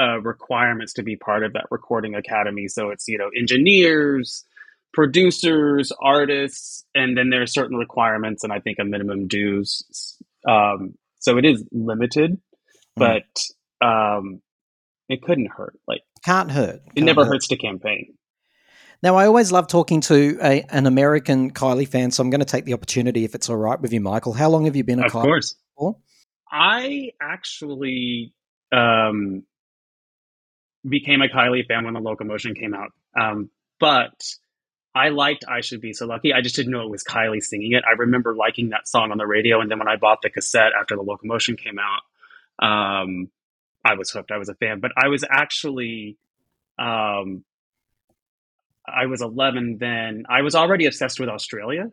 [0.00, 2.68] uh, requirements to be part of that recording academy.
[2.68, 4.44] So it's you know engineers,
[4.94, 10.16] producers, artists, and then there are certain requirements, and I think a minimum dues.
[10.48, 12.38] Um, so it is limited,
[12.96, 13.24] but
[13.82, 14.40] um,
[15.08, 15.78] it couldn't hurt.
[15.86, 16.76] Like Can't hurt.
[16.76, 17.32] it Can't never hurt.
[17.34, 18.14] hurts to campaign.
[19.02, 22.44] Now, I always love talking to a, an American Kylie fan, so I'm going to
[22.44, 24.34] take the opportunity if it's all right with you, Michael.
[24.34, 25.54] How long have you been a Of Kylie Of course.
[25.76, 25.96] for?
[26.52, 28.34] I actually
[28.72, 29.44] um,
[30.86, 32.92] became a Kylie fan when the Locomotion came out.
[33.18, 33.48] Um,
[33.78, 34.22] but
[34.94, 36.34] I liked I Should Be So Lucky.
[36.34, 37.84] I just didn't know it was Kylie singing it.
[37.88, 39.60] I remember liking that song on the radio.
[39.60, 42.02] And then when I bought the cassette after the Locomotion came out,
[42.62, 43.30] um,
[43.82, 44.30] I was hooked.
[44.30, 44.80] I was a fan.
[44.80, 46.18] But I was actually.
[46.78, 47.44] Um,
[48.86, 50.24] I was 11 then.
[50.28, 51.90] I was already obsessed with Australia.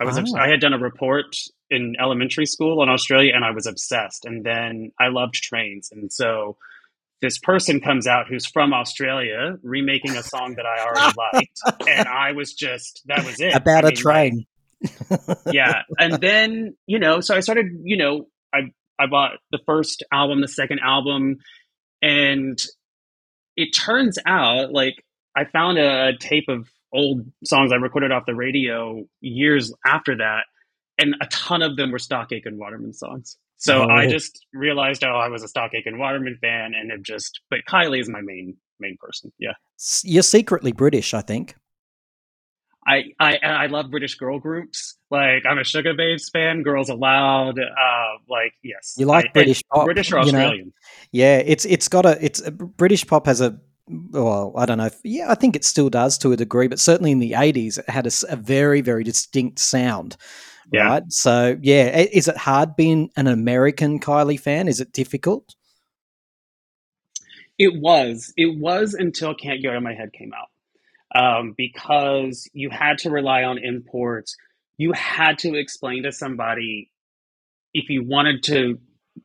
[0.00, 0.36] I was oh.
[0.36, 1.36] I had done a report
[1.70, 4.24] in elementary school on Australia and I was obsessed.
[4.24, 5.90] And then I loved trains.
[5.92, 6.56] And so
[7.20, 11.88] this person comes out who's from Australia remaking a song that I already liked.
[11.88, 13.54] And I was just that was it.
[13.54, 14.46] About I a mean, train.
[15.10, 15.82] like, yeah.
[15.98, 20.40] And then, you know, so I started, you know, I I bought the first album,
[20.40, 21.36] the second album,
[22.00, 22.58] and
[23.56, 25.04] it turns out like
[25.36, 30.42] I found a tape of old songs I recorded off the radio years after that,
[30.98, 33.36] and a ton of them were Stock Aitken Waterman songs.
[33.56, 33.88] So Oh.
[33.88, 37.40] I just realized, oh, I was a Stock Aitken Waterman fan, and have just.
[37.48, 39.32] But Kylie is my main main person.
[39.38, 39.52] Yeah,
[40.02, 41.54] You're secretly British, I think.
[42.84, 44.96] I I I love British girl groups.
[45.10, 46.62] Like I'm a Sugababes fan.
[46.64, 47.58] Girls Aloud.
[47.60, 50.38] Uh, like yes, You like I- British pop, British or you know?
[50.40, 50.72] Australian.
[51.12, 53.60] Yeah, it's it's got a it's British pop has a
[54.10, 54.86] well, I don't know.
[54.86, 57.78] If, yeah, I think it still does to a degree, but certainly in the '80s,
[57.78, 60.16] it had a very very distinct sound.
[60.72, 60.88] Yeah.
[60.88, 61.02] Right.
[61.12, 64.68] So yeah, is it hard being an American Kylie fan?
[64.68, 65.54] Is it difficult?
[67.58, 68.32] It was.
[68.36, 70.48] It was until Can't Get Out of My Head came out.
[71.14, 74.36] Um, because you had to rely on imports.
[74.78, 76.90] You had to explain to somebody
[77.74, 78.78] if you wanted to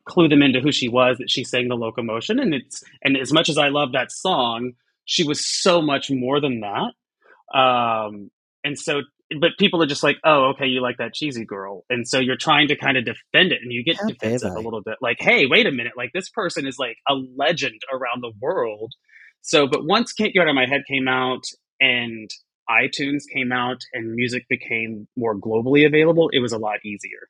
[0.06, 2.38] clue them into who she was that she sang the locomotion.
[2.38, 4.72] And it's and as much as I love that song,
[5.04, 7.58] she was so much more than that.
[7.58, 8.30] Um,
[8.64, 9.02] and so
[9.40, 11.84] but people are just like, oh, okay, you like that cheesy girl.
[11.90, 14.60] And so you're trying to kind of defend it and you get How defensive a
[14.60, 14.96] little bit.
[15.02, 18.94] Like, hey, wait a minute, like this person is like a legend around the world.
[19.42, 21.44] So, but once Can't Get Out of My Head came out
[21.80, 22.30] and
[22.70, 27.28] iTunes came out and music became more globally available, it was a lot easier.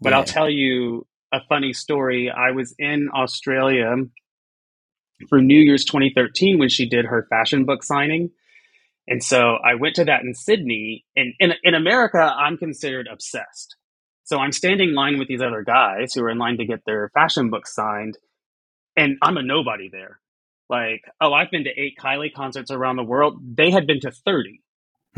[0.00, 2.30] But I'll tell you a funny story.
[2.30, 3.94] I was in Australia
[5.28, 8.30] for New Year's 2013 when she did her fashion book signing.
[9.08, 11.04] And so I went to that in Sydney.
[11.16, 13.76] And in, in America, I'm considered obsessed.
[14.24, 16.84] So I'm standing in line with these other guys who are in line to get
[16.86, 18.16] their fashion book signed.
[18.96, 20.20] And I'm a nobody there.
[20.68, 23.40] like, oh, I've been to eight Kylie concerts around the world.
[23.56, 24.62] They had been to 30.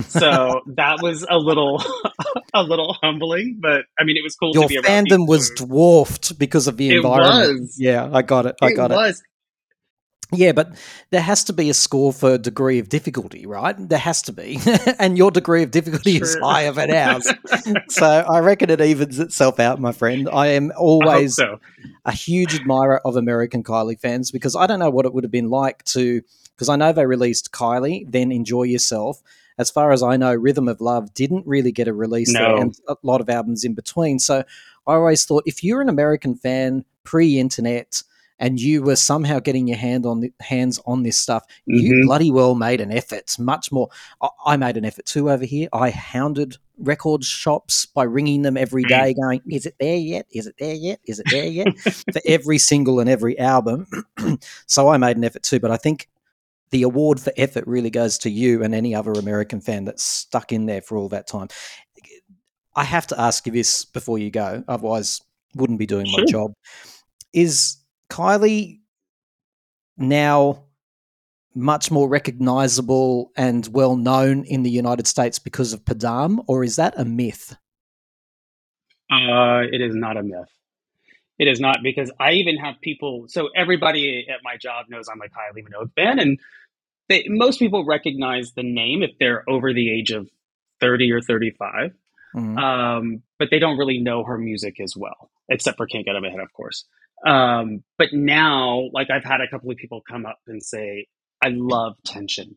[0.01, 1.83] So that was a little,
[2.55, 6.39] a little humbling, but I mean, it was cool Your to be fandom was dwarfed
[6.39, 7.61] because of the It environment.
[7.61, 7.77] was.
[7.79, 8.57] Yeah, I got it.
[8.63, 8.95] I it got it.
[8.95, 9.23] was.
[10.35, 10.75] Yeah, but
[11.11, 13.77] there has to be a score for degree of difficulty, right?
[13.77, 14.59] There has to be.
[14.99, 17.31] and your degree of difficulty is higher than ours.
[17.91, 20.27] so I reckon it evens itself out, my friend.
[20.33, 21.61] I am I always so.
[22.07, 25.31] a huge admirer of American Kylie fans because I don't know what it would have
[25.31, 26.23] been like to
[26.55, 29.21] because I know they released Kylie, then Enjoy Yourself.
[29.59, 32.75] As far as I know, Rhythm of Love didn't really get a release there, and
[32.89, 34.19] a lot of albums in between.
[34.19, 34.45] So
[34.87, 38.03] I always thought if you're an American fan pre-internet
[38.39, 42.07] and you were somehow getting your hand on the, hands on this stuff, you Mhm.
[42.07, 43.37] bloody well made an effort.
[43.39, 43.89] Much more,
[44.21, 45.69] I, I made an effort too over here.
[45.73, 49.23] I hounded record shops by ringing them every day, Mm.
[49.23, 50.27] going, "Is it there yet?
[50.33, 50.99] Is it there yet?
[51.07, 53.87] Is it there yet?" for every single and every album.
[54.67, 56.09] so I made an effort too, but I think
[56.73, 60.53] the award for effort really goes to you and any other American fan that's stuck
[60.53, 61.49] in there for all that time.
[62.75, 65.21] I have to ask you this before you go, otherwise
[65.55, 66.55] wouldn't be doing my job.
[67.33, 67.77] Is
[68.09, 68.81] Kylie
[69.99, 70.65] now
[71.55, 76.77] much more recognizable and well known in the United States because of Padam, or is
[76.77, 77.55] that a myth?
[79.11, 80.49] Uh, it is not a myth.
[81.39, 83.27] It is not because I even have people.
[83.29, 86.39] So everybody at my job knows I'm a Kylie Minogue fan, and
[87.13, 90.29] they, most people recognize the name if they're over the age of
[90.81, 91.93] thirty or thirty-five.
[92.35, 92.59] Mhm.
[92.59, 96.17] Um, but they don't really know her music as well, except for "Can't Get Out
[96.17, 96.87] of My Head," of course.
[97.27, 101.07] Um, but now, like I've had a couple of people come up and say,
[101.45, 102.57] "I love Tension."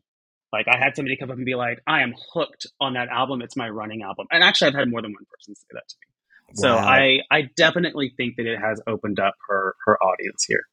[0.52, 3.42] Like I had somebody come up and be like, "I am hooked on that album.
[3.42, 5.96] It's my running album." And actually, I've had more than one person say that to
[6.00, 6.06] me.
[6.54, 10.64] So I, I definitely think that it has opened up her her audience here.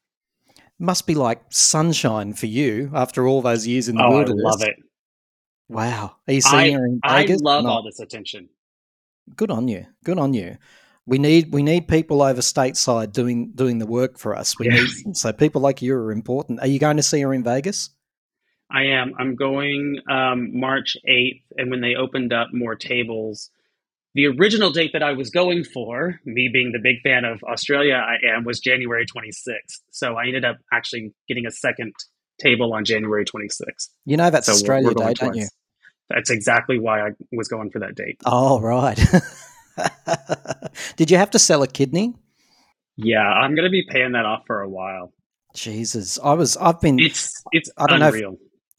[0.79, 4.61] Must be like sunshine for you after all those years in the Oh, I love
[4.61, 4.75] it.
[5.69, 6.15] Wow.
[6.27, 7.41] Are you seeing her in I Vegas?
[7.41, 8.49] or love all this attention.
[9.35, 9.85] Good on you.
[10.03, 10.57] Good on you.
[11.05, 14.57] We need we need people over stateside doing doing the work for us.
[14.57, 16.59] We need so people like you are important.
[16.61, 17.89] Are you going to see her in Vegas?
[18.71, 19.13] I am.
[19.19, 23.51] I'm going um, March 8th, and when they opened up more tables,
[24.15, 27.95] the original date that I was going for, me being the big fan of Australia,
[27.95, 29.79] I am, was January 26th.
[29.91, 31.93] So I ended up actually getting a second
[32.39, 33.89] table on January 26th.
[34.05, 35.47] You know that's So Australia we're Day, don't you?
[36.09, 38.19] That's exactly why I was going for that date.
[38.25, 38.99] Oh right.
[40.97, 42.13] Did you have to sell a kidney?
[42.95, 45.11] Yeah, I'm going to be paying that off for a while.
[45.55, 46.57] Jesus, I was.
[46.57, 46.99] I've been.
[46.99, 48.23] It's it's I don't know if-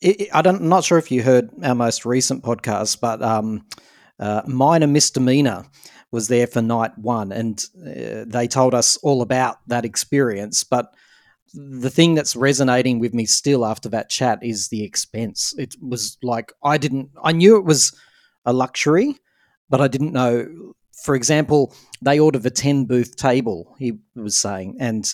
[0.01, 3.64] it- I don't, I'm not sure if you heard our most recent podcast, but um,
[4.19, 5.65] uh, minor misdemeanor
[6.11, 10.62] was there for night one, and uh, they told us all about that experience.
[10.62, 10.95] But
[11.53, 15.55] the thing that's resonating with me still after that chat is the expense.
[15.59, 17.93] It was like I didn't, I knew it was
[18.45, 19.19] a luxury,
[19.69, 20.75] but I didn't know.
[21.03, 23.75] For example, they ordered a ten booth table.
[23.79, 25.12] He was saying, and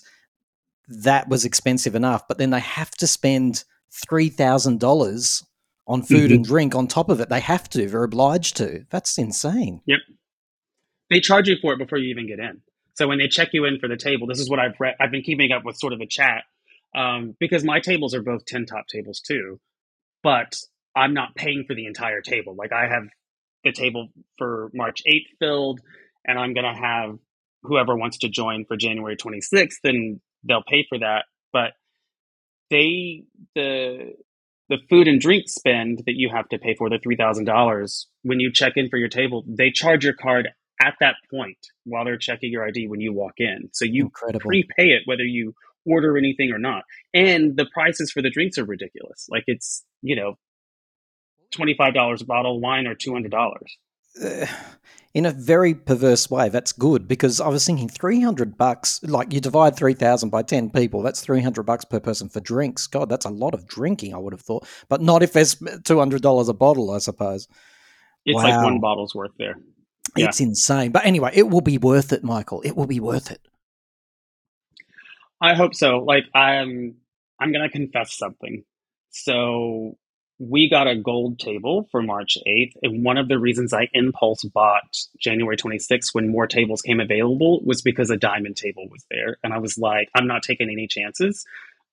[0.89, 2.29] that was expensive enough.
[2.29, 5.45] But then they have to spend three thousand dollars
[5.91, 7.29] on food and drink on top of it.
[7.29, 7.87] They have to.
[7.89, 8.87] They're obliged to.
[8.91, 9.83] That's insane.
[9.87, 9.99] Yep.
[11.11, 12.63] They charge you for it before you even get in.
[12.95, 14.95] So when they check you in for the table, this is what I've read.
[15.01, 16.45] I've been keeping up with sort of a chat
[16.95, 19.59] um, because my tables are both ten top tables too,
[20.23, 20.57] but
[20.95, 22.55] I'm not paying for the entire table.
[22.55, 23.05] Like I have
[23.65, 25.81] the table for March 8th filled,
[26.25, 27.19] and I'm gonna have
[27.63, 31.25] whoever wants to join for January 26th, then they'll pay for that.
[31.53, 31.73] But
[32.71, 33.25] they
[33.55, 34.15] the
[34.71, 38.07] the food and drink spend that you have to pay for the three thousand dollars
[38.23, 40.49] when you check in for your table, they charge your card
[40.83, 43.69] at that point while they're checking your ID when you walk in.
[43.73, 44.41] So you Incredible.
[44.49, 45.55] prepay it whether you
[45.85, 46.85] order anything or not.
[47.13, 49.27] And the prices for the drinks are ridiculous.
[49.29, 50.39] Like it's you know
[51.51, 53.77] twenty five dollars a bottle of wine or two hundred dollars.
[54.23, 54.47] Uh,
[55.13, 59.41] in a very perverse way, that's good because I was thinking 300 bucks, like you
[59.41, 62.87] divide 3,000 by 10 people, that's 300 bucks per person for drinks.
[62.87, 64.69] God, that's a lot of drinking, I would have thought.
[64.89, 67.49] But not if there's $200 a bottle, I suppose.
[68.25, 69.57] It's like one bottle's worth there.
[70.17, 70.27] Yeah.
[70.27, 70.93] It's insane.
[70.93, 72.61] But anyway, it will be worth it, Michael.
[72.63, 73.41] It will be worth it.
[75.41, 75.99] I hope so.
[75.99, 76.97] Like I'm
[77.41, 78.65] I'm gonna confess something.
[79.11, 79.97] So
[80.41, 84.43] we got a gold table for March 8th, and one of the reasons I impulse
[84.43, 89.37] bought January 26th when more tables came available was because a diamond table was there.
[89.45, 91.45] And I was like, I'm not taking any chances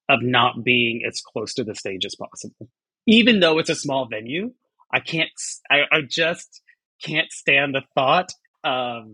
[0.07, 2.69] of not being as close to the stage as possible.
[3.05, 4.53] Even though it's a small venue,
[4.93, 5.29] I can't
[5.69, 6.61] I, I just
[7.03, 8.31] can't stand the thought
[8.63, 9.11] of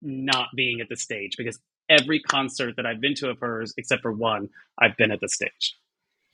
[0.00, 1.58] not being at the stage because
[1.90, 5.28] every concert that I've been to of hers, except for one, I've been at the
[5.28, 5.76] stage.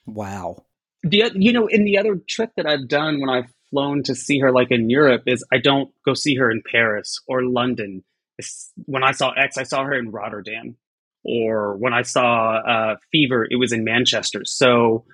[0.06, 0.64] Wow.
[1.04, 4.38] The you know, in the other trip that I've done when I've flown to see
[4.40, 8.02] her, like in Europe, is I don't go see her in Paris or London.
[8.38, 10.76] It's, when I saw X, I saw her in Rotterdam,
[11.24, 14.42] or when I saw uh, Fever, it was in Manchester.
[14.44, 15.04] So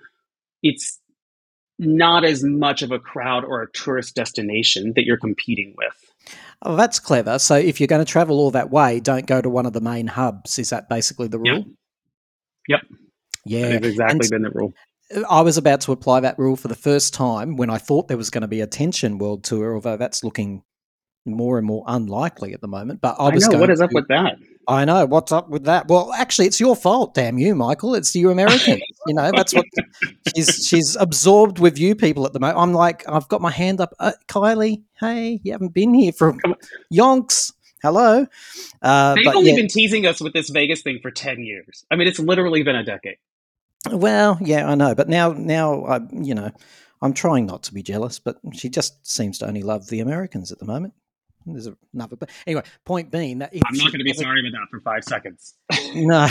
[0.62, 0.98] it's
[1.78, 5.94] not as much of a crowd or a tourist destination that you're competing with.
[6.62, 7.38] Oh, that's clever.
[7.38, 9.80] So if you're going to travel all that way, don't go to one of the
[9.80, 10.58] main hubs.
[10.58, 11.64] Is that basically the rule?
[12.68, 12.80] Yep.
[13.46, 13.68] Yeah.
[13.70, 14.74] That's exactly And been the rule.
[15.28, 18.16] I was about to apply that rule for the first time when I thought there
[18.16, 20.62] was going to be a Tension World Tour, although that's looking
[21.26, 23.00] more and more unlikely at the moment.
[23.00, 24.36] But I I was know going what is up to- with that.
[24.68, 25.88] I know what's up with that.
[25.88, 27.14] Well, actually, it's your fault.
[27.14, 27.94] Damn you, Michael.
[27.96, 28.80] It's you Americans.
[29.06, 29.64] you know that's what
[30.36, 32.58] she's she's absorbed with you people at the moment.
[32.58, 33.94] I'm like, I've got my hand up.
[33.98, 36.36] Uh, Kylie, hey, you haven't been here for
[36.94, 37.52] yonks.
[37.82, 38.26] Hello.
[38.82, 41.84] Uh, They've but only yeah, been teasing us with this Vegas thing for ten years.
[41.90, 43.16] I mean, it's literally been a decade.
[43.90, 44.94] Well, yeah, I know.
[44.94, 46.50] But now, now, I, you know,
[47.02, 50.52] I'm trying not to be jealous, but she just seems to only love the Americans
[50.52, 50.94] at the moment.
[51.46, 54.40] There's another, but anyway, point being that if I'm not going to be doesn't- sorry
[54.46, 55.54] about that for five seconds.
[55.94, 56.28] No,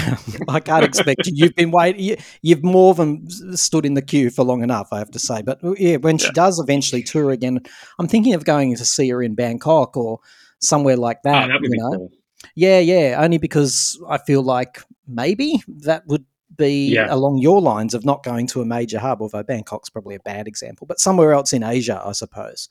[0.48, 1.34] I can't expect you.
[1.36, 2.02] You've been waiting.
[2.02, 3.28] You, you've more than
[3.58, 5.42] stood in the queue for long enough, I have to say.
[5.42, 6.32] But yeah, when she Yeah.
[6.34, 7.60] does eventually tour again,
[7.98, 10.20] I'm thinking of going to see her in Bangkok or
[10.62, 11.48] somewhere like Oh, that.
[11.48, 11.90] that would you be know?
[11.98, 12.12] cool.
[12.56, 13.18] Yeah, yeah.
[13.22, 16.24] Only because I feel like maybe that would
[16.60, 17.08] be Yeah.
[17.10, 19.22] along your lines of not going to a major hub.
[19.24, 22.70] Although Bangkok's probably a bad example, but somewhere else in Asia, I suppose.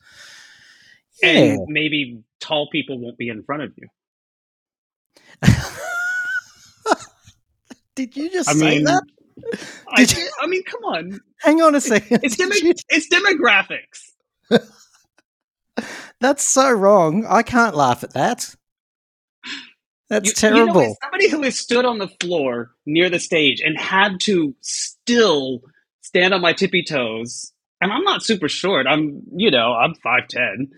[1.21, 1.29] Yeah.
[1.29, 3.87] And maybe tall people won't be in front of you.
[7.95, 9.03] Did you just I say mean, that?
[9.89, 11.19] I, you- I mean, come on.
[11.41, 12.21] Hang on a second.
[12.23, 14.69] It's, demo- you- it's demographics.
[16.21, 17.25] That's so wrong.
[17.27, 18.55] I can't laugh at that.
[20.09, 20.97] That's You- you know, terrible.
[21.03, 25.61] somebody who has stood on the floor near the stage and had to still
[26.01, 28.87] stand on my tippy toes, and I'm not super short.
[28.87, 30.69] I'm, you know, I'm 5'10,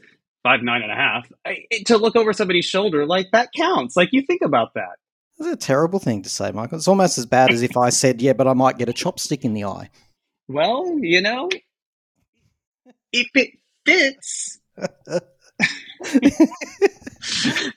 [0.45, 1.31] 5'9 and a half.
[1.45, 3.95] I, to look over somebody's shoulder, like that counts.
[3.95, 4.97] Like you think about that.
[5.39, 6.77] That's a terrible thing to say, Michael.
[6.77, 9.41] It's almost as bad as if I said, "Yeah, but I might get a chopstick
[9.43, 9.89] in the eye."
[10.47, 11.49] Well, you know,
[13.13, 13.51] if it
[13.85, 14.59] fits.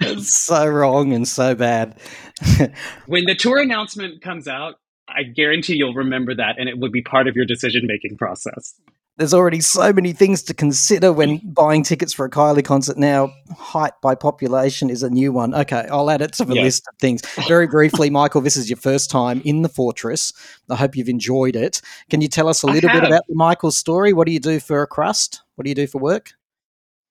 [0.00, 1.98] It's so wrong and so bad.
[3.06, 4.74] When the tour announcement comes out,
[5.08, 8.74] I guarantee you'll remember that and it would be part of your decision making process.
[9.16, 11.54] There's already so many things to consider when mm.
[11.54, 12.96] buying tickets for a Kylie concert.
[12.96, 15.54] Now, height by population is a new one.
[15.54, 17.22] Okay, I'll add it to the list of things.
[17.46, 20.32] Very briefly, Michael, this is your first time in the Fortress.
[20.68, 21.80] I hope you've enjoyed it.
[22.10, 24.12] Can you tell us a little bit about Michael's story?
[24.12, 25.42] What do you do for a crust?
[25.54, 26.32] What do you do for work?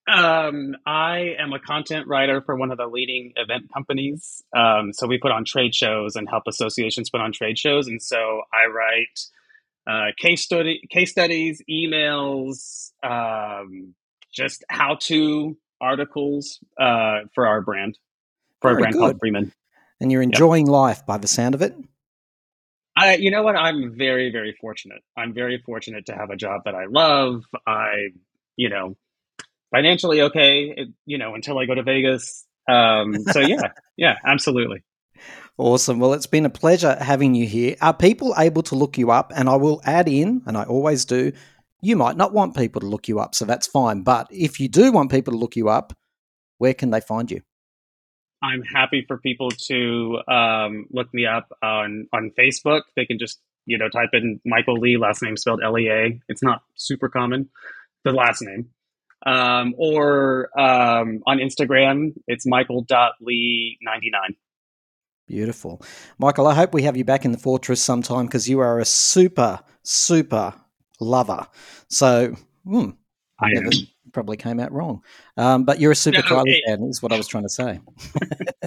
[0.06, 4.44] Um, I am a content writer for one of the leading event companies.
[4.56, 7.88] Um, so we put on trade shows and help associations put on trade shows.
[7.88, 9.20] And so I write
[9.88, 13.96] uh, case study, case studies, emails, um,
[14.34, 17.98] just how to articles uh, for our brand,
[18.62, 19.20] for our Very brand called.
[19.20, 19.54] Freeman.
[20.02, 21.76] And you're enjoying life by the sound of it.
[22.96, 23.56] I, you know what?
[23.56, 25.02] I'm very, very fortunate.
[25.18, 27.44] I'm very fortunate to have a job that I love.
[27.66, 28.10] I,
[28.56, 28.96] you know,
[29.74, 32.46] financially okay, it- you know, until I go to Vegas.
[32.70, 34.84] Um, so yeah, yeah, absolutely.
[35.58, 36.00] Awesome.
[36.00, 37.76] Well, it's been a pleasure having you here.
[37.82, 39.32] Are people able to look you up?
[39.36, 41.32] And I will add in, and I always do,
[41.82, 44.02] you might not want people to look you up, so that's fine.
[44.02, 45.94] But if you do want people to look you up,
[46.58, 47.42] where can they find you?
[48.42, 52.82] I'm happy for people to um, look me up on on Facebook.
[52.96, 56.20] They can just you know type in Michael Lea, last name spelled L E A.
[56.30, 57.50] It's not super common,
[58.04, 58.70] the last name.
[59.26, 64.36] Um, or um, on Instagram, it's Michael.lee99.
[65.28, 65.82] Beautiful.
[66.20, 68.86] Michael, I hope we have you back in the fortress sometime because you are a
[68.86, 70.54] super, super
[71.00, 71.48] lover.
[71.90, 72.90] So, hmm,
[73.40, 73.70] I never-
[74.12, 75.02] probably came out wrong.
[75.38, 77.80] Um, but you're a super No, Kylie fan, is what I was trying to say.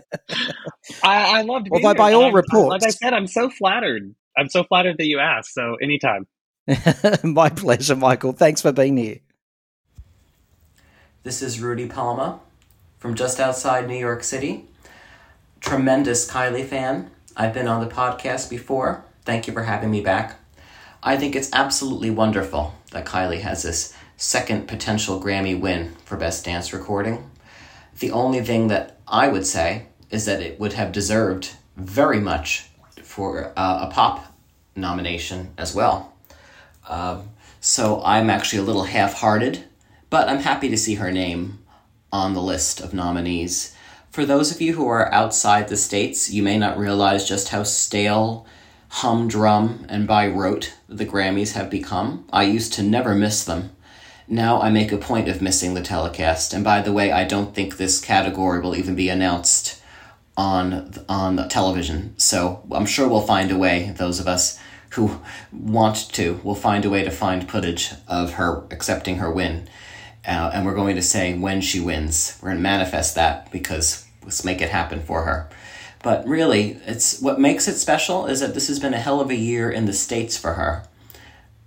[1.04, 4.14] I, I loved Although by all I'm- I- like I said, I'm so flattered.
[4.36, 5.52] I'm so flattered that you asked.
[5.54, 6.26] So anytime.
[7.22, 8.32] My pleasure, Michael.
[8.32, 9.18] Thanks for being here.
[11.26, 12.38] This is Rudy Palma
[13.00, 14.66] from just outside New York City.
[15.58, 17.10] Tremendous Kylie fan.
[17.36, 19.04] I've been on the podcast before.
[19.24, 20.38] Thank you for having me back.
[21.02, 26.44] I think it's absolutely wonderful that Kylie has this second potential Grammy win for Best
[26.44, 27.28] Dance Recording.
[27.98, 32.70] The only thing that I would say is that it would have deserved very much
[33.02, 34.32] for uh, a pop
[34.76, 36.14] nomination as well.
[36.88, 39.64] Um, so I'm actually a little half hearted,
[40.16, 41.58] but I'm happy to see her name
[42.10, 43.76] on the list of nominees.
[44.08, 47.64] For those of you who are outside the States, you may not realize just how
[47.64, 48.46] stale
[48.88, 52.26] humdrum and by rote the Grammys have become.
[52.32, 53.76] I used to never miss them.
[54.26, 56.54] Now I make a point of missing the telecast.
[56.54, 59.82] And by the way, I don't think this category will even be announced
[60.34, 62.14] on on television.
[62.16, 63.94] So I'm sure we'll find a way.
[63.98, 64.58] Those of us
[64.92, 65.20] who
[65.52, 69.68] want to will find a way to find footage of her accepting her win,
[70.26, 72.38] uh, and we're going to say when she wins.
[72.42, 75.48] We're going to manifest that because let's make it happen for her.
[76.02, 79.30] But really, it's what makes it special is that this has been a hell of
[79.30, 80.84] a year in the states for her.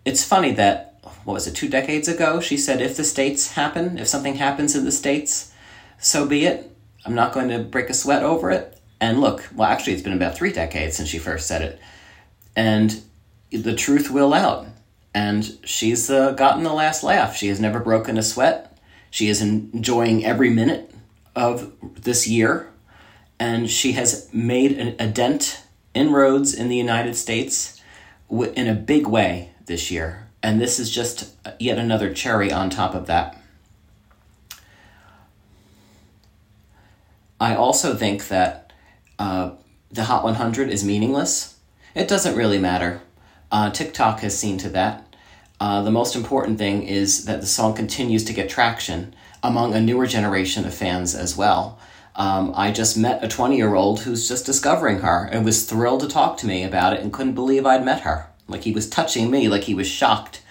[0.06, 3.98] It's funny that what was it two decades ago she said if the states happen,
[3.98, 5.54] if something happens in the states,
[6.00, 6.76] so be it.
[7.06, 8.78] I'm not going to break a sweat over it.
[9.02, 11.80] And look, well, actually, it's been about three decades since she first said it.
[12.56, 13.02] And
[13.52, 14.68] the truth will out.
[15.14, 17.36] And she's uh, gotten the last laugh.
[17.36, 18.78] She has never broken a sweat.
[19.10, 20.94] She is enjoying every minute
[21.36, 22.72] of this year.
[23.40, 27.82] And she has made a, a dent, inroads in the United States
[28.30, 30.28] in a big way this year.
[30.44, 33.42] And this is just yet another cherry on top of that.
[37.40, 38.74] I also think that
[39.18, 39.52] uh,
[39.92, 41.58] the Hot 100 is meaningless.
[41.96, 43.02] It doesn't really matter.
[43.52, 45.06] Uh, TikTok has seen to that.
[45.60, 49.82] Uh, the most important thing is that the song continues to get traction among a
[49.82, 51.80] newer generation of fans as well.
[52.16, 56.02] Um, I just met a 20 year old who's just discovering her and was thrilled
[56.02, 58.28] to talk to me about it and couldn't believe I'd met her.
[58.48, 60.42] Like he was touching me, like he was shocked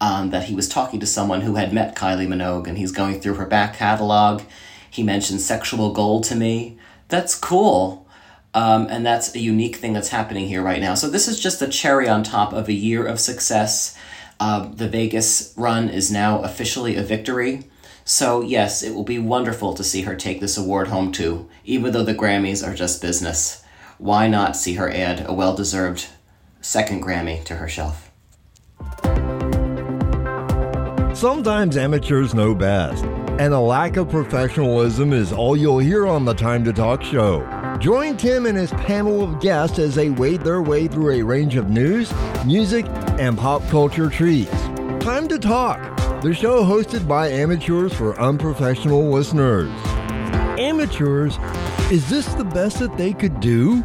[0.00, 3.20] um, that he was talking to someone who had met Kylie Minogue and he's going
[3.20, 4.42] through her back catalog.
[4.90, 6.78] He mentioned Sexual Gold to me.
[7.08, 8.03] That's cool.
[8.54, 10.94] Um, and that's a unique thing that's happening here right now.
[10.94, 13.98] So, this is just the cherry on top of a year of success.
[14.38, 17.64] Uh, the Vegas run is now officially a victory.
[18.04, 21.92] So, yes, it will be wonderful to see her take this award home too, even
[21.92, 23.64] though the Grammys are just business.
[23.98, 26.08] Why not see her add a well deserved
[26.60, 28.10] second Grammy to her shelf?
[31.16, 36.34] Sometimes amateurs know best, and a lack of professionalism is all you'll hear on the
[36.34, 37.53] Time to Talk show.
[37.78, 41.56] Join Tim and his panel of guests as they wade their way through a range
[41.56, 42.12] of news,
[42.46, 42.86] music,
[43.18, 44.50] and pop culture treats.
[45.00, 45.80] Time to Talk,
[46.22, 49.70] the show hosted by amateurs for unprofessional listeners.
[50.58, 51.36] Amateurs,
[51.90, 53.82] is this the best that they could do?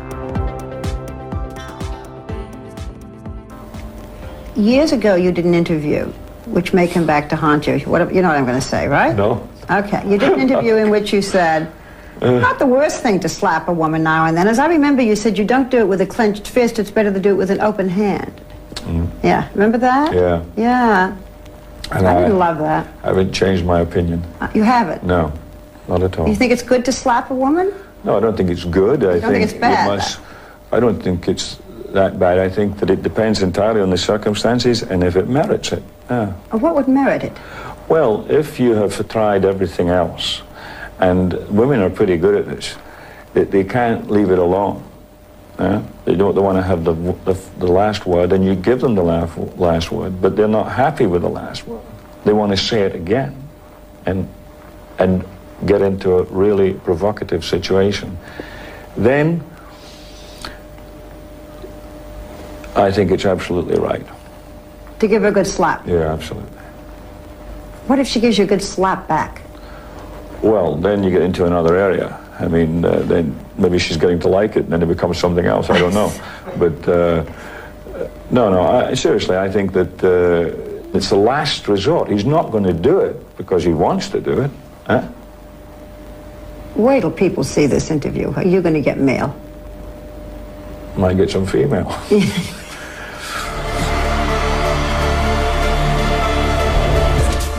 [4.55, 6.05] Years ago, you did an interview
[6.45, 7.79] which may come back to haunt you.
[7.79, 9.15] What, you know what I'm going to say, right?
[9.15, 9.47] No.
[9.69, 10.09] Okay.
[10.09, 11.71] You did an interview in which you said,
[12.21, 14.47] uh, not the worst thing to slap a woman now and then.
[14.47, 16.79] As I remember, you said you don't do it with a clenched fist.
[16.79, 18.41] It's better to do it with an open hand.
[18.75, 19.09] Mm.
[19.23, 19.49] Yeah.
[19.53, 20.13] Remember that?
[20.13, 20.43] Yeah.
[20.55, 21.17] Yeah.
[21.91, 22.87] And I, I didn't love that.
[23.03, 24.23] I haven't changed my opinion.
[24.39, 25.03] Uh, you haven't?
[25.03, 25.33] No,
[25.87, 26.27] not at all.
[26.27, 27.73] You think it's good to slap a woman?
[28.03, 29.03] No, I don't think it's good.
[29.03, 29.87] I think, think it's bad.
[29.87, 30.19] Must,
[30.71, 32.37] I don't think it's that bad.
[32.37, 35.83] I think that it depends entirely on the circumstances and if it merits it.
[36.09, 36.33] Yeah.
[36.51, 37.33] What would merit it?
[37.87, 40.43] Well, if you have tried everything else,
[40.99, 42.75] and women are pretty good at this,
[43.33, 44.83] they, they can't leave it alone.
[45.59, 45.83] Yeah?
[46.05, 48.95] They don't they want to have the, the, the, last word, and you give them
[48.95, 51.83] the last, last word, but they're not happy with the last word.
[52.23, 53.35] They want to say it again
[54.05, 54.27] and,
[54.97, 55.25] and
[55.65, 58.17] get into a really provocative situation.
[58.95, 59.43] Then
[62.75, 64.05] I think it's absolutely right.
[64.99, 65.85] To give her a good slap?
[65.87, 66.57] Yeah, absolutely.
[67.87, 69.41] What if she gives you a good slap back?
[70.41, 72.17] Well, then you get into another area.
[72.39, 75.45] I mean, uh, then maybe she's getting to like it, and then it becomes something
[75.45, 75.69] else.
[75.69, 76.11] I don't know.
[76.57, 77.25] but uh,
[78.31, 82.09] no, no, I, seriously, I think that uh, it's the last resort.
[82.09, 84.51] He's not going to do it because he wants to do it.
[84.85, 85.07] Huh?
[86.75, 88.31] Wait till people see this interview.
[88.35, 89.35] Are you going to get mail?
[90.95, 91.89] Might get some female.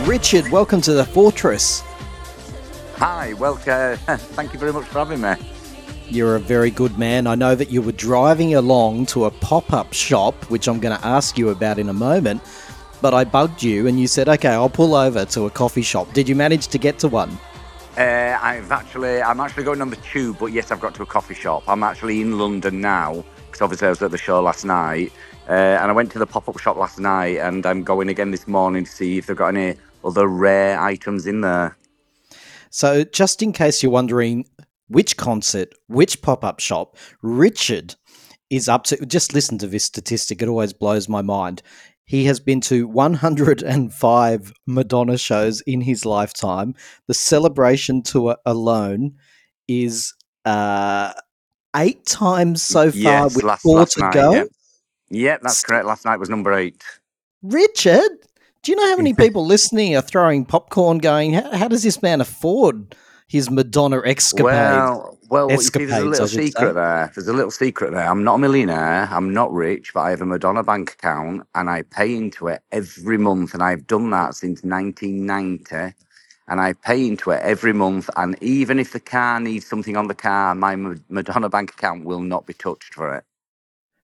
[0.06, 1.82] Richard, welcome to the Fortress.
[3.00, 3.96] Hi, well, uh,
[4.36, 5.32] thank you very much for having me.
[6.10, 7.26] You're a very good man.
[7.26, 10.94] I know that you were driving along to a pop up shop, which I'm going
[10.94, 12.42] to ask you about in a moment,
[13.00, 16.12] but I bugged you and you said, okay, I'll pull over to a coffee shop.
[16.12, 17.30] Did you manage to get to one?
[17.96, 21.06] Uh, I've actually, I'm actually going on the tube, but yes, I've got to a
[21.06, 21.62] coffee shop.
[21.68, 25.10] I'm actually in London now because obviously I was at the show last night,
[25.48, 28.46] uh, and I went to the pop-up shop last night, and I'm going again this
[28.46, 31.78] morning to see if they've got any other rare items in there.
[32.70, 34.46] So, just in case you're wondering
[34.88, 37.94] which concert, which pop up shop, Richard
[38.48, 41.62] is up to, just listen to this statistic, it always blows my mind.
[42.04, 46.74] He has been to 105 Madonna shows in his lifetime.
[47.06, 49.14] The celebration tour alone
[49.68, 50.14] is
[50.44, 51.12] uh,
[51.76, 54.32] eight times so far yes, with last, four last to night, go.
[54.32, 54.44] Yeah.
[55.10, 55.86] Yep, that's correct.
[55.86, 56.82] Last night was number eight.
[57.42, 58.10] Richard,
[58.62, 62.02] do you know how many people listening are throwing popcorn going, how, how does this
[62.02, 62.94] man afford
[63.26, 64.44] his Madonna escapade?
[64.44, 67.10] Well, well, see, there's a little secret there.
[67.14, 68.06] There's a little secret there.
[68.06, 69.08] I'm not a millionaire.
[69.10, 72.62] I'm not rich, but I have a Madonna bank account and I pay into it
[72.72, 73.54] every month.
[73.54, 75.94] And I've done that since 1990.
[76.48, 78.10] And I pay into it every month.
[78.16, 80.74] And even if the car needs something on the car, my
[81.08, 83.24] Madonna bank account will not be touched for it.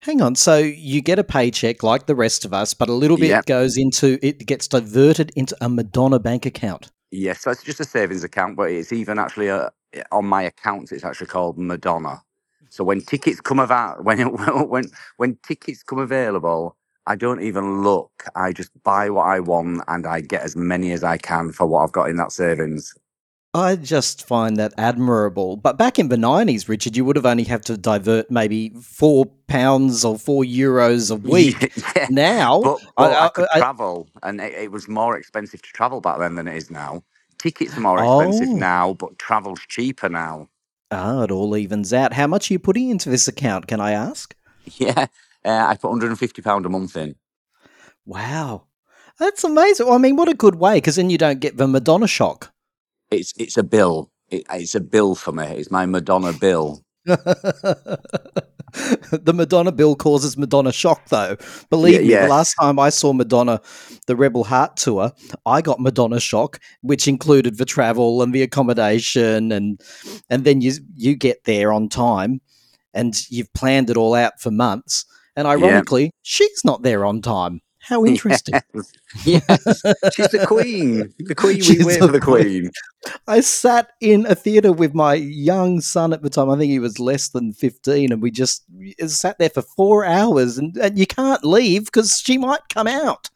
[0.06, 3.16] Hang on, so you get a paycheck like the rest of us, but a little
[3.16, 3.46] bit Yep.
[3.46, 6.92] goes into it gets diverted into a Madonna bank account.
[7.10, 10.44] Yes, so it's just a savings account, but it's even actually uh, a, on my
[10.44, 10.92] accounts.
[10.92, 12.22] It's actually called Madonna.
[12.70, 14.28] So when tickets come about, when
[14.68, 14.84] when
[15.16, 16.76] when tickets come available,
[17.08, 18.12] I don't even look.
[18.36, 21.66] I just buy what I want, and I get as many as I can for
[21.66, 22.94] what I've got in that savings.
[23.56, 25.56] I just find that admirable.
[25.56, 29.26] But back in the 90s, Richard, you would have only have to divert maybe four
[29.48, 31.72] pounds or four euros a week.
[31.96, 35.62] yeah, Now, but, but I, I- could I- travel, and it, it was more expensive
[35.62, 37.02] to travel back then than it is now.
[37.38, 38.56] Tickets are more expensive Oh.
[38.56, 40.48] now, but travel's cheaper now.
[40.90, 42.12] Ah, it all evens out.
[42.12, 44.34] How much are you putting into this account, can I ask?
[44.78, 45.06] Yeah,
[45.44, 47.14] uh, I put 150 pound a month in.
[48.04, 48.64] Wow.
[49.18, 49.86] That's amazing.
[49.86, 52.52] Well, I mean, what a good way, because then you don't get the Madonna shock.
[53.10, 54.10] It's it's a bill.
[54.30, 55.44] It, it's a bill for me.
[55.44, 56.82] It's my Madonna bill.
[57.04, 57.98] the
[59.34, 61.36] Madonna bill causes Madonna shock, though.
[61.70, 62.24] Believe Yeah, me, yes.
[62.24, 63.60] the last time I saw Madonna,
[64.06, 65.12] the Rebel Heart tour,
[65.46, 69.80] I got Madonna shock, which included the travel and the accommodation, and
[70.28, 72.40] and then you you get there on time,
[72.92, 75.04] and you've planned it all out for months,
[75.36, 77.60] and ironically, she's not there on time.
[77.86, 78.60] How interesting.
[78.74, 78.92] Yes,
[79.24, 79.46] yes.
[80.12, 81.14] she's the queen.
[81.20, 81.60] The queen.
[81.60, 82.72] She's we wait the for the queen.
[83.28, 86.50] I sat in a theater with my young son at the time.
[86.50, 88.64] I think he was less than 15, and we just
[89.06, 93.30] sat there for four hours, and, and you can't leave because she might come out.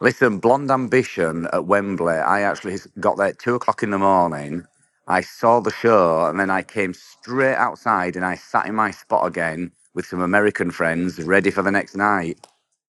[0.00, 2.14] Listen, Blonde Ambition at Wembley.
[2.14, 4.64] I actually got there at two o'clock in the morning.
[5.06, 8.90] I saw the show, and then I came straight outside, and I sat in my
[8.90, 12.44] spot again with some American friends, ready for the next night.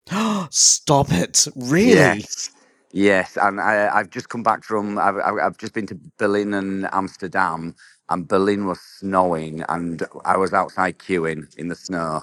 [0.51, 1.49] Stop it.
[1.57, 2.27] Really?
[2.27, 2.51] Yes.
[2.93, 4.99] Yes, and I, I've just come back from.
[4.99, 7.75] I've, I've just been to Berlin and Amsterdam,
[8.11, 12.23] and Berlin was snowing, and I was outside queuing in the snow.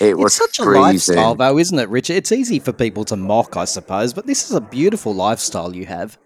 [0.00, 2.16] It was It's such a lifestyle, though, isn't it, Richard?
[2.16, 5.86] It's easy for people to mock, I suppose, but this is a beautiful lifestyle you
[5.86, 6.18] have.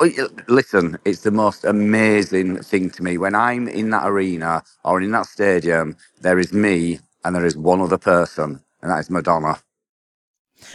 [0.00, 0.10] Oh,
[0.48, 5.12] Listen, it's the most amazing thing to me when I'm in that arena or in
[5.12, 5.96] that stadium.
[6.20, 9.58] There is me, and there is one other person, and that is Madonna.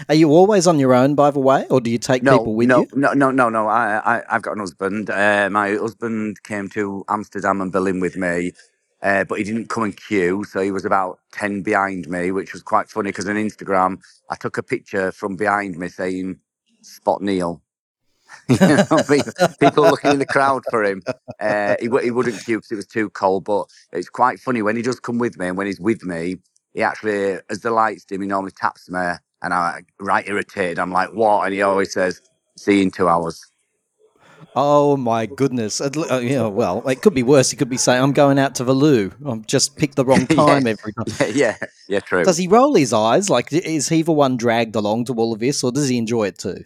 [0.09, 2.55] Are you always on your own, by the way, or do you take No, people
[2.55, 2.89] with no, you?
[2.93, 3.67] no, no, no, no.
[3.67, 5.09] I, I, I've got an husband.
[5.09, 8.53] Uh, my husband came to Amsterdam and Berlin with me,
[9.03, 12.53] uh, but he didn't come in queue, so he was about ten behind me, which
[12.53, 13.99] was quite funny because on Instagram
[14.29, 16.39] I took a picture from behind me saying
[16.81, 17.61] "Spot Neil."
[18.49, 21.03] You know, people, people looking in the crowd for him.
[21.39, 24.75] Uh, he, he wouldn't queue because it was too cold, but it's quite funny when
[24.75, 26.37] he does come with me, and when he's with me,
[26.73, 28.99] he actually, as the lights dim, he normally taps me,
[29.41, 30.79] and I'm right irritated.
[30.79, 32.21] I'm like, "What?" And he always says,
[32.57, 33.45] "See you in two hours."
[34.55, 35.81] Oh my goodness!
[35.81, 37.49] Uh, yeah, well, it could be worse.
[37.49, 39.11] He could be saying, "I'm going out to the loo.
[39.25, 42.23] I've just picked the wrong time every time." Yeah, yeah, yeah, true.
[42.23, 43.29] Does he roll his eyes?
[43.29, 46.27] Like, is he the one dragged along to all of this, or does he enjoy
[46.27, 46.65] it too?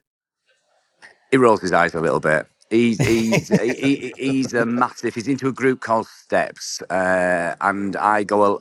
[1.32, 2.48] He rolls his eyes a little bit.
[2.70, 5.16] He's he's he, he, he's a massive.
[5.16, 8.60] He's into a group called Steps, uh, and I go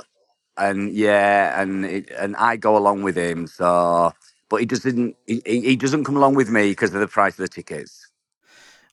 [0.56, 3.46] and yeah, and it, and I go along with him.
[3.46, 4.12] So,
[4.48, 5.16] but he doesn't.
[5.26, 8.06] He, he doesn't come along with me because of the price of the tickets.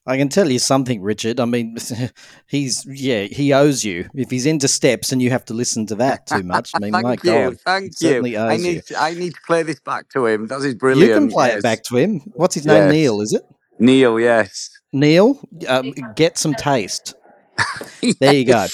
[0.06, 1.40] I can tell you something, Richard.
[1.40, 1.78] I mean,
[2.46, 4.08] he's yeah, he owes you.
[4.14, 6.92] If he's into steps and you have to listen to that too much, I mean,
[6.92, 8.38] thank my you, God, thank you.
[8.38, 8.80] I need you.
[8.82, 10.46] to, I need to play this back to him.
[10.46, 11.08] That's his brilliant.
[11.08, 11.58] You can play yes.
[11.58, 12.20] it back to him.
[12.34, 12.84] What's his name?
[12.84, 12.92] Yes.
[12.92, 13.42] Neil, is it?
[13.78, 14.70] Neil, yes.
[14.92, 17.14] Neil, um, get some taste.
[18.20, 18.66] There you go.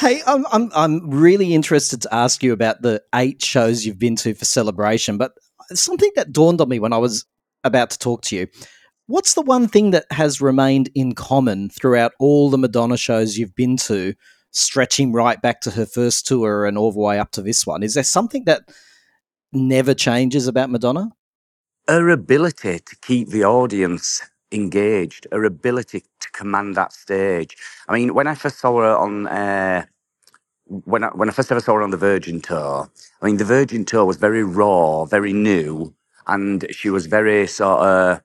[0.00, 4.16] hey, I'm, I'm I'm really interested to ask you about the eight shows you've been
[4.16, 5.32] to for celebration, but
[5.74, 7.26] something that dawned on me when I was
[7.64, 8.46] about to talk to you.
[9.08, 13.54] What's the one thing that has remained in common throughout all the Madonna shows you've
[13.54, 14.14] been to,
[14.52, 17.82] stretching right back to her first tour and all the way up to this one?
[17.82, 18.62] Is there something that
[19.52, 21.10] never changes about Madonna?
[21.90, 27.56] her ability to keep the audience engaged, her ability to command that stage.
[27.88, 29.84] I mean, when I first saw her on, uh,
[30.66, 32.90] when I, when I first ever saw her on the Virgin tour,
[33.22, 35.94] I mean, the Virgin tour was very raw, very new,
[36.26, 38.20] and she was very sort of.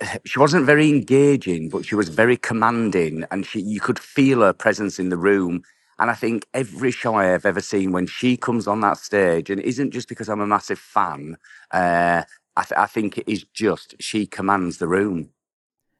[0.26, 4.52] She wasn't very engaging, but she was very commanding, and she you could feel her
[4.52, 5.62] presence in the room.
[5.98, 9.48] And I think every show I have ever seen, when she comes on that stage,
[9.50, 11.36] and it isn't just because I'm a massive fan,
[11.70, 12.24] uh,
[12.56, 15.30] I, th- I think it is just she commands the room.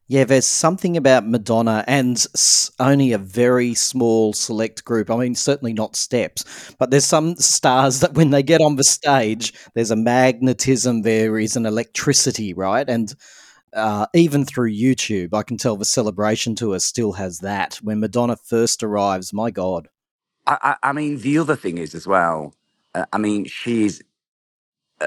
[0.07, 2.23] Yeah, there's something about Madonna and
[2.79, 5.11] only a very small select group.
[5.11, 8.85] I mean, certainly not steps, but there's some stars that when they get on the
[8.85, 12.87] stage, there's a magnetism, there is an electricity, right?
[12.87, 13.15] And
[13.73, 17.77] uh, even through YouTube, I can tell the celebration tour still has that.
[17.77, 19.89] When Madonna first arrives, my God.
[20.47, 22.55] I, I, I mean, the other thing is as well,
[22.95, 24.03] uh, I mean, she's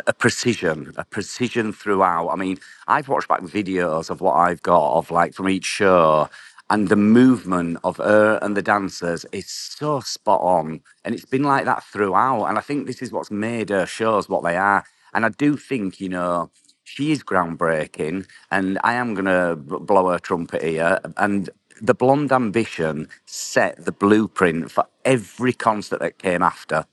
[0.06, 2.30] a precision, a precision throughout.
[2.30, 6.30] I mean, I've watched back videos of what I've got of like from each show,
[6.70, 10.82] and the movement of her and the dancers is so spot on.
[11.06, 12.46] And it's been like that throughout.
[12.46, 14.84] And I think this is what's made her shows what they are.
[15.14, 16.52] And I do think, you know,
[16.84, 21.00] she is groundbreaking, and I am going to blow her trumpet here.
[21.16, 21.50] And
[21.82, 26.86] the Blonde Ambition set the blueprint for every concert that came after.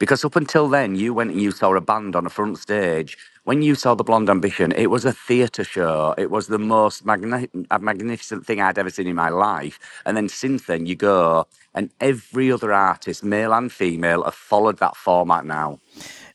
[0.00, 3.18] Because up until then, you went and you saw a band on a front stage.
[3.44, 6.14] When you saw the Blonde Ambition, it was a theatre show.
[6.16, 9.78] It was the most magni- uh, magnificent thing I'd ever seen in my life.
[10.06, 14.78] And then since then, you go, and every other artist, male and female, have followed
[14.78, 15.78] that format now.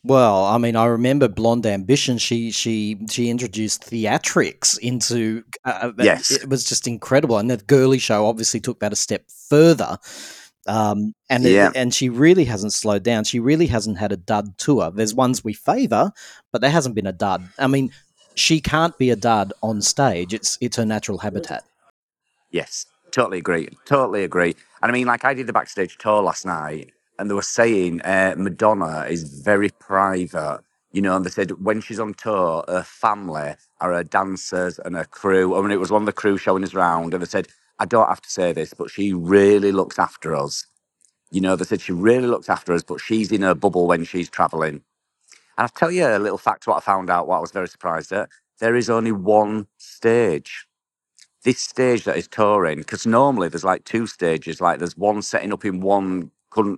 [0.03, 2.19] Well, I mean, I remember Blonde Ambition.
[2.19, 5.43] She she she introduced theatrics into.
[5.63, 6.29] Uh, Yes.
[6.29, 9.97] it was just incredible, and the girly show obviously took that a step further.
[10.67, 11.71] Um, and it- Yeah.
[11.75, 13.23] and she really hasn't slowed down.
[13.23, 14.91] She really hasn't had a dud tour.
[14.93, 16.11] There's ones we favour,
[16.51, 17.47] but there hasn't been a dud.
[17.59, 17.91] I mean,
[18.33, 20.33] she can't be a dud on stage.
[20.33, 21.63] It's it's her natural habitat.
[22.51, 23.69] Yes, totally agree.
[23.85, 24.55] Totally agree.
[24.81, 28.01] And I mean, like I did the backstage tour last night, and they were saying
[28.01, 30.61] uh, Madonna is very private.
[30.91, 34.95] You know, and they said when she's on tour, her family are her dancers and
[34.95, 35.55] her crew.
[35.57, 37.85] I mean, it was one of the crew showing us round, and they said, I
[37.85, 40.65] don't have to say this, but she really looks after us.
[41.31, 44.05] You know, they said she really looks after us, but she's in her bubble when
[44.05, 44.75] she's traveling.
[44.75, 44.83] And
[45.65, 48.11] I'll tell you a little fact what I found out, what I was very surprised
[48.13, 48.29] at.
[48.59, 50.65] There is only one stage
[51.43, 55.53] this stage that is touring, because normally there's like two stages, like there's one setting
[55.53, 56.31] up in one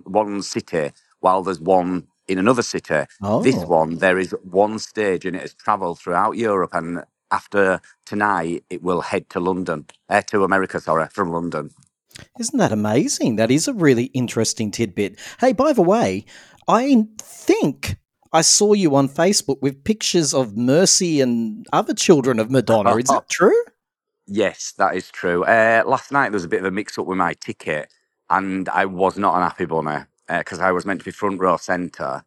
[0.04, 3.04] one city while there's one in another city.
[3.42, 3.66] This Oh.
[3.66, 8.82] one, there is one stage and it has travelled throughout Europe and after tonight it
[8.82, 11.70] will head to London, uh, to America, sorry, from London.
[12.38, 13.36] Isn't that amazing?
[13.36, 15.18] That is a really interesting tidbit.
[15.40, 16.24] Hey, by the way,
[16.66, 17.96] I think
[18.32, 22.94] I saw you on Facebook with pictures of Mercy and other children of Madonna.
[22.96, 23.64] Is that true?
[24.26, 25.44] Yes, that is true.
[25.44, 27.92] Uh, last night there was a bit of a mix up with my ticket,
[28.28, 31.56] and I was not an happy bunny because I was meant to be front row
[31.56, 32.24] centre.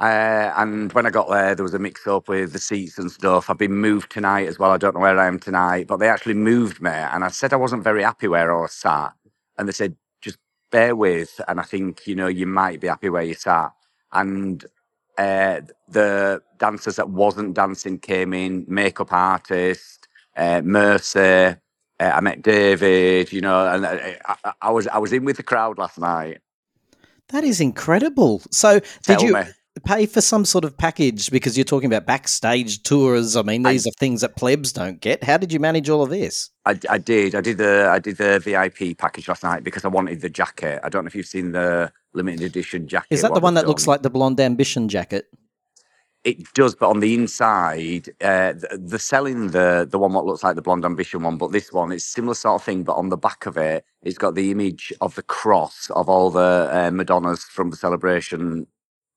[0.00, 3.10] Uh, and when I got there, there was a mix up with the seats and
[3.10, 3.48] stuff.
[3.48, 4.72] I've been moved tonight as well.
[4.72, 7.52] I don't know where I am tonight, but they actually moved me, and I said
[7.52, 9.12] I wasn't very happy where I was sat,
[9.56, 10.38] and they said just
[10.72, 13.70] bear with, and I think you know you might be happy where you sat.
[14.12, 14.64] And
[15.16, 21.20] uh, the dancers that wasn't dancing came in, makeup artist, uh, Mercy.
[21.20, 21.56] Uh,
[22.00, 25.44] I met David, you know, and I, I, I was I was in with the
[25.44, 26.38] crowd last night.
[27.28, 28.42] That is incredible.
[28.50, 29.42] So, did Tell you me.
[29.80, 33.36] Pay for some sort of package because you're talking about backstage tours?
[33.36, 35.24] I mean, these are things that plebs don't get.
[35.24, 36.50] How did you manage all of this?
[36.64, 37.34] I, I did.
[37.34, 40.80] I did the I did the VIP package last night because I wanted the jacket.
[40.84, 43.08] I don't know if you've seen the limited edition jacket.
[43.10, 45.26] Is that the one that looks like the Blonde Ambition jacket?
[46.22, 50.42] It does, but on the inside, uh, th- they're selling the the one what looks
[50.42, 52.82] like the Blonde Ambition one, but this one it's similar sort of thing.
[52.82, 56.30] But on the back of it, it's got the image of the cross of all
[56.30, 58.66] the uh, Madonnas from the celebration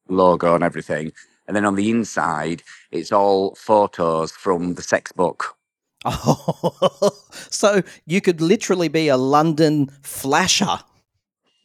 [0.09, 1.11] logo and everything,
[1.47, 5.57] and then on the inside, it's all photos from the sex book.
[6.05, 7.11] Oh,
[7.49, 10.79] so you could literally be a London flasher.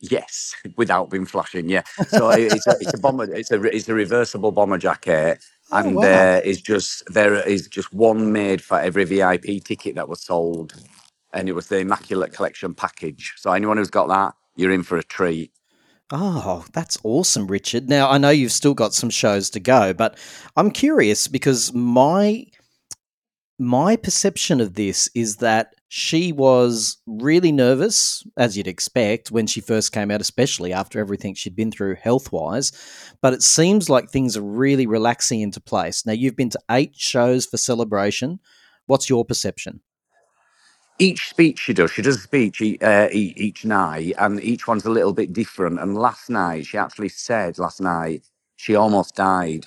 [0.01, 1.69] Yes, without being flashing.
[1.69, 1.83] Yeah.
[2.09, 3.33] So it's a, it's a bomber.
[3.33, 6.03] It's a it's a reversible bomber jacket, oh, and wow.
[6.03, 10.75] there is just there is just one made for every VIP ticket that was sold,
[11.33, 13.35] and it was the Immaculate Collection package.
[13.37, 15.53] So anyone who's got that, you're in for a treat.
[16.15, 17.89] Oh, that's awesome, Richard.
[17.89, 20.19] Now, I know you've still got some shows to go, but
[20.57, 22.47] I'm curious because my
[23.59, 29.61] my perception of this is that she was really nervous, as you'd expect, when she
[29.63, 32.73] first came out, especially after everything she'd been through health wise.
[33.23, 36.05] But it seems like things are really relaxing into place.
[36.05, 38.41] Now, you've been to eight shows for celebration.
[38.87, 39.81] What's your perception?
[41.03, 44.69] Each speech she does, she does a speech e- uh, e- each night, and each
[44.69, 45.81] one's a little bit different.
[45.81, 48.25] And last night, she actually said, last night,
[48.57, 49.67] she almost died.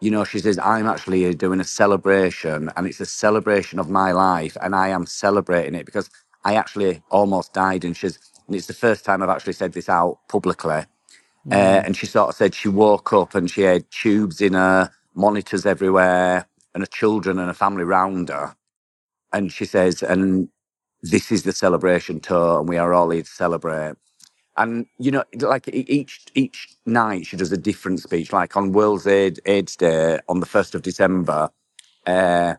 [0.00, 4.12] You know, she says, I'm actually doing a celebration, and it's a celebration of my
[4.12, 6.10] life, and I am celebrating it because
[6.44, 7.84] I actually almost died.
[7.84, 8.18] And she's,
[8.48, 10.84] and it's the first time I've actually said this out publicly.
[11.52, 14.90] Uh, and she sort of said she woke up and she had tubes in her,
[15.14, 18.56] monitors everywhere, and her children and her family round her.
[19.32, 20.48] And she says, and
[21.04, 23.94] this is the celebration tour, and we are all here to celebrate.
[24.56, 28.32] And you know, like each each night, she does a different speech.
[28.32, 31.50] Like on World's Aid AIDS Day on the first of December,
[32.06, 32.54] uh,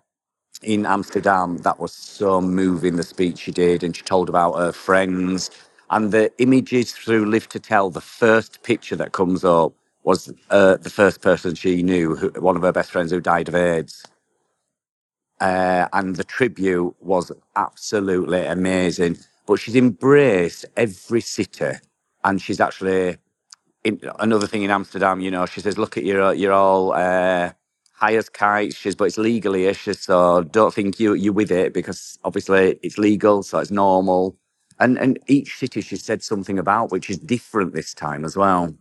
[0.64, 2.98] in Amsterdam, that was so moving.
[2.98, 5.52] The speech she did, and she told about her friends
[5.92, 7.90] and the images through Live to Tell.
[7.92, 9.74] The first picture that comes up
[10.04, 13.50] was uh, the first person she knew, who, one of her best friends who died
[13.50, 14.06] of AIDS.
[15.42, 19.18] Uh, and the tribute was absolutely amazing.
[19.48, 21.74] But she's embraced every city,
[22.24, 23.18] and she's actually
[23.84, 25.22] in, another thing in Amsterdam.
[25.22, 27.52] You know, she says, "Look at you're you're all uh,
[27.94, 31.74] high as kites." She's, but it's legally issues, so don't think you you're with it
[31.74, 34.38] because obviously it's legal, so it's normal.
[34.80, 38.76] And and each city she said something about, which is different this time as well.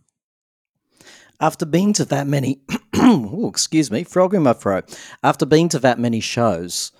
[1.39, 2.61] After being to that many,
[2.95, 4.97] oh, excuse me, frog in my throat.
[5.23, 6.91] After being to that many shows,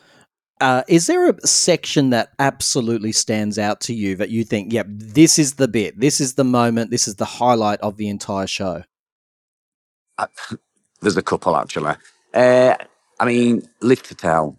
[0.62, 4.88] uh, is there a section that absolutely stands out to you that you think, yep,
[4.90, 8.48] this is the bit, this is the moment, this is the highlight of the entire
[8.48, 8.84] show?
[10.18, 10.28] Uh,
[11.02, 11.96] there's a couple actually.
[12.34, 12.76] Uh,
[13.20, 14.58] I mean, live to tell,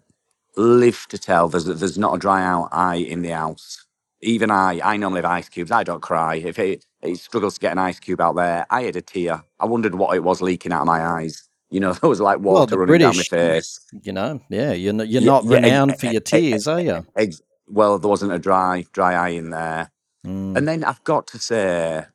[0.55, 1.47] live to tell.
[1.47, 3.85] There's there's not a dry out eye in the house.
[4.21, 5.71] Even I, I normally have ice cubes.
[5.71, 6.35] I don't cry.
[6.37, 9.43] If it, it struggles to get an ice cube out there, I had a tear.
[9.59, 11.47] I wondered what it was leaking out of my eyes.
[11.71, 13.79] You know, there was like water Well, the running down my British, face.
[14.03, 16.67] you know, yeah, you're, n- you're Yeah, not yeah, ex- renowned for your ex- tears,
[16.67, 17.07] are you?
[17.17, 19.91] ex- well, there wasn't a dry dry eye in there.
[20.25, 20.55] Mm.
[20.55, 22.05] And then I've got to say,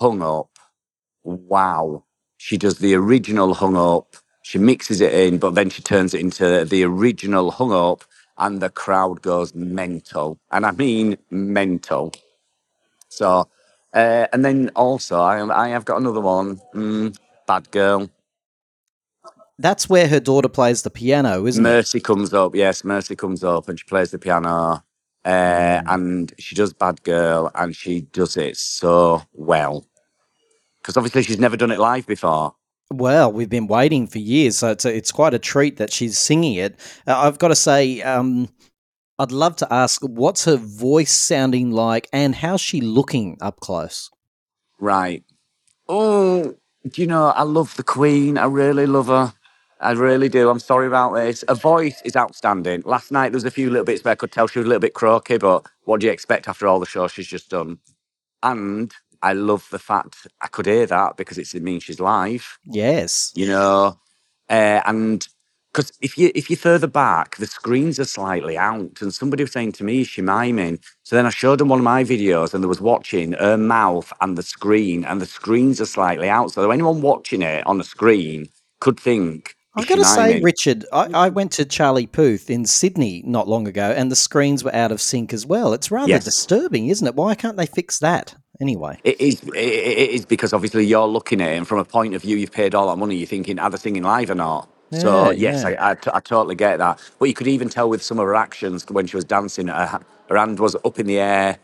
[0.00, 0.50] hung up.
[1.24, 2.04] Wow.
[2.38, 4.16] She does the original hung up.
[4.42, 8.04] She mixes it in, but then she turns it into the original hung up,
[8.38, 10.38] and the crowd goes mental.
[10.50, 12.12] And I mean mental.
[13.08, 13.48] So,
[13.94, 16.60] uh, and then also, I, I have got another one.
[16.74, 18.08] Mm, Bad Girl.
[19.58, 21.68] That's where her daughter plays the piano, isn't it?
[21.68, 22.54] Mercy comes up.
[22.54, 24.82] Yes, Mercy comes up and she plays the piano.
[25.24, 25.94] Uh, Mm.
[25.94, 29.86] and she does Bad Girl and she does it so well.
[30.80, 32.56] Because obviously she's never done it live before.
[32.90, 36.18] Well, we've been waiting for years, so it's a, it's quite a treat that she's
[36.18, 36.78] singing it.
[37.06, 38.48] Uh, I've got to say, um,
[39.18, 44.10] I'd love to ask, what's her voice sounding like, and how's she looking up close?
[44.78, 45.24] Right.
[45.88, 46.56] Oh,
[46.94, 48.36] you know, I love the Queen.
[48.36, 49.32] I really love her.
[49.80, 50.48] I really do.
[50.48, 51.44] I'm sorry about this.
[51.48, 52.82] Her voice is outstanding.
[52.84, 54.68] Last night there was a few little bits where I could tell she was a
[54.68, 57.78] little bit croaky, but what do you expect after all the show she's just done?
[58.42, 58.92] And
[59.22, 62.58] I love the fact I could hear that because it's, it means she's live.
[62.64, 63.32] Yes.
[63.34, 63.98] you know,
[64.50, 65.26] uh, and
[65.72, 69.52] because if you if you further back, the screens are slightly out, and somebody was
[69.52, 72.52] saying to me, "Is she miming?" So then I showed them one of my videos,
[72.52, 76.50] and they was watching her mouth and the screen, and the screens are slightly out.
[76.52, 78.48] So anyone watching it on the screen
[78.80, 82.50] could think, I've "Is got to say, miming?" Richard, I, I went to Charlie Puth
[82.50, 85.72] in Sydney not long ago, and the screens were out of sync as well.
[85.72, 86.24] It's rather Yes.
[86.24, 87.14] disturbing, isn't it?
[87.14, 88.34] Why can't they fix that?
[88.62, 89.00] Anyway.
[89.02, 89.42] It is.
[89.42, 92.36] It, it is because obviously you're looking at it, and from a point of view,
[92.36, 93.16] you've paid all that money.
[93.16, 94.68] You're thinking, are they singing live or not?
[94.92, 95.84] so Yeah, yes, yeah.
[95.84, 97.00] I, I, t- I totally get that.
[97.18, 99.86] But you could even tell with some of her actions when she was dancing, her,
[99.86, 101.58] ha- her hand was up in the air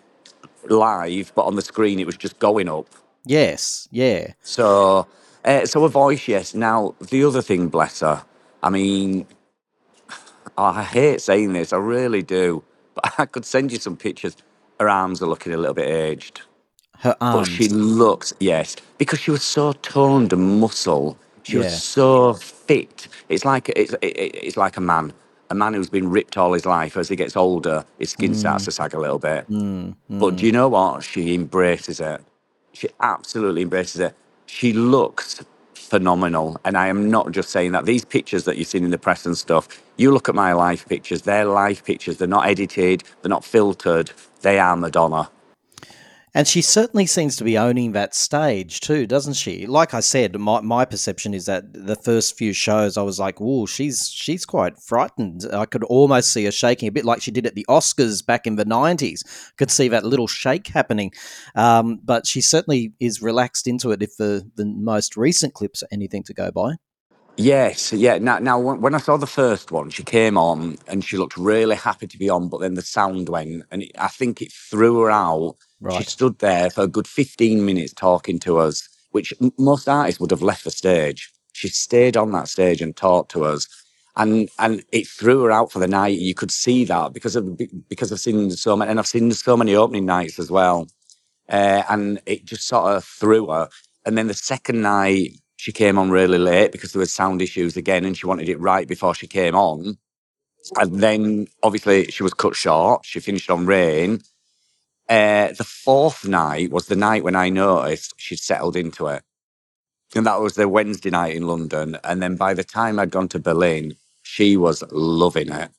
[0.68, 2.88] live, but on the screen it was just going up.
[3.24, 4.32] Yes, yeah.
[4.42, 5.06] So,
[5.44, 6.52] uh, so her voice, yes.
[6.52, 8.24] Now the other thing, bless her.
[8.60, 9.26] I mean,
[10.58, 12.64] I hate saying this, I really do,
[12.94, 14.36] but I could send you some pictures.
[14.80, 16.42] Her arms are looking a little bit aged.
[17.00, 17.48] Her But arms.
[17.48, 21.16] she looked, yes, because she was so toned and muscle.
[21.44, 21.64] She Yeah.
[21.64, 23.08] was so fit.
[23.28, 25.12] It's like it's it, it- it's like a man,
[25.50, 26.96] a man who's been ripped all his life.
[26.96, 29.48] As he gets older, his skin starts to sag a little bit.
[29.50, 31.04] Mm, But do you know what?
[31.04, 32.20] She embraces it.
[32.72, 34.14] She absolutely embraces it.
[34.46, 35.40] She looks
[35.74, 36.60] phenomenal.
[36.64, 37.86] And I am not just saying that.
[37.86, 40.86] These pictures that you've seen in the press and stuff, you look at my live
[40.88, 42.16] pictures, they're live pictures.
[42.18, 44.10] They're not edited, they're not filtered.
[44.42, 45.30] They are Madonna.
[46.34, 49.66] And she certainly seems to be owning that stage too, doesn't she?
[49.66, 53.40] Like I said, my, my perception is that the first few shows I was like,
[53.40, 57.30] "Whoa, she's she's quite frightened." I could almost see her shaking a bit like she
[57.30, 59.24] did at the Oscars back in the nineties.
[59.56, 61.12] Could see that little shake happening,
[61.54, 64.02] um, but she certainly is relaxed into it.
[64.02, 66.76] If the the most recent clips are anything to go by,
[67.40, 68.18] Yes, yeah.
[68.18, 71.76] Now, now, when I saw the first one, she came on and she looked really
[71.76, 75.10] happy to be on, but then the sound went, and I think it threw her
[75.12, 75.54] out.
[75.86, 80.20] She stood there for a good fifteen minutes talking to us, which m- most artists
[80.20, 81.30] would have left the stage.
[81.54, 83.68] She stayed on that stage and talked to us,
[84.16, 86.18] and and it threw her out for the night.
[86.18, 89.56] You could see that because of because I've seen so many, and I've seen so
[89.56, 90.88] many opening nights as well,
[91.48, 93.68] uh, and it just sort of threw her.
[94.06, 97.76] And then the second night, she came on really late because there was sound issues
[97.76, 99.98] again, and she wanted it right before she came on.
[100.76, 103.06] And then obviously she was cut short.
[103.06, 104.22] She finished on rain.
[105.08, 109.22] Uh, the fourth night was the night when I noticed she'd settled into it.
[110.14, 111.96] And that was the Wednesday night in London.
[112.04, 115.70] And then by the time I'd gone to Berlin, she was loving it.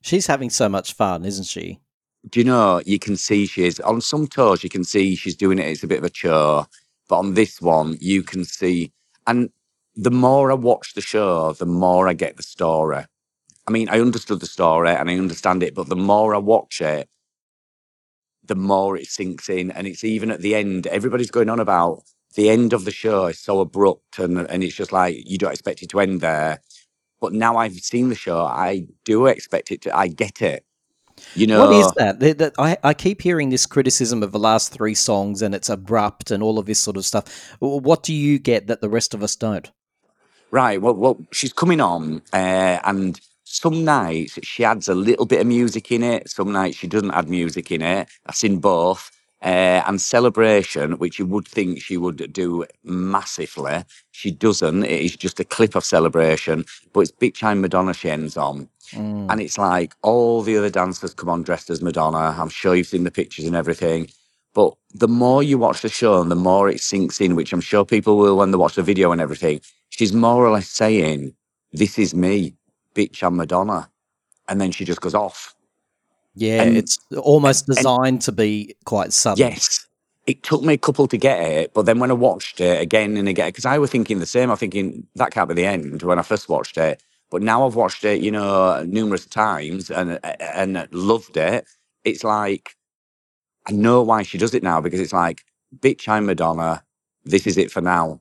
[0.00, 1.80] She's having so much fun, isn't she?
[2.28, 5.58] Do you know, you can see she's on some tours, you can see she's doing
[5.58, 6.66] it, it's a bit of a chore.
[7.08, 8.92] But on this one, you can see.
[9.26, 9.50] And
[9.94, 13.04] the more I watch the show, the more I get the story.
[13.66, 16.80] I mean, I understood the story and I understand it, but the more I watch
[16.80, 17.08] it,
[18.46, 19.70] the more it sinks in.
[19.70, 22.02] And it's even at the end, everybody's going on about
[22.34, 25.52] the end of the show is so abrupt and, and it's just like you don't
[25.52, 26.60] expect it to end there.
[27.20, 30.64] But now I've seen the show, I do expect it to, I get it.
[31.36, 32.18] You know, What is that?
[32.20, 35.68] That- that- I, I keep hearing this criticism of the last three songs and it's
[35.68, 37.54] abrupt and all of this sort of stuff.
[37.60, 39.70] What do you get that the rest of us don't?
[40.50, 40.82] Right.
[40.82, 43.20] Well, well, she's coming on, uh, and
[43.54, 46.28] some nights she adds a little bit of music in it.
[46.28, 48.08] Some nights she doesn't add music in it.
[48.26, 49.10] I've seen both.
[49.42, 54.84] Uh, and celebration, which you would think she would do massively, she doesn't.
[54.84, 56.64] It is just a clip of celebration,
[56.94, 58.68] but it's Big Time Madonna she ends on.
[59.30, 62.34] And it's like all the other dancers come on dressed as Madonna.
[62.38, 64.08] I'm sure you've seen the pictures and everything.
[64.54, 67.60] But the more you watch the show and the more it sinks in, which I'm
[67.60, 69.60] sure people will when they watch the video and everything,
[69.90, 71.34] she's more or less saying,
[71.72, 72.54] This is me,
[72.94, 73.90] bitch, I'm Madonna.
[74.48, 75.54] And then she just goes off.
[76.34, 79.46] Yeah, And- it's almost and- designed to be quite sudden.
[79.46, 79.86] Yes.
[80.26, 83.16] It took me a couple to get it, but then when I watched it again
[83.18, 86.02] and again, because I was thinking the same, I'm thinking that can't be the end
[86.02, 87.02] when I first watched it.
[87.30, 91.66] But now I've watched it, you know, numerous times and uh, and loved it.
[92.04, 92.74] It's like
[93.66, 95.44] I know why she does it now because it's like,
[95.78, 96.82] bitch, I'm Madonna.
[97.24, 98.20] This is it for now.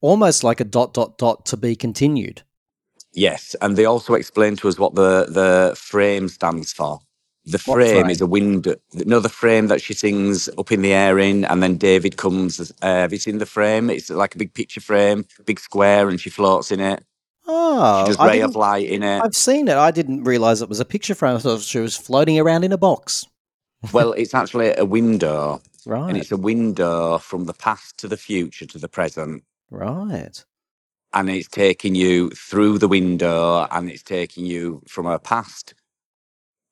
[0.00, 2.42] Almost like a dot, dot, dot to be continued.
[3.18, 7.00] Yes, and they also explain to us what the the frame stands for.
[7.44, 8.10] The What frame, frame?
[8.10, 8.74] is a window.
[9.12, 12.60] No, the frame that she sings up in the air in, and then David comes.
[12.60, 13.88] Uh, have you seen the frame?
[13.90, 17.02] It's like a big picture frame, big square, and she floats in it.
[17.46, 19.22] Oh, she does I ray of didn't- light in it.
[19.24, 19.76] I've seen it.
[19.76, 21.36] I didn't realize it was a picture frame.
[21.36, 23.24] I thought she was floating around in a box.
[23.92, 26.08] well, it's actually a window, Right.
[26.10, 29.42] and it's a window from the past to the future to the present.
[29.70, 30.44] Right.
[31.14, 35.74] And it's taking you through the window and it's taking you from her past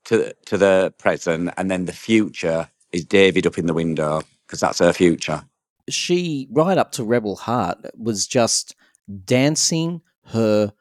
[0.06, 4.60] to to the present and then the future is David up in the window because
[4.60, 5.44] that's her future.
[5.88, 8.74] She, right up to Rebel Heart, was just
[9.24, 10.72] dancing her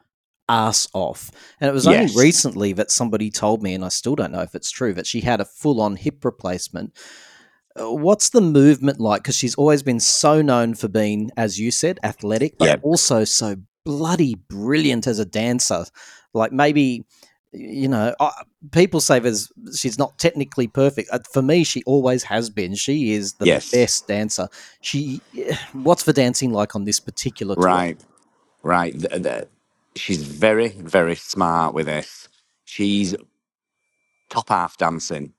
[0.49, 1.31] ass off.
[1.59, 2.15] And it was only Yes.
[2.17, 5.21] recently that somebody told me, and I still don't know if it's true, that she
[5.21, 6.93] had a full on hip replacement.
[7.77, 9.23] What's the movement like?
[9.23, 12.79] Because she's always been so known for being, as you said, athletic, but Yep.
[12.83, 15.85] also so bloody brilliant as a dancer.
[16.33, 17.05] Like maybe,
[17.51, 18.15] you know,
[18.71, 21.09] people say there's, she's not technically perfect.
[21.11, 22.75] Uh, For me, she always has been.
[22.75, 23.71] She is the Yes.
[23.71, 24.47] best dancer.
[24.81, 25.21] She,
[25.73, 27.63] what's the dancing like on this particular tour?
[27.65, 27.99] Right,
[28.63, 28.97] right.
[28.97, 29.47] The- the-
[29.97, 32.27] she's very very smart with this.
[32.65, 33.15] She's
[34.29, 35.33] top half dancing.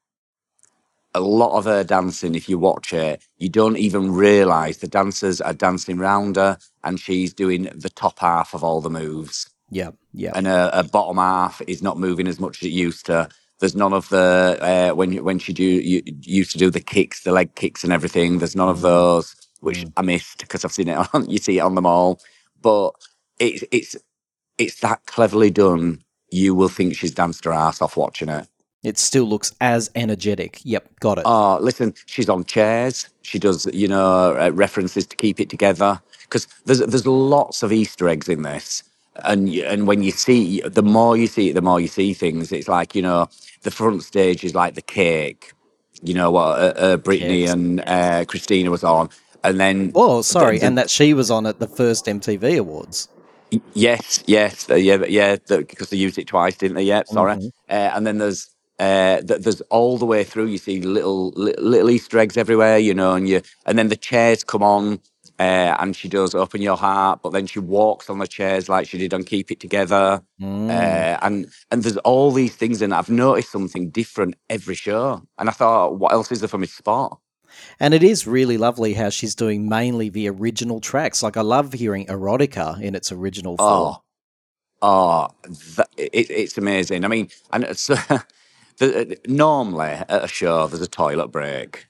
[1.17, 5.41] A lot of her dancing, if you watch it, you don't even realize the dancers
[5.43, 9.51] are dancing round her, and she's doing the top half of all the moves.
[9.71, 10.33] Yeah, yeah.
[10.35, 13.29] and her, her bottom half is not moving as much as it used to.
[13.61, 16.81] There's none of the uh, when you- when she do you, used to do the
[16.81, 18.39] kicks, the leg kicks and everything.
[18.39, 21.27] There's none of those, which I missed because I've seen it on.
[21.31, 22.21] You see it on them all,
[22.63, 22.93] but
[23.41, 23.97] it's it's
[24.59, 26.03] it's that cleverly done.
[26.33, 28.49] You will think she's danced her ass off watching it.
[28.87, 30.61] It still looks as energetic.
[30.63, 31.25] Yep, got it.
[31.27, 33.09] Oh, listen, she's on chairs.
[33.23, 37.73] She does, you know, uh, references to keep it together because there's there's lots of
[37.73, 38.85] Easter eggs in this,
[39.25, 42.53] and and when you see, the more you see it, the more you see things.
[42.53, 43.29] It's like you know,
[43.63, 45.53] the front stage is like the cake,
[46.05, 47.53] you know what uh, uh, Britney Yes.
[47.55, 49.11] and uh, Christina was on,
[49.43, 53.09] and then Oh, sorry, and that she was on at the first MTV Awards.
[53.75, 56.85] Yes, yes, uh, yeah, yeah, the, because they used it twice, didn't they?
[56.85, 57.35] Yeah, sorry.
[57.37, 57.51] Mhm.
[57.69, 60.47] Uh, and then there's uh, th- there's all the way through.
[60.47, 63.97] You see little li- little Easter eggs everywhere, you know, and you and then the
[63.97, 65.01] chairs come on,
[65.39, 68.87] uh, and she does open your heart, but then she walks on the chairs like
[68.89, 70.71] she did on Keep It Together, Mm.
[70.71, 75.49] uh, and and there's all these things, and I've noticed something different every show, and
[75.49, 77.19] I thought, what else is there for me to spot?
[77.81, 81.23] And it is really lovely how she's doing mainly the original tracks.
[81.23, 83.95] Like I love hearing erotica in its original form.
[83.97, 84.03] Oh,
[84.83, 85.29] Oh,
[85.77, 87.05] th- it, it's amazing.
[87.05, 87.91] I mean, and it's,
[88.79, 91.87] the, normally at a show there's a toilet break.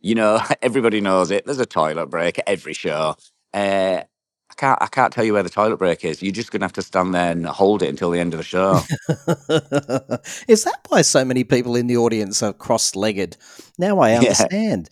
[0.00, 1.44] You know, everybody knows it.
[1.46, 3.16] There's a toilet break at every show.
[3.52, 4.02] Uh,
[4.50, 4.78] I can't.
[4.82, 6.22] I can't tell you where the toilet break is.
[6.22, 8.44] You're just gonna have to stand there and hold it until the end of the
[8.44, 8.80] show.
[10.48, 13.36] Is that why so many people in the audience are cross-legged?
[13.78, 14.20] Now I Yeah.
[14.20, 14.90] understand.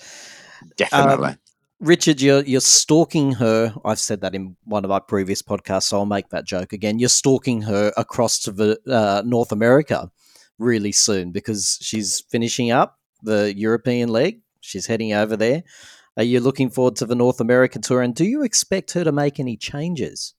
[0.76, 1.30] Definitely.
[1.30, 1.38] Um,
[1.80, 3.74] Richard, you're you're stalking her.
[3.84, 6.98] I've said that in one of my previous podcasts, so I'll make that joke again.
[6.98, 10.10] You're stalking her across to the, uh, North America
[10.62, 14.40] really soon because she's finishing up the European leg.
[14.60, 15.62] She's heading over there.
[16.16, 18.02] Are you looking forward to the North America tour?
[18.02, 20.34] And do you expect her to make any changes?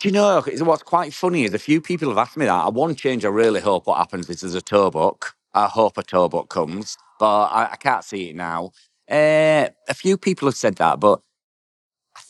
[0.00, 2.72] Do you know what's quite funny is a few people have asked me that.
[2.72, 5.34] One change I really hope what happens is there's a tour book.
[5.52, 8.70] I hope a tour book comes, but I, I can't see it now.
[9.10, 11.20] Uh, a few people have said that, but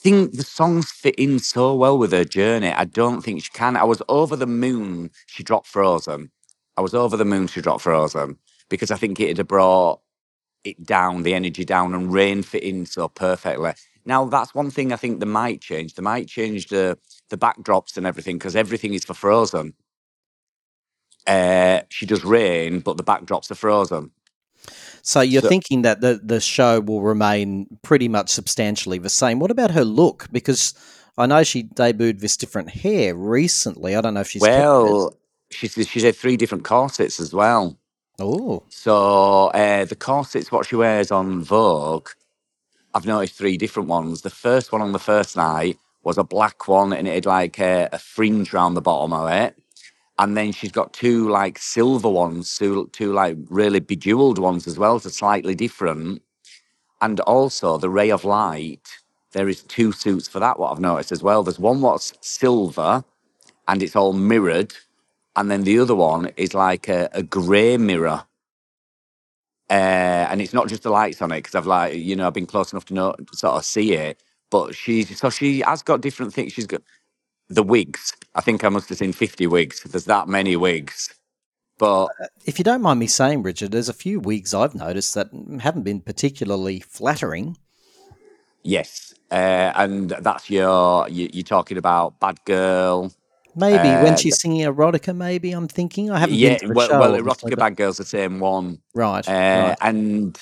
[0.03, 2.69] think the songs fit in so well with her journey.
[2.73, 3.77] I don't think she can.
[3.77, 5.11] I was over the moon.
[5.27, 6.31] She dropped Frozen.
[6.77, 7.47] I was over the moon.
[7.49, 8.39] She dropped Frozen
[8.71, 10.01] because I think it had brought
[10.65, 13.73] it down, the energy down, and rain fit in so perfectly.
[14.07, 15.95] Now that's one thing I think they might change.
[15.95, 16.99] They might change the
[17.29, 19.75] the backdrops and everything because everything is for Frozen.
[21.27, 24.11] Uh, she does rain, but the backdrops are Frozen.
[25.03, 29.39] So you're So- thinking that the the show will remain pretty much substantially the same.
[29.39, 30.29] What about her look?
[30.33, 30.75] Because
[31.19, 33.97] I know she debuted this different hair recently.
[33.97, 35.15] I don't know if she's well,
[35.51, 37.77] she's she's had three different corsets as well.
[38.19, 42.11] Oh, So uh, the corsets, what she wears on Vogue,
[42.95, 44.21] I've noticed three different ones.
[44.21, 47.59] The first one on the first night was a black one, and it had like
[47.59, 49.57] a, a fringe around the bottom of it.
[50.21, 54.79] And then she's got two like silver ones, two, two like really bejeweled ones as
[54.79, 56.23] well, so slightly different.
[57.03, 58.89] And also the ray of light.
[59.33, 60.59] There is two suits for that.
[60.61, 61.43] What I've noticed as well.
[61.45, 63.05] There's one what's silver,
[63.69, 64.75] and it's all mirrored,
[65.37, 68.25] and then the other one is like a, a grey mirror.
[69.71, 72.35] Uh, and it's not just the lights on it because I've like you know I've
[72.35, 74.23] been close enough to know sort of see it.
[74.51, 76.53] But she's so she has got different things.
[76.53, 76.83] She's got
[77.51, 78.15] the wigs.
[78.35, 79.83] I think I must have seen fifty wigs.
[79.83, 81.13] There's that many wigs.
[81.79, 82.09] But
[82.45, 85.29] if you don't mind me saying, Richard, there's a few wigs I've noticed that
[85.61, 87.57] haven't been particularly flattering.
[88.63, 93.13] yes, uh, and that's your you, you're talking about Bad Girl.
[93.57, 96.11] Maybe Uh, when she's singing erotica, maybe I'm thinking.
[96.11, 98.79] I haven't yeah, been to the well, well, Erotica Bad Girl's the same one.
[98.95, 99.79] Right, Uh, right.
[99.81, 100.39] And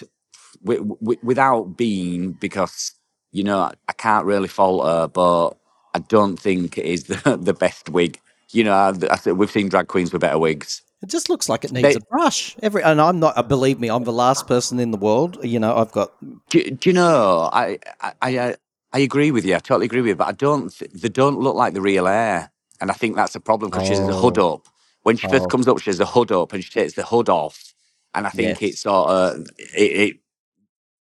[0.63, 2.93] w- w- without being, because,
[3.33, 5.57] you know, I can't really fault her, but
[5.99, 8.19] I don't think it is the, the best wig.
[8.51, 8.93] You know, I,
[9.27, 10.83] I we've seen drag queens with better wigs.
[11.03, 12.57] It just looks like it needs They- a brush.
[12.63, 13.49] Every and I'm not.
[13.49, 15.39] Believe me, I'm the last person in the world.
[15.45, 16.13] You know, I've got.
[16.51, 18.53] Do, do you know, I, I, I, uh,
[18.93, 19.55] I agree with you.
[19.55, 22.51] I totally agree with you, but I don't, they don't look like the real hair.
[22.81, 24.55] And I think that's a problem because she has a hood Oh.
[24.55, 24.67] up.
[25.03, 25.49] When she first Oh.
[25.49, 27.75] comes up, she has a hood up and she takes the hood off.
[28.15, 28.73] And I think Yes.
[28.73, 30.17] it sort of, it,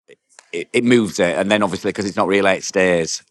[0.08, 0.16] it,
[0.52, 1.36] it, it moves it.
[1.38, 3.24] And then obviously, because it's not real hair, it stays.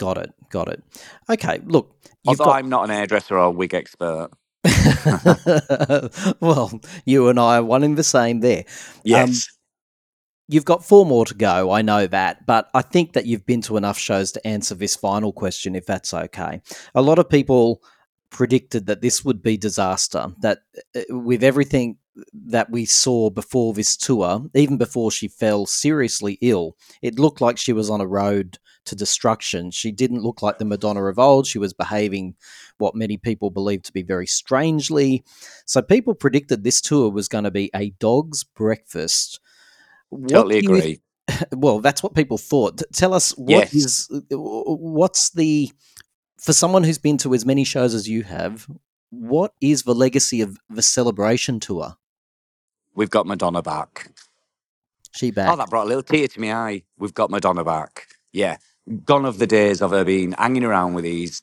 [0.00, 0.32] Got it.
[0.48, 0.82] Got it.
[1.28, 1.60] Okay.
[1.66, 1.94] Look,
[2.26, 2.56] Although got.
[2.56, 4.30] I'm not an hairdresser or wig expert.
[6.40, 8.60] well, you and I are one in the same there.
[8.60, 8.64] Um,
[9.04, 9.46] Yes.
[10.48, 11.70] You've got four more to go.
[11.70, 14.96] I know that, but I think that you've been to enough shows to answer this
[14.96, 16.60] final question, if that's okay.
[16.92, 17.82] A lot of people
[18.30, 20.28] predicted that this would be disaster.
[20.40, 20.60] That
[20.96, 21.98] uh, with everything
[22.32, 27.58] that we saw before this tour, even before she fell seriously ill, it looked like
[27.58, 29.70] she was on a road to destruction.
[29.70, 31.46] She didn't look like the Madonna of old.
[31.46, 32.34] She was behaving
[32.78, 35.22] what many people believed to be very strangely.
[35.66, 39.40] So people predicted this tour was going to be a dog's breakfast.
[40.08, 41.00] What Totally agree.
[41.52, 42.82] well, that's what people thought.
[42.92, 43.74] Tell us what Yes.
[43.74, 45.70] is uh, what's the
[46.38, 48.66] for someone who's been to as many shows as you have.
[49.10, 51.96] What is the legacy of the celebration tour?
[52.94, 54.10] We've got Madonna back.
[55.14, 55.50] She back.
[55.52, 56.82] Oh, that brought a little tear to my eye.
[56.98, 58.06] We've got Madonna back.
[58.32, 58.56] Yeah.
[59.04, 61.42] Gone of the days of her being hanging around with these.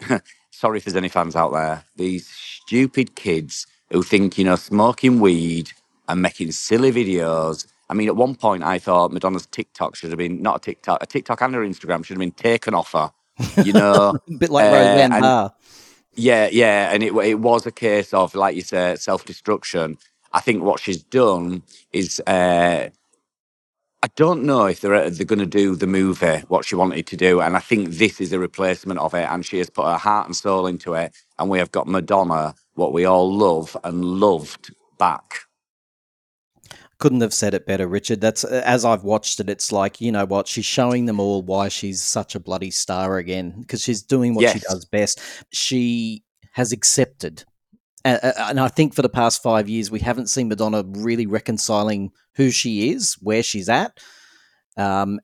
[0.50, 1.84] Sorry if there's any fans out there.
[1.96, 5.70] These stupid kids who think, you know, smoking weed
[6.08, 7.66] and making silly videos.
[7.88, 11.02] I mean, at one point, I thought Madonna's TikTok should have been not a TikTok,
[11.02, 13.10] a TikTok and her Instagram should have been taken off her.
[13.64, 15.52] You know, a bit like uh, Roseanne and- Barr.
[16.14, 19.96] Yeah, yeah, and it it was a case of like you say, self destruction.
[20.32, 21.62] I think what she's done
[21.92, 22.90] is uh,
[24.02, 27.16] I don't know if they're they're going to do the movie what she wanted to
[27.16, 29.28] do, and I think this is a replacement of it.
[29.30, 32.54] And she has put her heart and soul into it, and we have got Madonna,
[32.74, 35.40] what we all love and loved, back.
[36.98, 38.20] Couldn't have said it better, Richard.
[38.20, 39.50] That's as I've watched it.
[39.50, 43.18] It's like you know what she's showing them all why she's such a bloody star
[43.18, 45.20] again because she's doing what she does best.
[45.52, 47.44] She has accepted,
[48.04, 52.50] and I think for the past five years we haven't seen Madonna really reconciling who
[52.50, 53.98] she is, where she's at.
[54.76, 55.20] Um,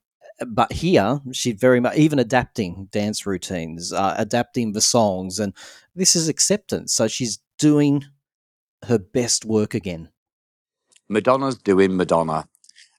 [0.46, 5.54] but here she very much even adapting dance routines, uh, adapting the songs, and
[5.94, 6.92] this is acceptance.
[6.92, 8.04] So she's doing
[8.84, 10.10] her best work again.
[11.08, 12.46] Madonna's doing Madonna.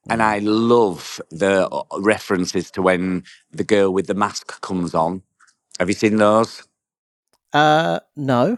[0.09, 5.21] And I love the uh, references to when the girl with the mask comes on.
[5.79, 6.63] Have you seen those?
[7.51, 8.57] Uh, no.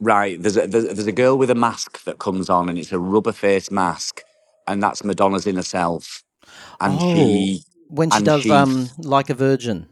[0.00, 0.40] Right.
[0.40, 2.98] There's a, there's, there's a girl with a mask that comes on, and it's a
[2.98, 4.22] rubber face mask,
[4.66, 6.22] and that's Madonna's inner self.
[6.80, 9.88] And she when she does she- um like a virgin,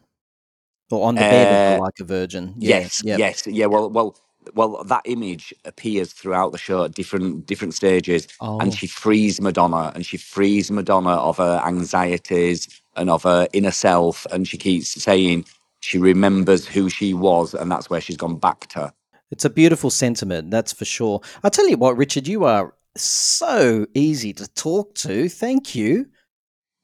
[0.90, 2.54] or on the bed Uh, the like a virgin.
[2.58, 3.18] Yeah, yes, yep.
[3.18, 3.66] yes, yeah.
[3.66, 4.16] Well, well,
[4.54, 4.84] well.
[4.84, 8.58] That image appears throughout the show at different different stages, Oh.
[8.60, 13.70] and she frees Madonna, and she frees Madonna of her anxieties and of her inner
[13.70, 15.46] self, and she keeps saying
[15.80, 18.92] she remembers who she was, and that's where she's gone back to.
[19.34, 21.20] It's a beautiful sentiment, that's for sure.
[21.42, 25.28] I'll tell you what, Richard, you are so easy to talk to.
[25.28, 26.06] Thank you.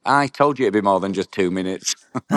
[0.04, 1.94] I told you it'd be more than just two minutes.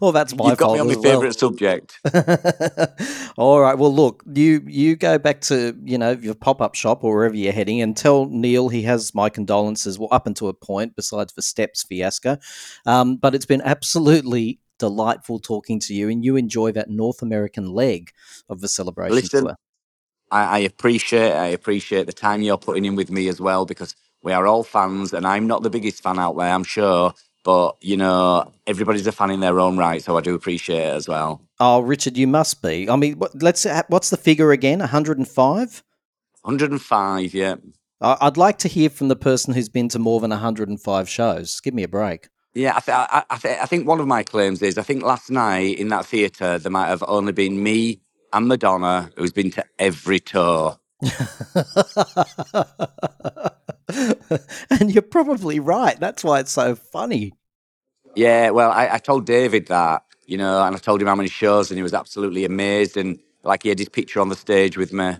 [0.00, 1.02] well, that's my You've got me on my well.
[1.02, 2.00] favourite subject.
[3.36, 3.78] All right.
[3.78, 7.36] Well, look, you you go back to you know your pop up shop or wherever
[7.36, 9.96] you're heading, and tell Neil he has my condolences.
[9.96, 12.38] Well, up until a point, besides the steps fiasco,
[12.84, 17.72] um, but it's been absolutely delightful talking to you, and you enjoy that North American
[17.72, 18.10] leg
[18.48, 19.56] of the celebration Listen, tour.
[20.30, 23.94] I, I appreciate I appreciate the time you're putting in with me as well because
[24.22, 27.12] we are all fans, and I'm not the biggest fan out there, I'm sure,
[27.44, 30.94] but you know everybody's a fan in their own right, so I do appreciate it
[30.94, 31.42] as well.
[31.60, 32.88] Oh, Richard, you must be.
[32.88, 33.66] I mean, what, let's.
[33.66, 34.78] Uh, what's the figure again?
[34.80, 35.82] 105.
[36.42, 37.54] 105, yeah,
[38.00, 41.60] I- I'd like to hear from the person who's been to more than 105 shows.
[41.60, 42.28] Give me a break.
[42.54, 42.76] Yeah.
[42.76, 45.30] I, th- I, I, th- I think one of my claims is I think last
[45.30, 48.00] night in that theatre there might have only been me
[48.32, 50.78] and Madonna who's been to every tour.
[54.70, 55.98] and you're probably right.
[56.00, 57.32] That's why it's so funny.
[58.14, 61.28] Yeah, well, I, I told David that, you know, and I told him how many
[61.28, 64.76] shows, and he was absolutely amazed, and like he had his picture on the stage
[64.76, 65.16] with me.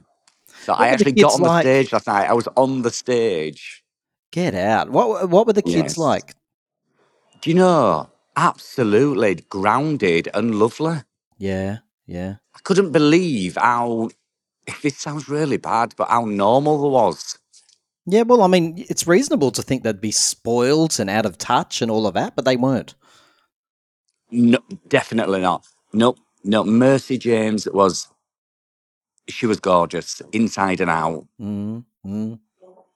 [0.60, 2.28] So What I actually got on the stage last night.
[2.30, 3.82] I was on the stage.
[4.30, 4.90] Get out.
[4.90, 5.98] What what were the kids Yes.
[5.98, 6.34] like?
[7.43, 8.09] Do you know?
[8.36, 11.02] Absolutely grounded and lovely.
[11.39, 12.36] Yeah, yeah.
[12.55, 14.10] I couldn't believe how.
[14.82, 17.36] This sounds really bad, but how normal it was.
[18.06, 21.82] Yeah, well, I mean, it's reasonable to think they'd be spoiled and out of touch
[21.82, 22.94] and all of that, but they weren't.
[24.31, 25.66] No, definitely not.
[25.93, 26.14] No,
[26.44, 26.62] no.
[26.62, 28.06] Mercy James was.
[29.28, 31.27] She was gorgeous, inside and out.
[31.40, 32.39] Mm, mm.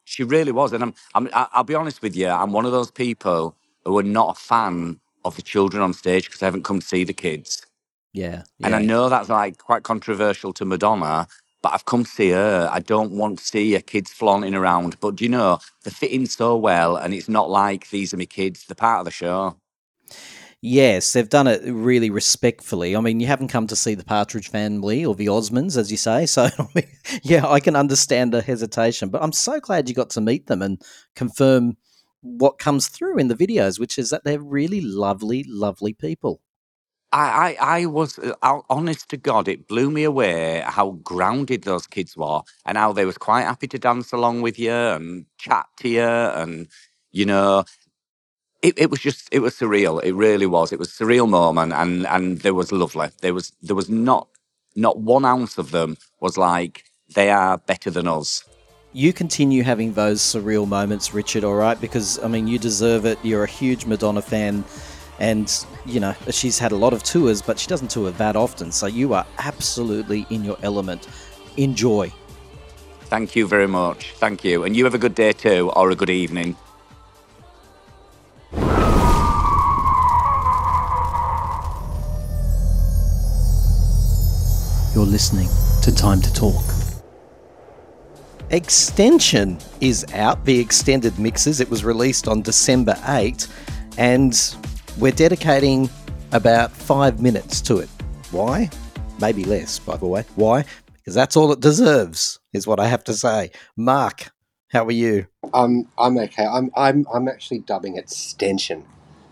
[0.05, 1.29] She really was, and I'm, I'm.
[1.33, 2.29] I'll be honest with you.
[2.29, 3.57] I'm one of those people
[3.87, 6.87] who are not a fan of the children on stage because they haven't come to
[6.87, 7.65] see the kids.
[8.13, 11.29] Yeah, And I know that's like quite controversial to Madonna,
[11.63, 12.69] but I've come to see her.
[12.73, 14.99] I don't want to see her kids flaunting around.
[15.01, 18.25] But do you know, they're fitting so well, and it's not like these are my
[18.25, 18.65] kids.
[18.65, 19.57] They're part of the show.
[20.63, 22.97] Yes, they've done it really respectfully.
[22.97, 25.97] I mean, you haven't come to see the Partridge Family or the Osmonds, as you
[25.97, 26.27] say.
[26.37, 26.89] So, I mean,
[27.23, 30.63] yeah, I can understand the hesitation, but I'm so glad you got to meet them
[30.63, 30.81] and
[31.15, 31.77] confirm
[32.39, 36.41] what comes through in the videos, which is that they're really lovely, lovely people.
[37.13, 41.87] I, I, I was uh, honest to God, it blew me away how grounded those
[41.87, 45.67] kids were and how they was quite happy to dance along with you and chat
[45.79, 46.69] to you and
[47.13, 47.65] you know
[48.63, 50.03] it, it was just it was surreal.
[50.03, 50.73] It really was.
[50.73, 53.09] It was surreal moment and and there was lovely.
[53.23, 54.29] There was there was not
[54.75, 56.85] not one ounce of them was like
[57.15, 58.45] they are better than us.
[58.97, 61.79] You continue having those surreal moments, Richard, all right?
[61.79, 63.19] Because, I mean, you deserve it.
[63.23, 64.65] You're a huge Madonna fan.
[65.19, 65.53] And,
[65.85, 68.73] you know, she's had a lot of tours, but she doesn't tour that often.
[68.73, 71.09] So you are absolutely in your element.
[71.59, 72.11] Enjoy.
[73.01, 74.13] Thank you very much.
[74.13, 74.65] Thank you.
[74.65, 76.57] And you have a good day too, or a good evening.
[84.95, 85.51] You're listening
[85.83, 86.76] to Time to Talk.
[88.51, 91.59] Extension is out, the extended mixes.
[91.59, 93.49] It was released on December 8,
[93.99, 94.57] and
[94.99, 95.91] we're dedicating
[96.31, 97.89] about five minutes to it.
[98.31, 98.71] Why?
[99.21, 100.25] Maybe less, by the way.
[100.37, 100.65] Why?
[100.95, 103.51] Because that's all it deserves, is what I have to say.
[103.77, 104.31] Mark,
[104.71, 105.27] how are you?
[105.53, 106.47] I'm I'm okay.
[106.47, 108.85] I'm I'm I'm actually dubbing it stension,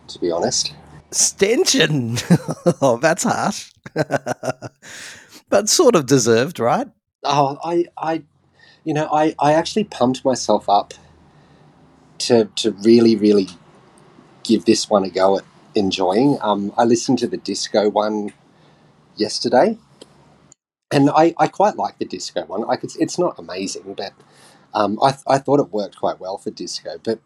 [0.09, 0.75] to be honest.
[1.13, 2.17] Stension!
[2.83, 3.73] oh, that's harsh.
[5.49, 6.89] but sort of deserved, right?
[7.23, 8.23] Oh, I I,
[8.85, 10.95] you know, I I actually pumped myself up
[12.19, 13.49] to to really really
[14.45, 15.45] give this one a go at
[15.75, 16.39] enjoying.
[16.41, 18.33] Um, I listened to the disco one
[19.17, 19.79] yesterday,
[20.91, 22.63] and I, I quite like the disco one.
[22.63, 24.13] Like it's it's not amazing, but
[24.75, 26.99] um, I I thought it worked quite well for disco.
[27.03, 27.21] But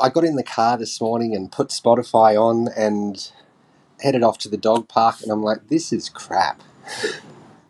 [0.00, 3.30] I got in the car this morning and put Spotify on and
[4.00, 6.62] headed off to the dog park, and I'm like, this is crap.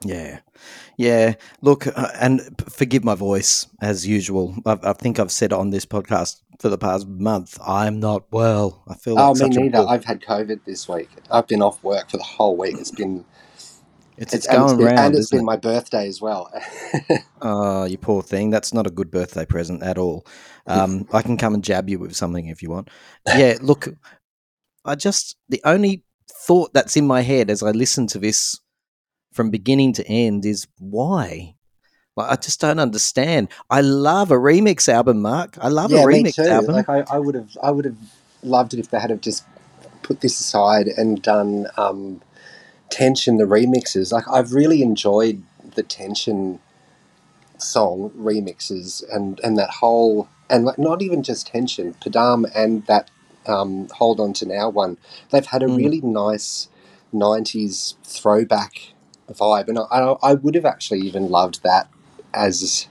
[0.04, 0.40] Yeah.
[0.96, 4.54] Yeah, look, uh, and forgive my voice as usual.
[4.66, 8.82] I, I think I've said on this podcast for the past month, I'm not well.
[8.86, 9.78] I feel like Oh, me neither.
[9.88, 11.08] I've had COVID this week.
[11.30, 12.76] I've been off work for the whole week.
[12.78, 13.24] It's been
[14.16, 15.44] It's, it's and going been, round, and it's been it?
[15.44, 16.50] my birthday as well.
[17.40, 18.50] Oh, you poor thing.
[18.50, 20.26] That's not a good birthday present at all.
[20.66, 22.88] Um, I can come and jab you with something if you want.
[23.26, 23.88] Yeah, look,
[24.84, 28.60] I just, the only thought that's in my head as I listen to this
[29.32, 31.54] from beginning to end is why?
[32.16, 33.48] Like, I just don't understand.
[33.70, 35.56] I love a remix album, Mark.
[35.60, 36.76] I love yeah, a remix album.
[36.76, 37.96] Like I, I would have, I would have
[38.42, 39.44] loved it if they had have just
[40.02, 42.20] put this aside and done um,
[42.90, 44.12] tension the remixes.
[44.12, 45.42] Like I've really enjoyed
[45.74, 46.60] the tension
[47.58, 53.10] song remixes and and that whole and like not even just tension, Padam and that
[53.46, 54.98] um, hold on to now one.
[55.30, 55.76] They've had a Mm.
[55.76, 56.68] really nice
[57.14, 58.91] '90s throwback
[59.30, 61.88] vibe, and I, I, would have actually even loved that
[62.34, 62.88] as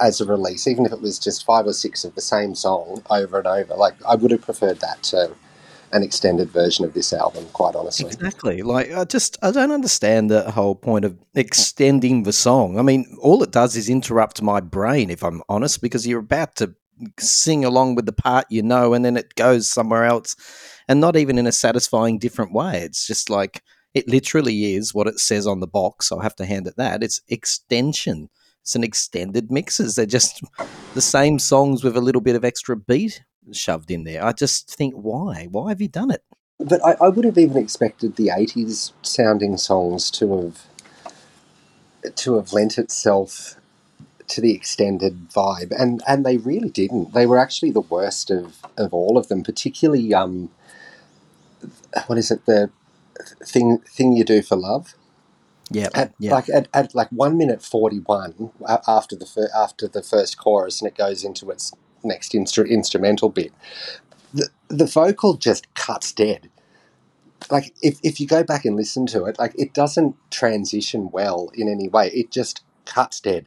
[0.00, 3.02] as a release, even if it was just five or six of the same song
[3.10, 3.74] over and over.
[3.74, 5.34] Like I would have preferred that to
[5.92, 8.06] an extended version of this album, quite honestly.
[8.06, 8.62] Exactly.
[8.62, 12.78] Like I just I don't understand the whole point of extending the song.
[12.78, 16.56] I mean, all it does is interrupt my brain if I'm honest because you're about
[16.56, 16.74] to
[17.18, 20.36] sing along with the part you know and then it goes somewhere else
[20.86, 22.80] and not even in a satisfying different way.
[22.80, 23.62] It's just like
[23.94, 26.10] it literally is what it says on the box.
[26.10, 27.02] I'll have to hand it that.
[27.02, 28.28] It's extension.
[28.60, 29.94] It's an extended mixes.
[29.94, 30.42] They're just
[30.94, 33.22] the same songs with a little bit of extra beat
[33.52, 34.24] shoved in there.
[34.24, 35.48] I just think why?
[35.50, 36.22] Why have you done it?
[36.58, 42.52] But I, I would have even expected the '80s sounding songs to have to have
[42.52, 43.56] lent itself
[44.26, 47.12] to the extended vibe, and and they really didn't.
[47.12, 50.50] They were actually the worst of of all of them, particularly um,
[52.06, 52.70] what is it the
[53.44, 54.94] thing thing you do for love.
[55.70, 56.32] Yeah, At, yeah.
[56.32, 58.50] Like at, at like one minute forty one
[58.86, 61.72] after the fir- after the first chorus, and it goes into its
[62.02, 63.52] next instru- instrumental bit.
[64.32, 66.50] The the vocal just cuts dead.
[67.50, 71.50] Like if if you go back and listen to it, like it doesn't transition well
[71.54, 72.08] in any way.
[72.08, 73.46] It just cuts dead,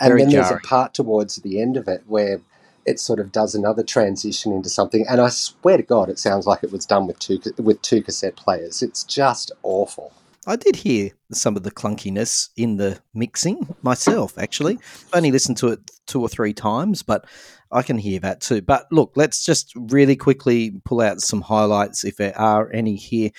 [0.00, 2.40] and Very then there's a part towards the end of it where
[2.86, 5.04] it sort of does another transition into something.
[5.08, 8.02] And I swear to God, it sounds like it was done with two with two
[8.02, 8.82] cassette players.
[8.82, 10.12] It's just awful.
[10.48, 14.78] I did hear some of the clunkiness in the mixing myself, actually.
[15.12, 17.26] I only listened to it two or three times, but
[17.72, 18.62] I can hear that too.
[18.62, 23.30] But look, let's just really quickly pull out some highlights if there are any here.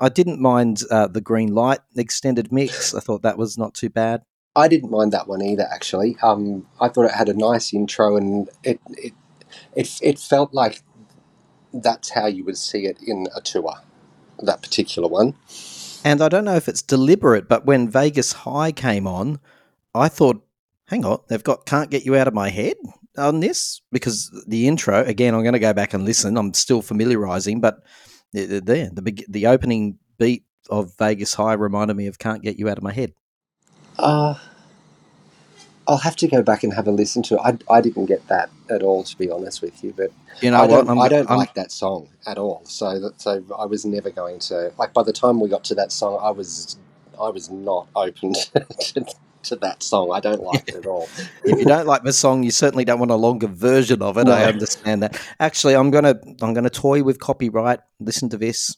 [0.00, 2.94] I didn't mind uh, the green light extended mix.
[2.94, 4.22] I thought that was not too bad.
[4.56, 5.68] I didn't mind that one either.
[5.70, 9.12] Actually, um, I thought it had a nice intro, and it it
[9.74, 10.82] it, it felt like
[11.72, 13.76] that's how you would see it in a tour.
[14.42, 15.34] That particular one.
[16.04, 19.40] And I don't know if it's deliberate, but when Vegas High came on,
[19.94, 20.44] I thought,
[20.86, 22.76] hang on, they've got Can't Get You Out of My Head
[23.18, 23.80] on this?
[23.90, 26.36] Because the intro, again, I'm going to go back and listen.
[26.36, 27.82] I'm still familiarizing, but
[28.34, 32.42] th- th- there, the, beg- the opening beat of Vegas High reminded me of Can't
[32.42, 33.12] Get You Out of My Head.
[33.98, 34.34] Uh,
[35.88, 37.40] I'll have to go back and have a listen to it.
[37.68, 39.94] I, I didn't get that at all, to be honest with you.
[39.96, 40.10] But
[40.40, 40.68] You know I what?
[40.86, 42.62] don't, I'm- I don't like that song at all.
[42.64, 44.92] So that, so I was never going to like.
[44.92, 46.76] By the time we got to that song, I was
[47.20, 48.32] I was not open
[48.80, 49.06] to,
[49.44, 50.10] to that song.
[50.12, 51.08] I don't like it at all.
[51.44, 54.26] if you don't like the song, you certainly don't want a longer version of it.
[54.28, 55.20] I understand that.
[55.38, 57.78] Actually, I'm gonna I'm gonna toy with copyright.
[58.00, 58.76] Listen to this.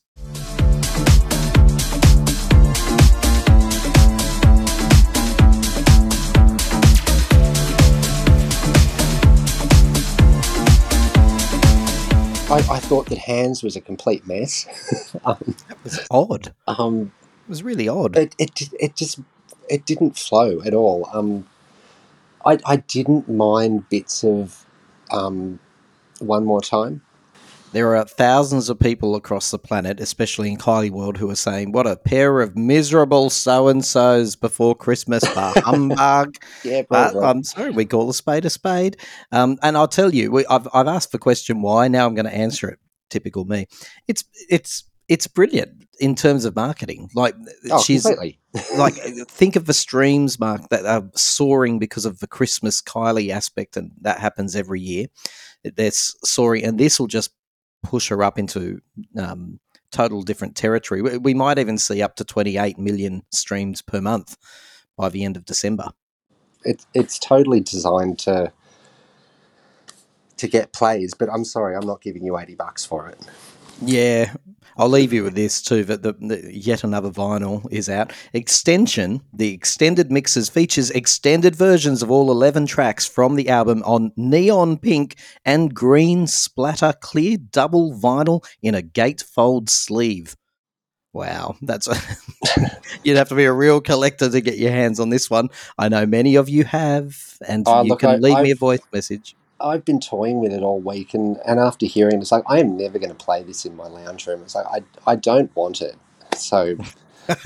[12.50, 14.66] I, I thought that Hands was a complete mess.
[15.24, 16.54] um, It was odd.
[16.66, 17.12] Um,
[17.46, 18.16] it was really odd.
[18.16, 19.20] It, it it just
[19.68, 21.08] it didn't flow at all.
[21.12, 21.46] Um,
[22.44, 24.66] I I didn't mind bits of
[25.10, 25.60] um,
[26.20, 27.02] one more time.
[27.72, 31.72] There are thousands of people across the planet, especially in Kylie World, who are saying,
[31.72, 37.28] "What a pair of miserable so and so's before Christmas, bah humbug." Yeah, but probably.
[37.28, 38.96] I'm sorry, we call a spade a spade.
[39.32, 41.88] Um, and I'll tell you, we, I've I've asked the question why.
[41.88, 42.78] Now I'm going to answer it.
[43.10, 43.66] Typical me.
[44.06, 47.10] It's it's it's brilliant in terms of marketing.
[47.14, 47.34] Like
[47.70, 48.38] Oh, she's like
[49.28, 53.90] think of the streams, Mark, that are soaring because of the Christmas Kylie aspect, and
[54.00, 55.06] that happens every year.
[55.64, 57.30] They're soaring, and this will just
[57.82, 58.80] push her up into
[59.18, 59.60] um,
[59.90, 61.02] total different territory.
[61.02, 64.36] We, we might even see up to 28 million streams per month
[64.96, 65.90] by the end of December.
[66.64, 68.52] It's it's totally designed to
[70.38, 73.18] to get plays, but I'm sorry, I'm not giving you eighty bucks for it.
[73.80, 74.34] Yeah,
[74.76, 75.84] I'll leave you with this too.
[75.84, 78.12] That the, the, yet another vinyl is out.
[78.32, 84.12] Extension, the extended mixes features extended versions of all eleven tracks from the album on
[84.16, 90.36] neon pink and green splatter clear double vinyl in a gatefold sleeve.
[91.12, 91.96] Wow, that's a,
[93.02, 95.48] you'd have to be a real collector to get your hands on this one.
[95.78, 98.52] I know many of you have, and Oh, you look, can I- leave me a
[98.52, 99.34] I've- voice message.
[99.60, 102.58] I've been toying with it all week, and, and after hearing, it, it's like I
[102.60, 104.42] am never going to play this in my lounge room.
[104.42, 105.96] It's like I I don't want it.
[106.36, 106.76] So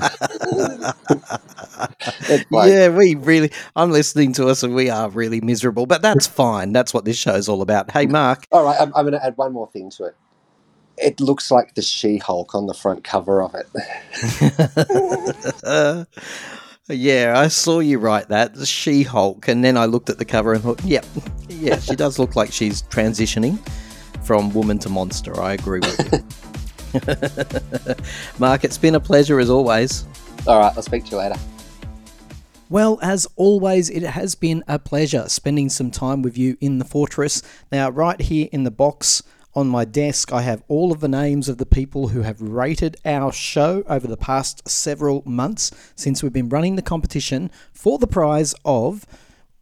[2.51, 3.51] like- yeah, we really.
[3.77, 5.87] I'm listening to us, and we are really miserable.
[5.87, 6.73] But that's fine.
[6.73, 7.91] That's what this show's all about.
[7.91, 8.47] Hey, Mark.
[8.53, 10.17] All right, I'm, I'm going to add one more thing to it.
[10.99, 13.67] It looks like the She-Hulk on the front cover of it.
[16.93, 20.53] Yeah, I saw you write that the She-Hulk, and then I looked at the cover
[20.53, 21.07] and thought, yep,
[21.49, 23.59] yeah, she does look like she's transitioning
[24.23, 25.41] from woman to monster.
[25.41, 27.95] I agree with you.
[28.39, 30.05] Mark, it's been a pleasure as always.
[30.47, 31.37] All right, I'll speak to you later.
[32.69, 36.85] Well, as always, it has been a pleasure spending some time with you in the
[36.85, 37.43] fortress.
[37.71, 39.23] Now, right here in the box
[39.55, 42.97] on my desk, I have all of the names of the people who have rated
[43.05, 48.07] our show over the past several months since we've been running the competition for the
[48.07, 49.07] prize of,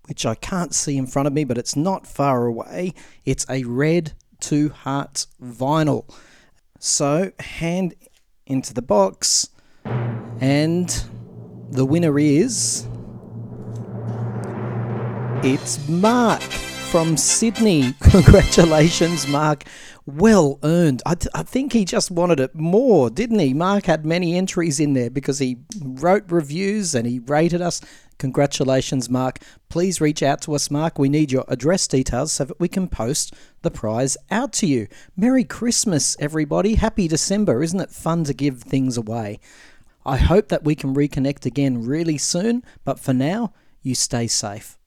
[0.07, 2.95] which I can't see in front of me, but it's not far away.
[3.25, 6.09] It's a red two hearts vinyl.
[6.79, 7.95] So, hand
[8.47, 9.51] into the box,
[9.85, 11.05] and
[11.71, 12.87] the winner is.
[15.43, 16.43] It's Mark
[16.91, 17.95] from Sydney.
[18.01, 19.63] Congratulations, Mark.
[20.07, 21.03] Well earned.
[21.07, 23.55] I, th- I think he just wanted it more, didn't he?
[23.55, 27.81] Mark had many entries in there because he wrote reviews and he rated us.
[28.19, 29.39] Congratulations, Mark.
[29.69, 30.99] Please reach out to us, Mark.
[30.99, 34.89] We need your address details so that we can post the prize out to you.
[35.17, 36.75] Merry Christmas, everybody.
[36.75, 37.63] Happy December.
[37.63, 39.39] Isn't it fun to give things away?
[40.05, 44.80] I hope that we can reconnect again really soon, but for now, you stay safe.